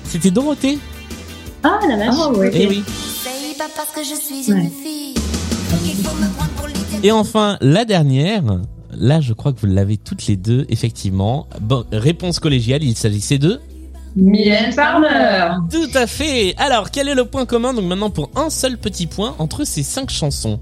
C'était 0.04 0.30
Dorothée. 0.30 0.78
Ah 1.64 1.80
la 1.88 1.96
vache. 1.96 2.14
Eh 2.54 2.66
oui. 2.68 2.82
C'est 2.86 3.58
pas 3.58 3.64
parce 3.76 3.90
que 3.90 4.02
je 4.02 4.14
suis 4.18 4.50
une 4.50 4.70
fille 4.70 5.14
qu'il 5.14 5.96
faut 5.96 6.14
me 6.14 6.32
prendre 6.36 6.50
pour 6.56 6.68
l'idée 6.68 7.06
Et 7.06 7.10
enfin, 7.10 7.58
la 7.60 7.84
dernière. 7.84 8.42
Là, 8.98 9.20
je 9.20 9.34
crois 9.34 9.52
que 9.52 9.60
vous 9.60 9.66
l'avez 9.66 9.98
toutes 9.98 10.26
les 10.26 10.36
deux, 10.36 10.64
effectivement. 10.70 11.48
Bon, 11.60 11.84
réponse 11.92 12.38
collégiale, 12.38 12.82
il 12.82 12.96
s'agissait 12.96 13.36
de 13.38 13.60
Mylène 14.14 14.72
Farmer. 14.72 15.50
Tout 15.70 15.90
à 15.92 16.06
fait. 16.06 16.54
Alors, 16.56 16.90
quel 16.90 17.08
est 17.08 17.14
le 17.14 17.26
point 17.26 17.44
commun 17.44 17.74
Donc 17.74 17.84
maintenant 17.84 18.08
pour 18.08 18.30
un 18.36 18.48
seul 18.48 18.78
petit 18.78 19.06
point 19.06 19.34
entre 19.38 19.64
ces 19.64 19.82
cinq 19.82 20.08
chansons? 20.08 20.60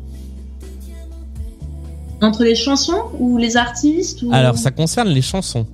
Entre 2.22 2.44
les 2.44 2.54
chansons 2.54 3.02
ou 3.18 3.36
les 3.38 3.56
artistes 3.56 4.22
ou 4.22 4.30
Alors, 4.32 4.56
ça 4.56 4.70
concerne 4.70 5.08
les 5.08 5.22
chansons. 5.22 5.66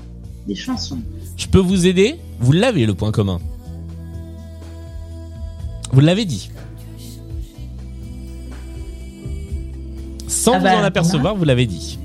les 0.48 0.54
chansons. 0.54 0.98
Je 1.36 1.46
peux 1.46 1.58
vous 1.58 1.86
aider 1.86 2.16
Vous 2.40 2.52
l'avez 2.52 2.86
le 2.86 2.94
point 2.94 3.12
commun. 3.12 3.38
Vous 5.92 6.00
l'avez 6.00 6.24
dit. 6.24 6.50
Sans 10.28 10.54
Ah 10.54 10.58
vous 10.58 10.64
bah, 10.64 10.76
en 10.78 10.82
apercevoir, 10.84 11.34
vous 11.34 11.44
l'avez 11.44 11.66
dit. 11.66 11.98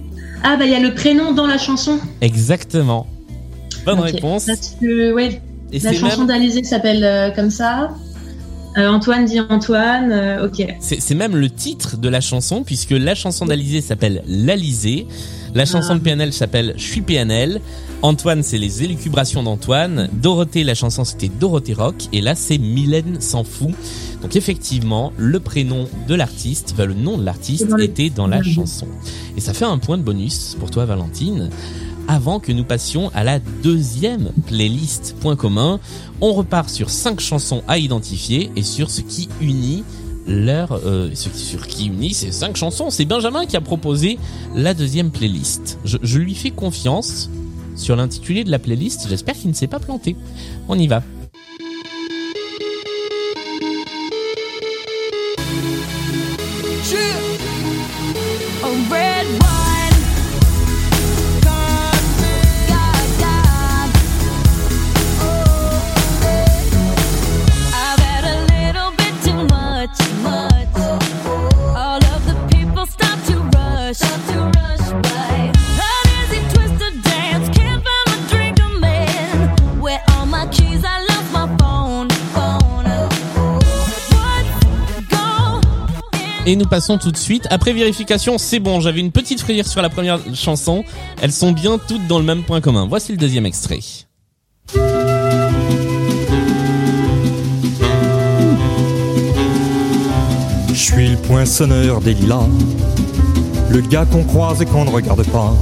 Ah 0.44 0.58
bah 0.58 0.66
il 0.66 0.72
y 0.72 0.76
a 0.76 0.80
le 0.80 0.94
prénom 0.94 1.34
dans 1.34 1.48
la 1.48 1.58
chanson. 1.58 2.00
Exactement. 2.22 3.08
Bonne 3.86 4.00
réponse. 4.00 4.46
Parce 4.46 4.76
que 4.82 5.14
ouais, 5.14 5.42
Et 5.72 5.80
la 5.80 5.94
chanson 5.94 6.20
même- 6.20 6.28
d'Alizé 6.28 6.64
s'appelle 6.64 7.04
euh, 7.04 7.32
comme 7.32 7.50
ça. 7.52 7.92
Euh, 8.78 8.88
Antoine 8.90 9.26
dit 9.26 9.40
Antoine. 9.40 10.12
euh, 10.12 10.48
ok. 10.48 10.66
C'est 10.80 11.16
même 11.16 11.36
le 11.36 11.50
titre 11.50 11.98
de 11.98 12.10
la 12.10 12.22
chanson, 12.22 12.64
puisque 12.64 12.92
la 12.92 13.16
chanson 13.16 13.46
d'Alizé 13.46 13.82
s'appelle 13.82 14.24
L'Alizé. 14.28 15.08
La 15.54 15.66
chanson 15.66 15.94
Ah. 15.94 15.96
de 15.96 16.00
PNL 16.04 16.34
s'appelle 16.34 16.74
Je 16.76 16.84
suis 16.84 17.02
PNL. 17.02 17.62
Antoine, 18.02 18.44
c'est 18.44 18.58
les 18.58 18.84
élucubrations 18.84 19.42
d'Antoine. 19.42 20.10
Dorothée, 20.12 20.66
la 20.66 20.76
chanson 20.76 21.06
c'était 21.06 21.30
Dorothée 21.30 21.74
Rock. 21.74 21.96
Et 22.12 22.20
là, 22.20 22.36
c'est 22.36 22.58
Mylène 22.58 23.22
s'en 23.22 23.46
fout. 23.46 23.72
Donc 24.22 24.36
effectivement, 24.36 25.14
le 25.18 25.40
prénom 25.40 25.88
de 26.10 26.16
l'artiste, 26.16 26.72
enfin, 26.74 26.86
le 26.86 26.94
nom 26.94 27.18
de 27.18 27.24
l'artiste 27.24 27.68
était 27.80 28.10
dans 28.10 28.28
la 28.28 28.44
chanson. 28.44 28.88
Et 29.38 29.40
ça 29.42 29.54
fait 29.54 29.64
un 29.66 29.78
point 29.78 29.98
de 29.98 30.04
bonus 30.04 30.58
pour 30.60 30.70
toi, 30.72 30.84
Valentine. 30.86 31.50
Avant 32.08 32.40
que 32.40 32.52
nous 32.52 32.64
passions 32.64 33.10
à 33.16 33.24
la 33.24 33.40
deuxième 33.40 34.32
playlist 34.46 35.16
point 35.20 35.36
commun, 35.36 35.80
on 36.22 36.34
repart 36.34 36.70
sur 36.70 36.90
cinq 36.90 37.20
chansons 37.20 37.64
à 37.68 37.80
identifier 37.80 38.52
et 38.56 38.62
sur 38.64 38.90
ce 38.90 39.02
qui 39.02 39.28
unit 39.42 39.84
leur, 40.28 40.74
euh, 40.86 41.10
sur 41.14 41.68
qui 41.68 41.88
unit 41.88 42.14
ces 42.14 42.32
cinq 42.32 42.58
chansons. 42.58 42.90
C'est 42.90 43.06
Benjamin 43.06 43.46
qui 43.46 43.58
a 43.58 43.62
proposé 43.62 44.20
la 44.54 44.74
deuxième 44.74 45.12
playlist. 45.12 45.80
Je 45.84 46.18
lui 46.20 46.36
fais 46.36 46.52
confiance 46.52 47.30
sur 47.76 47.96
l'intitulé 47.96 48.44
de 48.44 48.52
la 48.52 48.60
playlist. 48.60 49.08
J'espère 49.10 49.36
qu'il 49.36 49.50
ne 49.50 49.56
s'est 49.56 49.68
pas 49.68 49.80
planté. 49.80 50.16
On 50.68 50.78
y 50.78 50.88
va. 50.88 51.04
Tout 87.00 87.12
de 87.12 87.18
suite. 87.18 87.48
Après 87.50 87.74
vérification, 87.74 88.38
c'est 88.38 88.60
bon. 88.60 88.82
J'avais 88.82 89.00
une 89.00 89.12
petite 89.12 89.40
frayeur 89.40 89.66
sur 89.66 89.82
la 89.82 89.90
première 89.90 90.20
chanson. 90.34 90.84
Elles 91.22 91.32
sont 91.32 91.52
bien 91.52 91.78
toutes 91.78 92.06
dans 92.08 92.20
le 92.20 92.26
même 92.26 92.44
point 92.44 92.62
commun. 92.62 92.86
Voici 92.88 93.12
le 93.12 93.18
deuxième 93.18 93.46
extrait. 93.46 93.80
Je 100.68 100.74
suis 100.74 101.10
le 101.10 101.18
poinçonneur 101.18 102.02
des 102.02 102.14
lilas, 102.14 102.48
le 103.70 103.82
gars 103.82 104.06
qu'on 104.06 104.24
croise 104.24 104.62
et 104.62 104.66
qu'on 104.66 104.84
ne 104.84 104.90
regarde 104.90 105.26
pas. 105.28 105.54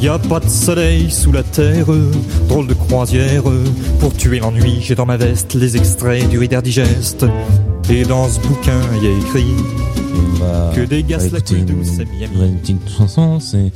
Y 0.00 0.08
a 0.08 0.18
pas 0.18 0.40
de 0.40 0.48
soleil 0.48 1.10
sous 1.10 1.32
la 1.32 1.42
terre, 1.42 1.86
drôle 2.48 2.66
de 2.66 2.74
croisière. 2.74 3.42
Pour 4.00 4.14
tuer 4.14 4.38
l'ennui, 4.38 4.78
j'ai 4.80 4.94
dans 4.94 5.06
ma 5.06 5.16
veste 5.16 5.54
les 5.54 5.76
extraits 5.76 6.28
du 6.28 6.38
Reader 6.38 6.62
Digest. 6.62 7.26
Et 7.90 8.02
dans 8.04 8.28
ce 8.28 8.40
bouquin, 8.40 8.80
y 9.02 9.06
a 9.06 9.10
écrit 9.18 9.44
que 10.74 10.84
des 10.84 11.02
gars 11.02 11.18
va 11.18 11.22
la 11.28 11.38
écouter 11.38 11.60
douce 11.62 11.98
et 12.00 12.04
Miami. 12.06 12.36
une 12.48 12.58
petite 12.58 12.88
chanson. 12.96 13.40
C'est 13.40 13.70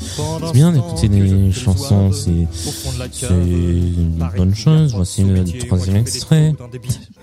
bien 0.53 0.73
d'écouter 0.73 1.09
des 1.09 1.53
chansons. 1.53 2.11
C'est 2.13 2.31
une 3.31 4.19
bonne 4.37 4.55
chose. 4.55 4.95
Voici 4.95 5.25
le 5.25 5.45
troisième 5.67 5.97
extrait. 5.97 6.55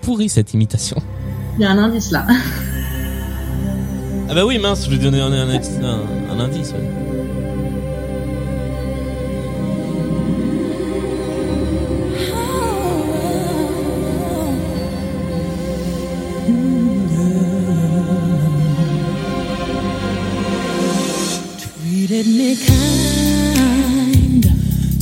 Pourri 0.02 0.28
cette 0.28 0.54
imitation. 0.54 0.96
Il 1.58 1.62
y 1.62 1.64
a 1.64 1.70
un 1.70 1.78
indice 1.78 2.10
là. 2.10 2.26
Ah 4.28 4.34
bah 4.34 4.44
oui, 4.44 4.58
mince, 4.58 4.86
je 4.86 4.90
vais 4.90 4.98
donner 5.02 5.20
un, 5.20 5.30
un, 5.32 5.48
un- 5.48 6.00
un 6.30 6.40
indice. 6.40 6.72
ouais. 6.72 6.90
Treated 22.06 22.28
me 22.28 22.54
kind, 22.54 24.44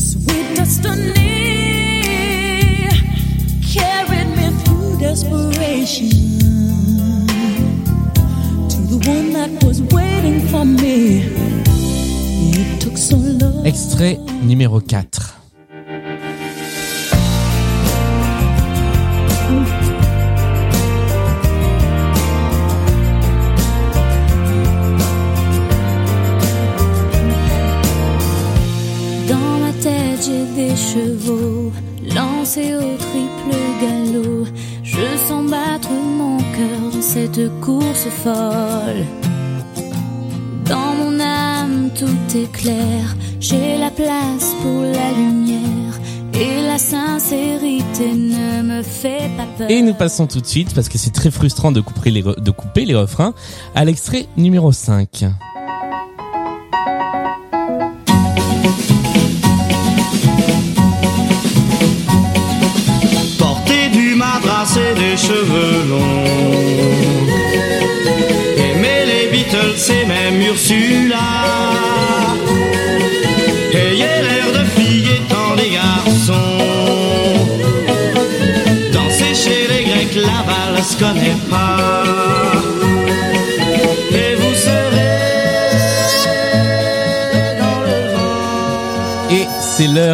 sweet 0.01 0.57
destiny, 0.57 1.13
carried 3.61 4.31
me 4.35 4.49
through 4.65 4.97
desperation 4.99 6.09
to 8.71 8.79
the 8.89 8.97
one 9.07 9.35
that 9.35 9.51
was 9.65 9.83
waiting 9.93 10.41
for 10.49 10.65
me. 10.65 11.25
It 12.55 12.81
took 12.81 12.97
so 12.97 13.17
long. 13.17 13.67
Extrait 13.67 14.19
numéro 14.43 14.81
4. 14.81 15.24
Course 38.05 38.15
folle. 38.23 39.07
Dans 40.67 40.95
mon 40.95 41.21
âme, 41.21 41.91
tout 41.99 42.37
est 42.37 42.51
clair. 42.53 43.17
J'ai 43.41 43.79
la 43.79 43.91
place 43.91 44.55
pour 44.63 44.83
la 44.83 45.13
lumière. 45.17 45.61
Et 46.35 46.63
la 46.67 46.79
sincérité 46.79 48.13
ne 48.13 48.63
me 48.63 48.83
fait 48.83 49.31
pas 49.37 49.47
peur. 49.57 49.71
Et 49.71 49.83
nous 49.83 49.95
passons 49.95 50.27
tout 50.27 50.41
de 50.41 50.47
suite, 50.47 50.75
parce 50.75 50.89
que 50.89 50.99
c'est 50.99 51.13
très 51.13 51.31
frustrant 51.31 51.71
de 51.71 51.81
couper 51.81 52.11
les, 52.11 52.23
re- 52.23 52.41
de 52.41 52.51
couper 52.51 52.85
les 52.85 52.95
refrains, 52.95 53.35
à 53.75 53.85
l'extrait 53.85 54.27
numéro 54.37 54.73
5. 54.73 55.27
Porter 63.39 63.89
du 63.93 64.15
madras 64.15 64.77
et 64.77 64.95
des 64.95 65.17
cheveux 65.17 65.89
longs. 65.89 67.64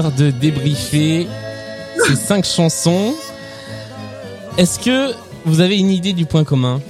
De 0.08 0.30
débriefer 0.30 1.26
ces 2.06 2.16
cinq 2.16 2.44
chansons. 2.44 3.14
Est-ce 4.56 4.78
que 4.78 5.12
vous 5.44 5.60
avez 5.60 5.78
une 5.78 5.90
idée 5.90 6.12
du 6.12 6.26
point 6.26 6.44
commun? 6.44 6.80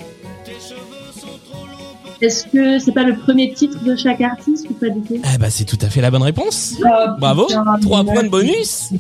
Est-ce 2.21 2.45
que 2.47 2.79
c'est 2.79 2.93
pas 2.93 3.03
le 3.03 3.17
premier 3.17 3.53
titre 3.53 3.83
de 3.83 3.97
chaque 3.97 4.21
artiste 4.21 4.67
ou 4.71 4.75
pas 4.75 4.91
du 4.91 5.01
tout? 5.01 5.21
Eh 5.35 5.39
bah 5.39 5.49
c'est 5.51 5.65
tout 5.65 5.79
à 5.81 5.89
fait 5.89 6.01
la 6.01 6.11
bonne 6.11 6.23
réponse. 6.23 6.75
Bravo, 7.19 7.49
trois 7.81 8.05
points 8.05 8.23
de 8.23 8.29
bonus. 8.29 8.91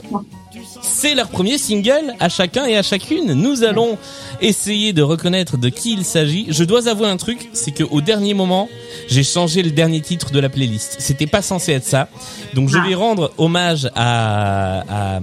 C'est 0.82 1.14
leur 1.14 1.28
premier 1.28 1.58
single 1.58 2.14
à 2.18 2.28
chacun 2.28 2.64
et 2.64 2.76
à 2.76 2.82
chacune. 2.82 3.34
Nous 3.34 3.62
allons 3.62 3.98
essayer 4.40 4.92
de 4.92 5.02
reconnaître 5.02 5.56
de 5.56 5.68
qui 5.68 5.92
il 5.92 6.04
s'agit. 6.04 6.46
Je 6.48 6.64
dois 6.64 6.88
avouer 6.88 7.08
un 7.08 7.16
truc, 7.16 7.48
c'est 7.52 7.72
que 7.72 7.84
au 7.84 8.00
dernier 8.00 8.34
moment, 8.34 8.68
j'ai 9.08 9.22
changé 9.22 9.62
le 9.62 9.70
dernier 9.70 10.00
titre 10.00 10.30
de 10.30 10.40
la 10.40 10.48
playlist. 10.48 10.96
C'était 10.98 11.26
pas 11.26 11.42
censé 11.42 11.72
être 11.72 11.84
ça. 11.84 12.08
Donc 12.54 12.68
je 12.68 12.78
vais 12.78 12.94
rendre 12.94 13.32
hommage 13.38 13.90
à, 13.94 15.16
à 15.16 15.20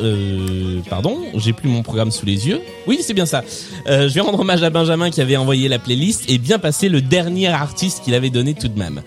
euh, 0.00 0.80
pardon, 0.88 1.18
j'ai 1.34 1.52
plus 1.52 1.68
mon 1.68 1.82
programme 1.82 2.10
sous 2.10 2.26
les 2.26 2.48
yeux. 2.48 2.60
Oui, 2.86 2.98
c'est 3.00 3.14
bien 3.14 3.26
ça. 3.26 3.42
Euh, 3.86 4.08
je 4.08 4.14
vais 4.14 4.20
rendre 4.20 4.40
hommage 4.40 4.62
à 4.62 4.70
Benjamin 4.70 5.10
qui 5.10 5.20
avait 5.20 5.36
envoyé 5.36 5.68
la 5.68 5.78
playlist 5.78 6.30
et 6.30 6.38
bien 6.38 6.58
passer 6.58 6.88
le 6.88 7.00
dernier 7.00 7.48
artiste 7.48 8.04
qu'il 8.04 8.14
avait 8.14 8.30
donné 8.30 8.54
tout 8.54 8.68
de 8.68 8.78
même. 8.78 9.02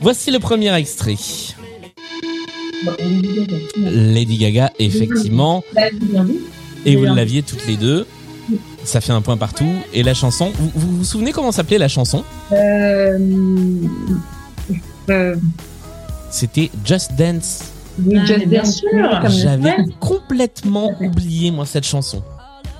Voici 0.00 0.30
le 0.30 0.38
premier 0.38 0.74
extrait. 0.74 1.16
Lady 3.76 4.38
Gaga, 4.38 4.72
effectivement. 4.78 5.62
Et 6.84 6.96
vous 6.96 7.04
l'aviez 7.04 7.42
toutes 7.42 7.66
les 7.66 7.76
deux. 7.76 8.06
Ça 8.84 9.00
fait 9.00 9.12
un 9.12 9.20
point 9.22 9.36
partout. 9.36 9.70
Et 9.92 10.02
la 10.02 10.14
chanson, 10.14 10.52
vous 10.58 10.70
vous, 10.74 10.96
vous 10.98 11.04
souvenez 11.04 11.30
comment 11.32 11.52
s'appelait 11.52 11.78
la 11.78 11.88
chanson? 11.88 12.24
Euh, 12.52 13.18
euh, 15.10 15.36
C'était 16.30 16.70
Just 16.84 17.12
Dance. 17.16 17.72
oui, 18.04 18.16
Ah, 18.20 18.24
Just 18.26 18.38
mais 18.40 18.46
bien 18.46 18.62
Dance, 18.62 18.76
sûr. 18.76 19.30
J'avais 19.42 19.76
complètement 20.00 20.92
oublié 21.00 21.50
moi 21.50 21.66
cette 21.66 21.86
chanson, 21.86 22.22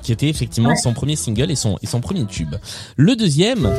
qui 0.03 0.11
était 0.13 0.29
effectivement 0.29 0.71
Ouais. 0.71 0.77
son 0.77 0.93
premier 0.93 1.17
single 1.17 1.51
et 1.51 1.57
son 1.57 1.79
et 1.83 1.87
son 1.87 2.01
premier 2.01 2.25
tube. 2.27 2.55
Le 2.97 3.15
deuxième, 3.15 3.71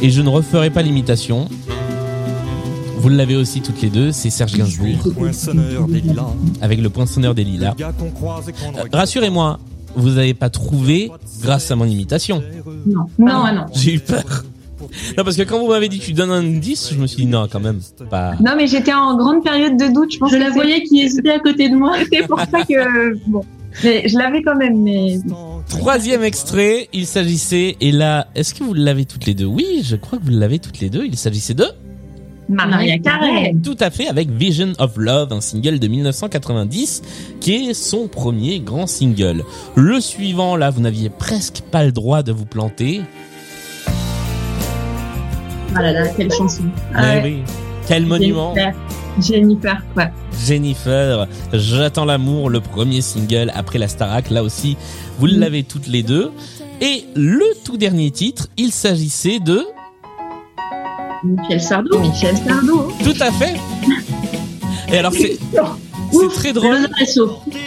et 0.00 0.10
je 0.10 0.22
ne 0.22 0.28
referai 0.28 0.70
pas 0.70 0.82
l'imitation. 0.82 1.48
Vous 3.02 3.08
l'avez 3.08 3.34
aussi 3.34 3.60
toutes 3.62 3.82
les 3.82 3.90
deux, 3.90 4.12
c'est 4.12 4.30
Serge 4.30 4.56
Gainsbourg 4.56 5.12
Poinçonneur 5.16 5.88
des 5.88 6.00
lilas. 6.00 6.28
avec 6.60 6.80
le 6.80 6.88
poinçonneur 6.88 7.34
des 7.34 7.42
lilas. 7.42 7.74
Euh. 7.80 7.90
Rassurez-moi, 8.92 9.58
vous 9.96 10.10
n'avez 10.10 10.34
pas 10.34 10.50
trouvé 10.50 11.10
grâce 11.42 11.68
à 11.72 11.74
mon 11.74 11.84
imitation. 11.84 12.44
Non, 12.86 13.06
non, 13.18 13.42
ah 13.44 13.52
non. 13.52 13.64
J'ai 13.74 13.94
eu 13.94 13.98
peur. 13.98 14.44
Non 15.18 15.24
parce 15.24 15.36
que 15.36 15.42
quand 15.42 15.58
vous 15.58 15.66
m'avez 15.68 15.88
dit 15.88 15.98
tu 15.98 16.12
donnes 16.12 16.30
un 16.30 16.44
indice, 16.46 16.90
je 16.92 16.98
me 16.98 17.08
suis 17.08 17.24
dit 17.24 17.26
non 17.26 17.48
quand 17.50 17.58
même 17.58 17.80
pas. 18.08 18.34
Non, 18.40 18.52
mais 18.56 18.68
j'étais 18.68 18.92
en 18.92 19.16
grande 19.16 19.42
période 19.42 19.76
de 19.76 19.92
doute. 19.92 20.12
Je 20.12 20.18
pense 20.18 20.30
Je 20.30 20.36
que 20.36 20.40
la 20.40 20.50
voyais 20.50 20.84
qui 20.84 21.00
hésitait 21.00 21.30
à 21.30 21.40
côté 21.40 21.68
de 21.70 21.74
moi. 21.74 21.96
C'est 22.12 22.28
pour 22.28 22.38
ça 22.38 22.64
que 22.64 23.14
bon, 23.26 23.44
mais 23.82 24.06
je 24.08 24.16
l'avais 24.16 24.42
quand 24.42 24.54
même. 24.56 24.80
Mais 24.80 25.18
Troisième 25.68 26.22
extrait, 26.22 26.88
il 26.92 27.06
s'agissait 27.06 27.76
et 27.80 27.90
là, 27.90 28.28
est-ce 28.36 28.54
que 28.54 28.62
vous 28.62 28.74
l'avez 28.74 29.06
toutes 29.06 29.26
les 29.26 29.34
deux? 29.34 29.46
Oui, 29.46 29.82
je 29.84 29.96
crois 29.96 30.18
que 30.18 30.24
vous 30.24 30.30
l'avez 30.30 30.60
toutes 30.60 30.78
les 30.80 30.90
deux. 30.90 31.04
Il 31.04 31.16
s'agissait 31.16 31.54
de 31.54 31.66
Maria 32.52 32.98
Carey. 32.98 33.54
Tout 33.62 33.76
à 33.80 33.90
fait, 33.90 34.08
avec 34.08 34.30
Vision 34.30 34.72
of 34.78 34.96
Love, 34.96 35.32
un 35.32 35.40
single 35.40 35.78
de 35.78 35.88
1990, 35.88 37.02
qui 37.40 37.54
est 37.70 37.74
son 37.74 38.08
premier 38.08 38.60
grand 38.60 38.86
single. 38.86 39.44
Le 39.74 40.00
suivant, 40.00 40.56
là, 40.56 40.70
vous 40.70 40.80
n'aviez 40.80 41.08
presque 41.10 41.62
pas 41.70 41.84
le 41.84 41.92
droit 41.92 42.22
de 42.22 42.32
vous 42.32 42.46
planter. 42.46 43.02
Ah 45.74 45.82
là 45.82 45.92
là, 45.92 46.08
quelle 46.16 46.30
chanson. 46.32 46.64
Ah 46.94 47.16
Eh 47.18 47.22
oui. 47.24 47.36
Quel 47.88 48.06
monument 48.06 48.54
Jennifer. 48.54 48.74
Jennifer, 49.20 49.82
ouais. 49.96 50.10
Jennifer, 50.46 51.26
J'attends 51.52 52.04
l'amour, 52.04 52.48
le 52.50 52.60
premier 52.60 53.00
single 53.00 53.50
après 53.54 53.78
la 53.78 53.88
Starac, 53.88 54.30
là 54.30 54.42
aussi, 54.42 54.76
vous 55.18 55.26
l'avez 55.26 55.62
toutes 55.64 55.86
les 55.86 56.02
deux. 56.02 56.30
Et 56.80 57.04
le 57.14 57.44
tout 57.64 57.76
dernier 57.76 58.10
titre, 58.10 58.48
il 58.56 58.72
s'agissait 58.72 59.38
de... 59.38 59.62
Michel 61.24 61.60
Sardou. 61.60 61.98
Michel 61.98 62.36
Sardou. 62.36 62.92
Tout 63.04 63.14
à 63.20 63.30
fait 63.32 63.54
Et 64.92 64.98
alors 64.98 65.12
c'est... 65.12 65.38
Très 66.34 66.52
drôle 66.52 66.88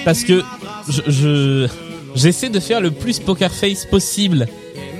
parce 0.03 0.23
que 0.23 0.41
je... 0.89 1.01
je- 1.07 1.67
J'essaie 2.15 2.47
de 2.47 2.61
faire 2.61 2.79
le 2.79 2.91
plus 2.91 3.19
poker 3.19 3.51
face 3.51 3.83
possible. 3.83 4.47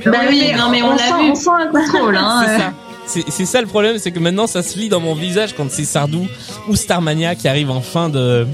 Bah 0.06 0.12
oui, 0.28 0.52
non, 0.58 0.70
mais 0.70 0.82
on 0.82 0.92
l'a 0.92 0.98
sent, 0.98 1.14
vu. 1.24 1.32
On 1.32 1.36
sent 1.36 1.50
un 1.50 1.68
contrôle, 1.68 2.18
hein. 2.20 2.44
C'est 2.46 2.52
euh. 2.52 3.22
ça. 3.24 3.32
C'est 3.32 3.46
ça 3.46 3.62
le 3.62 3.68
problème, 3.68 3.98
c'est 4.00 4.12
que 4.12 4.20
maintenant 4.20 4.48
ça 4.48 4.62
se 4.62 4.78
lit 4.78 4.90
dans 4.90 5.00
mon 5.00 5.16
visage 5.16 5.54
quand 5.56 5.72
c'est 5.72 5.86
Sardou 5.86 6.28
ou 6.68 6.76
Starmania 6.76 7.36
qui 7.36 7.48
arrive 7.48 7.72
en 7.72 7.80
fin 7.80 8.10
de 8.10 8.46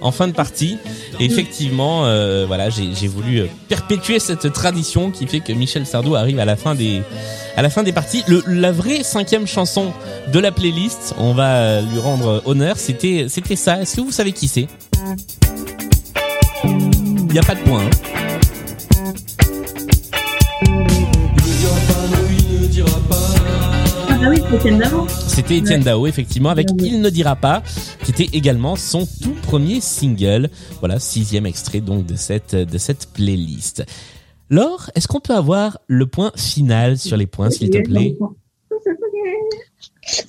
en 0.00 0.12
fin 0.12 0.28
de 0.28 0.32
partie. 0.32 0.78
Effectivement, 1.20 2.06
euh, 2.06 2.44
voilà, 2.46 2.68
j'ai 2.70 3.08
voulu 3.08 3.40
euh, 3.40 3.46
perpétuer 3.68 4.18
cette 4.18 4.52
tradition 4.52 5.10
qui 5.10 5.26
fait 5.26 5.40
que 5.40 5.52
Michel 5.52 5.86
Sardou 5.86 6.14
arrive 6.14 6.38
à 6.38 6.44
la 6.44 6.56
fin 6.56 6.74
des 6.74 7.02
parties. 7.92 8.22
La 8.46 8.72
vraie 8.72 9.02
cinquième 9.02 9.46
chanson 9.46 9.92
de 10.32 10.38
la 10.38 10.52
playlist, 10.52 11.14
on 11.18 11.32
va 11.32 11.56
euh, 11.56 11.80
lui 11.82 11.98
rendre 11.98 12.42
honneur. 12.44 12.76
C'était 12.76 13.26
ça. 13.56 13.80
Est-ce 13.80 13.96
que 13.96 14.00
vous 14.02 14.12
savez 14.12 14.32
qui 14.32 14.48
c'est? 14.48 14.66
Il 16.64 17.34
y 17.34 17.38
a 17.38 17.42
pas 17.42 17.54
de 17.54 17.60
point. 17.60 17.82
hein. 17.84 18.15
Ken 24.62 24.78
d'avant. 24.78 25.06
C'était 25.08 25.56
Étienne 25.58 25.82
Dao, 25.82 26.06
effectivement, 26.06 26.50
avec 26.50 26.68
Il 26.78 27.00
ne 27.00 27.10
dira 27.10 27.34
pas, 27.34 27.62
qui 28.04 28.12
était 28.12 28.28
également 28.36 28.76
son 28.76 29.06
tout 29.22 29.34
premier 29.42 29.80
single. 29.80 30.48
Voilà, 30.78 31.00
sixième 31.00 31.46
extrait 31.46 31.80
donc 31.80 32.06
de 32.06 32.14
cette, 32.14 32.54
de 32.54 32.78
cette 32.78 33.08
playlist. 33.12 33.84
Laure, 34.48 34.90
est-ce 34.94 35.08
qu'on 35.08 35.20
peut 35.20 35.34
avoir 35.34 35.78
le 35.88 36.06
point 36.06 36.30
final 36.36 36.96
sur 36.96 37.16
les 37.16 37.26
points, 37.26 37.50
s'il 37.50 37.70
te 37.70 37.82
plaît? 37.82 38.16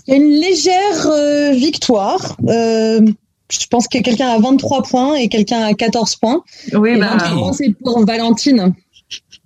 Il 0.07 0.11
y 0.11 0.13
a 0.13 0.15
une 0.15 0.32
légère 0.32 1.05
euh, 1.05 1.51
victoire. 1.51 2.36
Euh, 2.47 3.01
je 3.49 3.68
pense 3.68 3.88
que 3.88 3.99
quelqu'un 3.99 4.30
a 4.30 4.39
23 4.39 4.82
points 4.82 5.15
et 5.15 5.30
quelqu'un 5.30 5.61
a 5.61 5.74
14 5.74 6.15
points. 6.15 6.43
Oui, 6.74 6.91
Et 6.91 6.97
bah, 6.97 7.15
23 7.18 7.38
points, 7.38 7.53
c'est 7.53 7.74
pour 7.84 8.03
Valentine. 8.03 8.74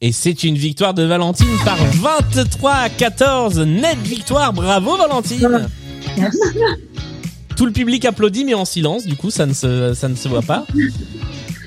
Et 0.04 0.12
c'est 0.12 0.43
une 0.43 0.56
victoire 0.56 0.95
de 0.95 1.04
Valentine 1.04 1.45
par 1.64 1.78
23 1.78 2.72
à 2.72 2.89
14. 2.89 3.60
Nette 3.60 3.99
victoire, 3.99 4.52
bravo 4.52 4.97
Valentine 4.97 5.70
Tout 7.56 7.68
le 7.68 7.72
public 7.72 8.04
applaudit 8.06 8.43
mais 8.43 8.56
en 8.56 8.66
silence, 8.66 9.06
du 9.06 9.16
coup 9.16 9.30
ça 9.30 9.45
ne 9.45 9.54
se, 9.54 9.93
ça 9.93 10.10
ne 10.10 10.16
se 10.16 10.28
voit 10.28 10.41
pas. 10.41 10.66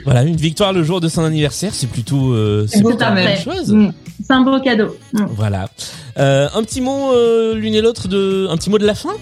Voilà, 0.05 0.25
une 0.25 0.37
victoire 0.37 0.73
le 0.73 0.83
jour 0.83 1.01
de 1.01 1.09
son 1.09 1.23
anniversaire, 1.23 1.73
c'est 1.73 1.87
plutôt, 1.87 2.33
euh, 2.33 2.67
c'est 2.69 2.83
plutôt 2.83 3.05
chose. 3.45 3.73
Mm. 3.73 3.93
C'est 4.21 4.33
un 4.33 4.41
beau 4.41 4.59
cadeau. 4.61 4.97
Mm. 5.13 5.25
Voilà. 5.31 5.69
Euh, 6.19 6.49
un 6.55 6.63
petit 6.65 6.81
mot 6.81 7.13
euh, 7.13 7.55
l'une 7.55 7.75
et 7.75 7.81
l'autre 7.81 8.09
de, 8.09 8.49
un 8.51 8.57
petit 8.57 8.69
mot 8.69 8.79
de 8.79 8.87
la 8.87 8.97
fin? 8.97 9.15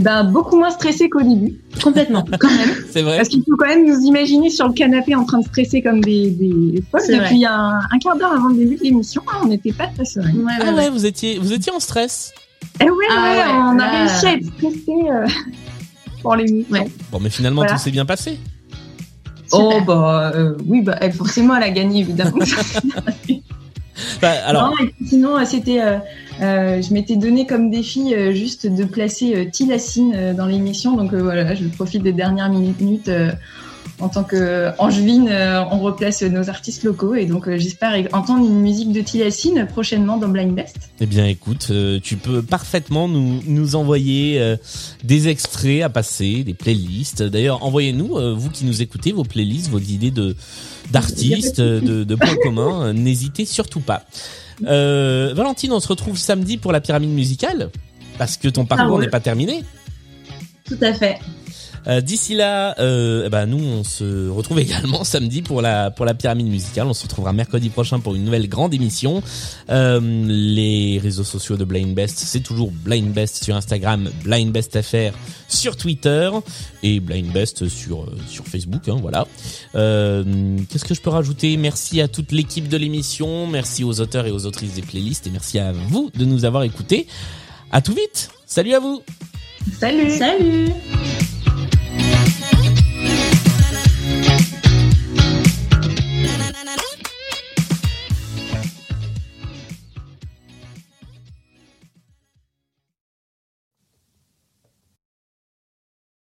ben, 0.00 0.22
beaucoup 0.24 0.56
moins 0.56 0.70
stressé 0.70 1.08
qu'au 1.10 1.22
début. 1.22 1.58
Complètement, 1.82 2.24
quand 2.38 2.48
même. 2.50 2.70
C'est 2.90 3.02
vrai. 3.02 3.16
Parce 3.16 3.28
qu'il 3.28 3.42
faut 3.42 3.56
quand 3.56 3.66
même 3.66 3.84
nous 3.84 4.00
imaginer 4.06 4.48
sur 4.48 4.68
le 4.68 4.72
canapé 4.72 5.14
en 5.14 5.24
train 5.24 5.40
de 5.40 5.44
stresser 5.44 5.82
comme 5.82 6.00
des, 6.02 6.30
des 6.30 6.82
folles 6.90 7.02
depuis 7.08 7.44
un, 7.44 7.80
un 7.90 7.98
quart 7.98 8.16
d'heure 8.16 8.32
avant 8.32 8.48
le 8.48 8.56
début 8.56 8.76
de 8.76 8.82
l'émission. 8.82 9.22
Ah, 9.32 9.40
on 9.42 9.46
n'était 9.48 9.72
pas 9.72 9.88
très 9.88 10.04
serein. 10.04 10.30
Ouais, 10.32 10.52
Ah 10.60 10.66
ouais. 10.66 10.74
ouais, 10.74 10.90
vous 10.90 11.04
étiez, 11.04 11.38
vous 11.38 11.52
étiez 11.52 11.72
en 11.72 11.80
stress. 11.80 12.32
Eh 12.80 12.88
ouais, 12.88 13.04
Ah 13.10 13.22
ouais, 13.22 13.36
ouais, 13.38 13.44
on 13.52 13.78
a 13.78 13.86
là- 13.86 14.06
réussi 14.06 14.26
à 14.26 14.32
être 14.34 14.46
stressé. 14.46 14.92
euh. 15.10 15.26
pour 16.22 16.36
l'émission. 16.36 16.84
Bon, 17.12 17.20
mais 17.20 17.30
finalement, 17.30 17.62
Voilà. 17.62 17.72
tout 17.74 17.78
s'est 17.82 17.90
bien 17.90 18.06
passé. 18.06 18.38
Oh 19.50 19.80
bah 19.86 20.30
euh, 20.34 20.54
oui 20.66 20.82
bah 20.82 20.96
elle, 21.00 21.12
forcément 21.14 21.56
elle 21.56 21.62
a 21.62 21.70
gagné 21.70 22.00
évidemment. 22.00 22.36
Bah, 24.20 24.52
Non, 24.52 24.72
et 24.80 24.94
sinon 25.04 25.36
euh, 25.36 25.44
c'était 25.44 25.80
euh, 25.80 25.98
euh, 26.40 26.82
je 26.82 26.92
m'étais 26.92 27.16
donné 27.16 27.46
comme 27.46 27.70
défi 27.70 28.14
juste 28.34 28.66
de 28.66 28.84
placer 28.84 29.48
Tilacine 29.52 30.34
dans 30.34 30.46
l'émission. 30.46 30.96
Donc 30.96 31.14
voilà 31.14 31.54
je 31.54 31.64
profite 31.66 32.02
des 32.02 32.12
dernières 32.12 32.50
minutes 32.50 33.10
en 34.00 34.08
tant 34.08 34.24
que 34.24 34.70
angevine 34.78 35.28
euh, 35.28 35.62
on 35.70 35.78
replace 35.80 36.22
nos 36.22 36.48
artistes 36.50 36.84
locaux 36.84 37.14
et 37.14 37.26
donc 37.26 37.48
euh, 37.48 37.58
j'espère 37.58 37.92
entendre 38.12 38.46
une 38.46 38.60
musique 38.60 38.92
de 38.92 39.00
Tilacine 39.00 39.66
prochainement 39.66 40.16
dans 40.16 40.28
Blind 40.28 40.54
Best. 40.54 40.76
eh 41.00 41.06
bien, 41.06 41.26
écoute, 41.26 41.68
euh, 41.70 41.98
tu 42.02 42.16
peux 42.16 42.42
parfaitement 42.42 43.08
nous, 43.08 43.40
nous 43.46 43.76
envoyer 43.76 44.40
euh, 44.40 44.56
des 45.04 45.28
extraits 45.28 45.82
à 45.82 45.88
passer, 45.88 46.44
des 46.44 46.54
playlists. 46.54 47.22
D'ailleurs, 47.22 47.64
envoyez-nous, 47.64 48.16
euh, 48.16 48.34
vous 48.34 48.50
qui 48.50 48.64
nous 48.64 48.82
écoutez, 48.82 49.12
vos 49.12 49.24
playlists, 49.24 49.68
vos 49.70 49.78
idées 49.80 50.10
de 50.10 50.36
d'artistes, 50.90 51.60
de, 51.60 52.04
de 52.04 52.14
points 52.14 52.36
communs. 52.42 52.86
euh, 52.86 52.92
N'hésitez 52.92 53.44
surtout 53.44 53.80
pas. 53.80 54.04
Euh, 54.66 55.32
Valentine, 55.36 55.72
on 55.72 55.80
se 55.80 55.88
retrouve 55.88 56.16
samedi 56.18 56.56
pour 56.56 56.72
la 56.72 56.80
pyramide 56.80 57.10
musicale 57.10 57.70
parce 58.16 58.36
que 58.36 58.48
ton 58.48 58.64
parcours 58.64 58.96
ouais. 58.96 59.04
n'est 59.04 59.10
pas 59.10 59.20
terminé. 59.20 59.62
Tout 60.64 60.78
à 60.80 60.92
fait. 60.92 61.18
Euh, 61.86 62.00
D'ici 62.00 62.34
là, 62.34 62.74
euh, 62.80 63.24
eh 63.26 63.28
ben 63.28 63.46
nous 63.46 63.62
on 63.62 63.84
se 63.84 64.28
retrouve 64.28 64.58
également 64.68 65.04
samedi 65.04 65.42
pour 65.42 65.62
la 65.62 65.90
pour 65.90 66.04
la 66.04 66.14
pyramide 66.14 66.48
musicale. 66.48 66.86
On 66.86 66.94
se 66.94 67.04
retrouvera 67.04 67.32
mercredi 67.32 67.68
prochain 67.68 68.00
pour 68.00 68.14
une 68.14 68.24
nouvelle 68.24 68.48
grande 68.48 68.74
émission. 68.74 69.22
Euh, 69.70 70.00
les 70.26 70.98
réseaux 71.02 71.24
sociaux 71.24 71.56
de 71.56 71.64
Blind 71.64 71.94
Best, 71.94 72.18
c'est 72.18 72.40
toujours 72.40 72.70
Blind 72.72 73.12
Best 73.12 73.44
sur 73.44 73.56
Instagram, 73.56 74.10
Blind 74.24 74.52
Best 74.52 74.80
FR 74.82 75.16
sur 75.48 75.76
Twitter 75.76 76.30
et 76.82 77.00
Blind 77.00 77.32
Best 77.32 77.68
sur 77.68 78.02
euh, 78.02 78.16
sur 78.28 78.46
Facebook. 78.46 78.88
Hein, 78.88 78.96
voilà. 79.00 79.26
Euh, 79.74 80.24
Qu'est-ce 80.70 80.84
que 80.84 80.94
je 80.94 81.00
peux 81.00 81.10
rajouter? 81.10 81.56
Merci 81.56 82.00
à 82.00 82.08
toute 82.08 82.32
l'équipe 82.32 82.68
de 82.68 82.76
l'émission, 82.76 83.46
merci 83.46 83.84
aux 83.84 84.00
auteurs 84.00 84.26
et 84.26 84.30
aux 84.30 84.46
autrices 84.46 84.74
des 84.74 84.82
playlists 84.82 85.26
et 85.26 85.30
merci 85.30 85.58
à 85.58 85.72
vous 85.72 86.10
de 86.16 86.24
nous 86.24 86.44
avoir 86.44 86.62
écoutés. 86.62 87.06
À 87.70 87.80
tout 87.82 87.92
vite. 87.94 88.30
Salut 88.46 88.74
à 88.74 88.80
vous. 88.80 89.02
Salut. 89.78 90.10
Salut. 90.16 90.68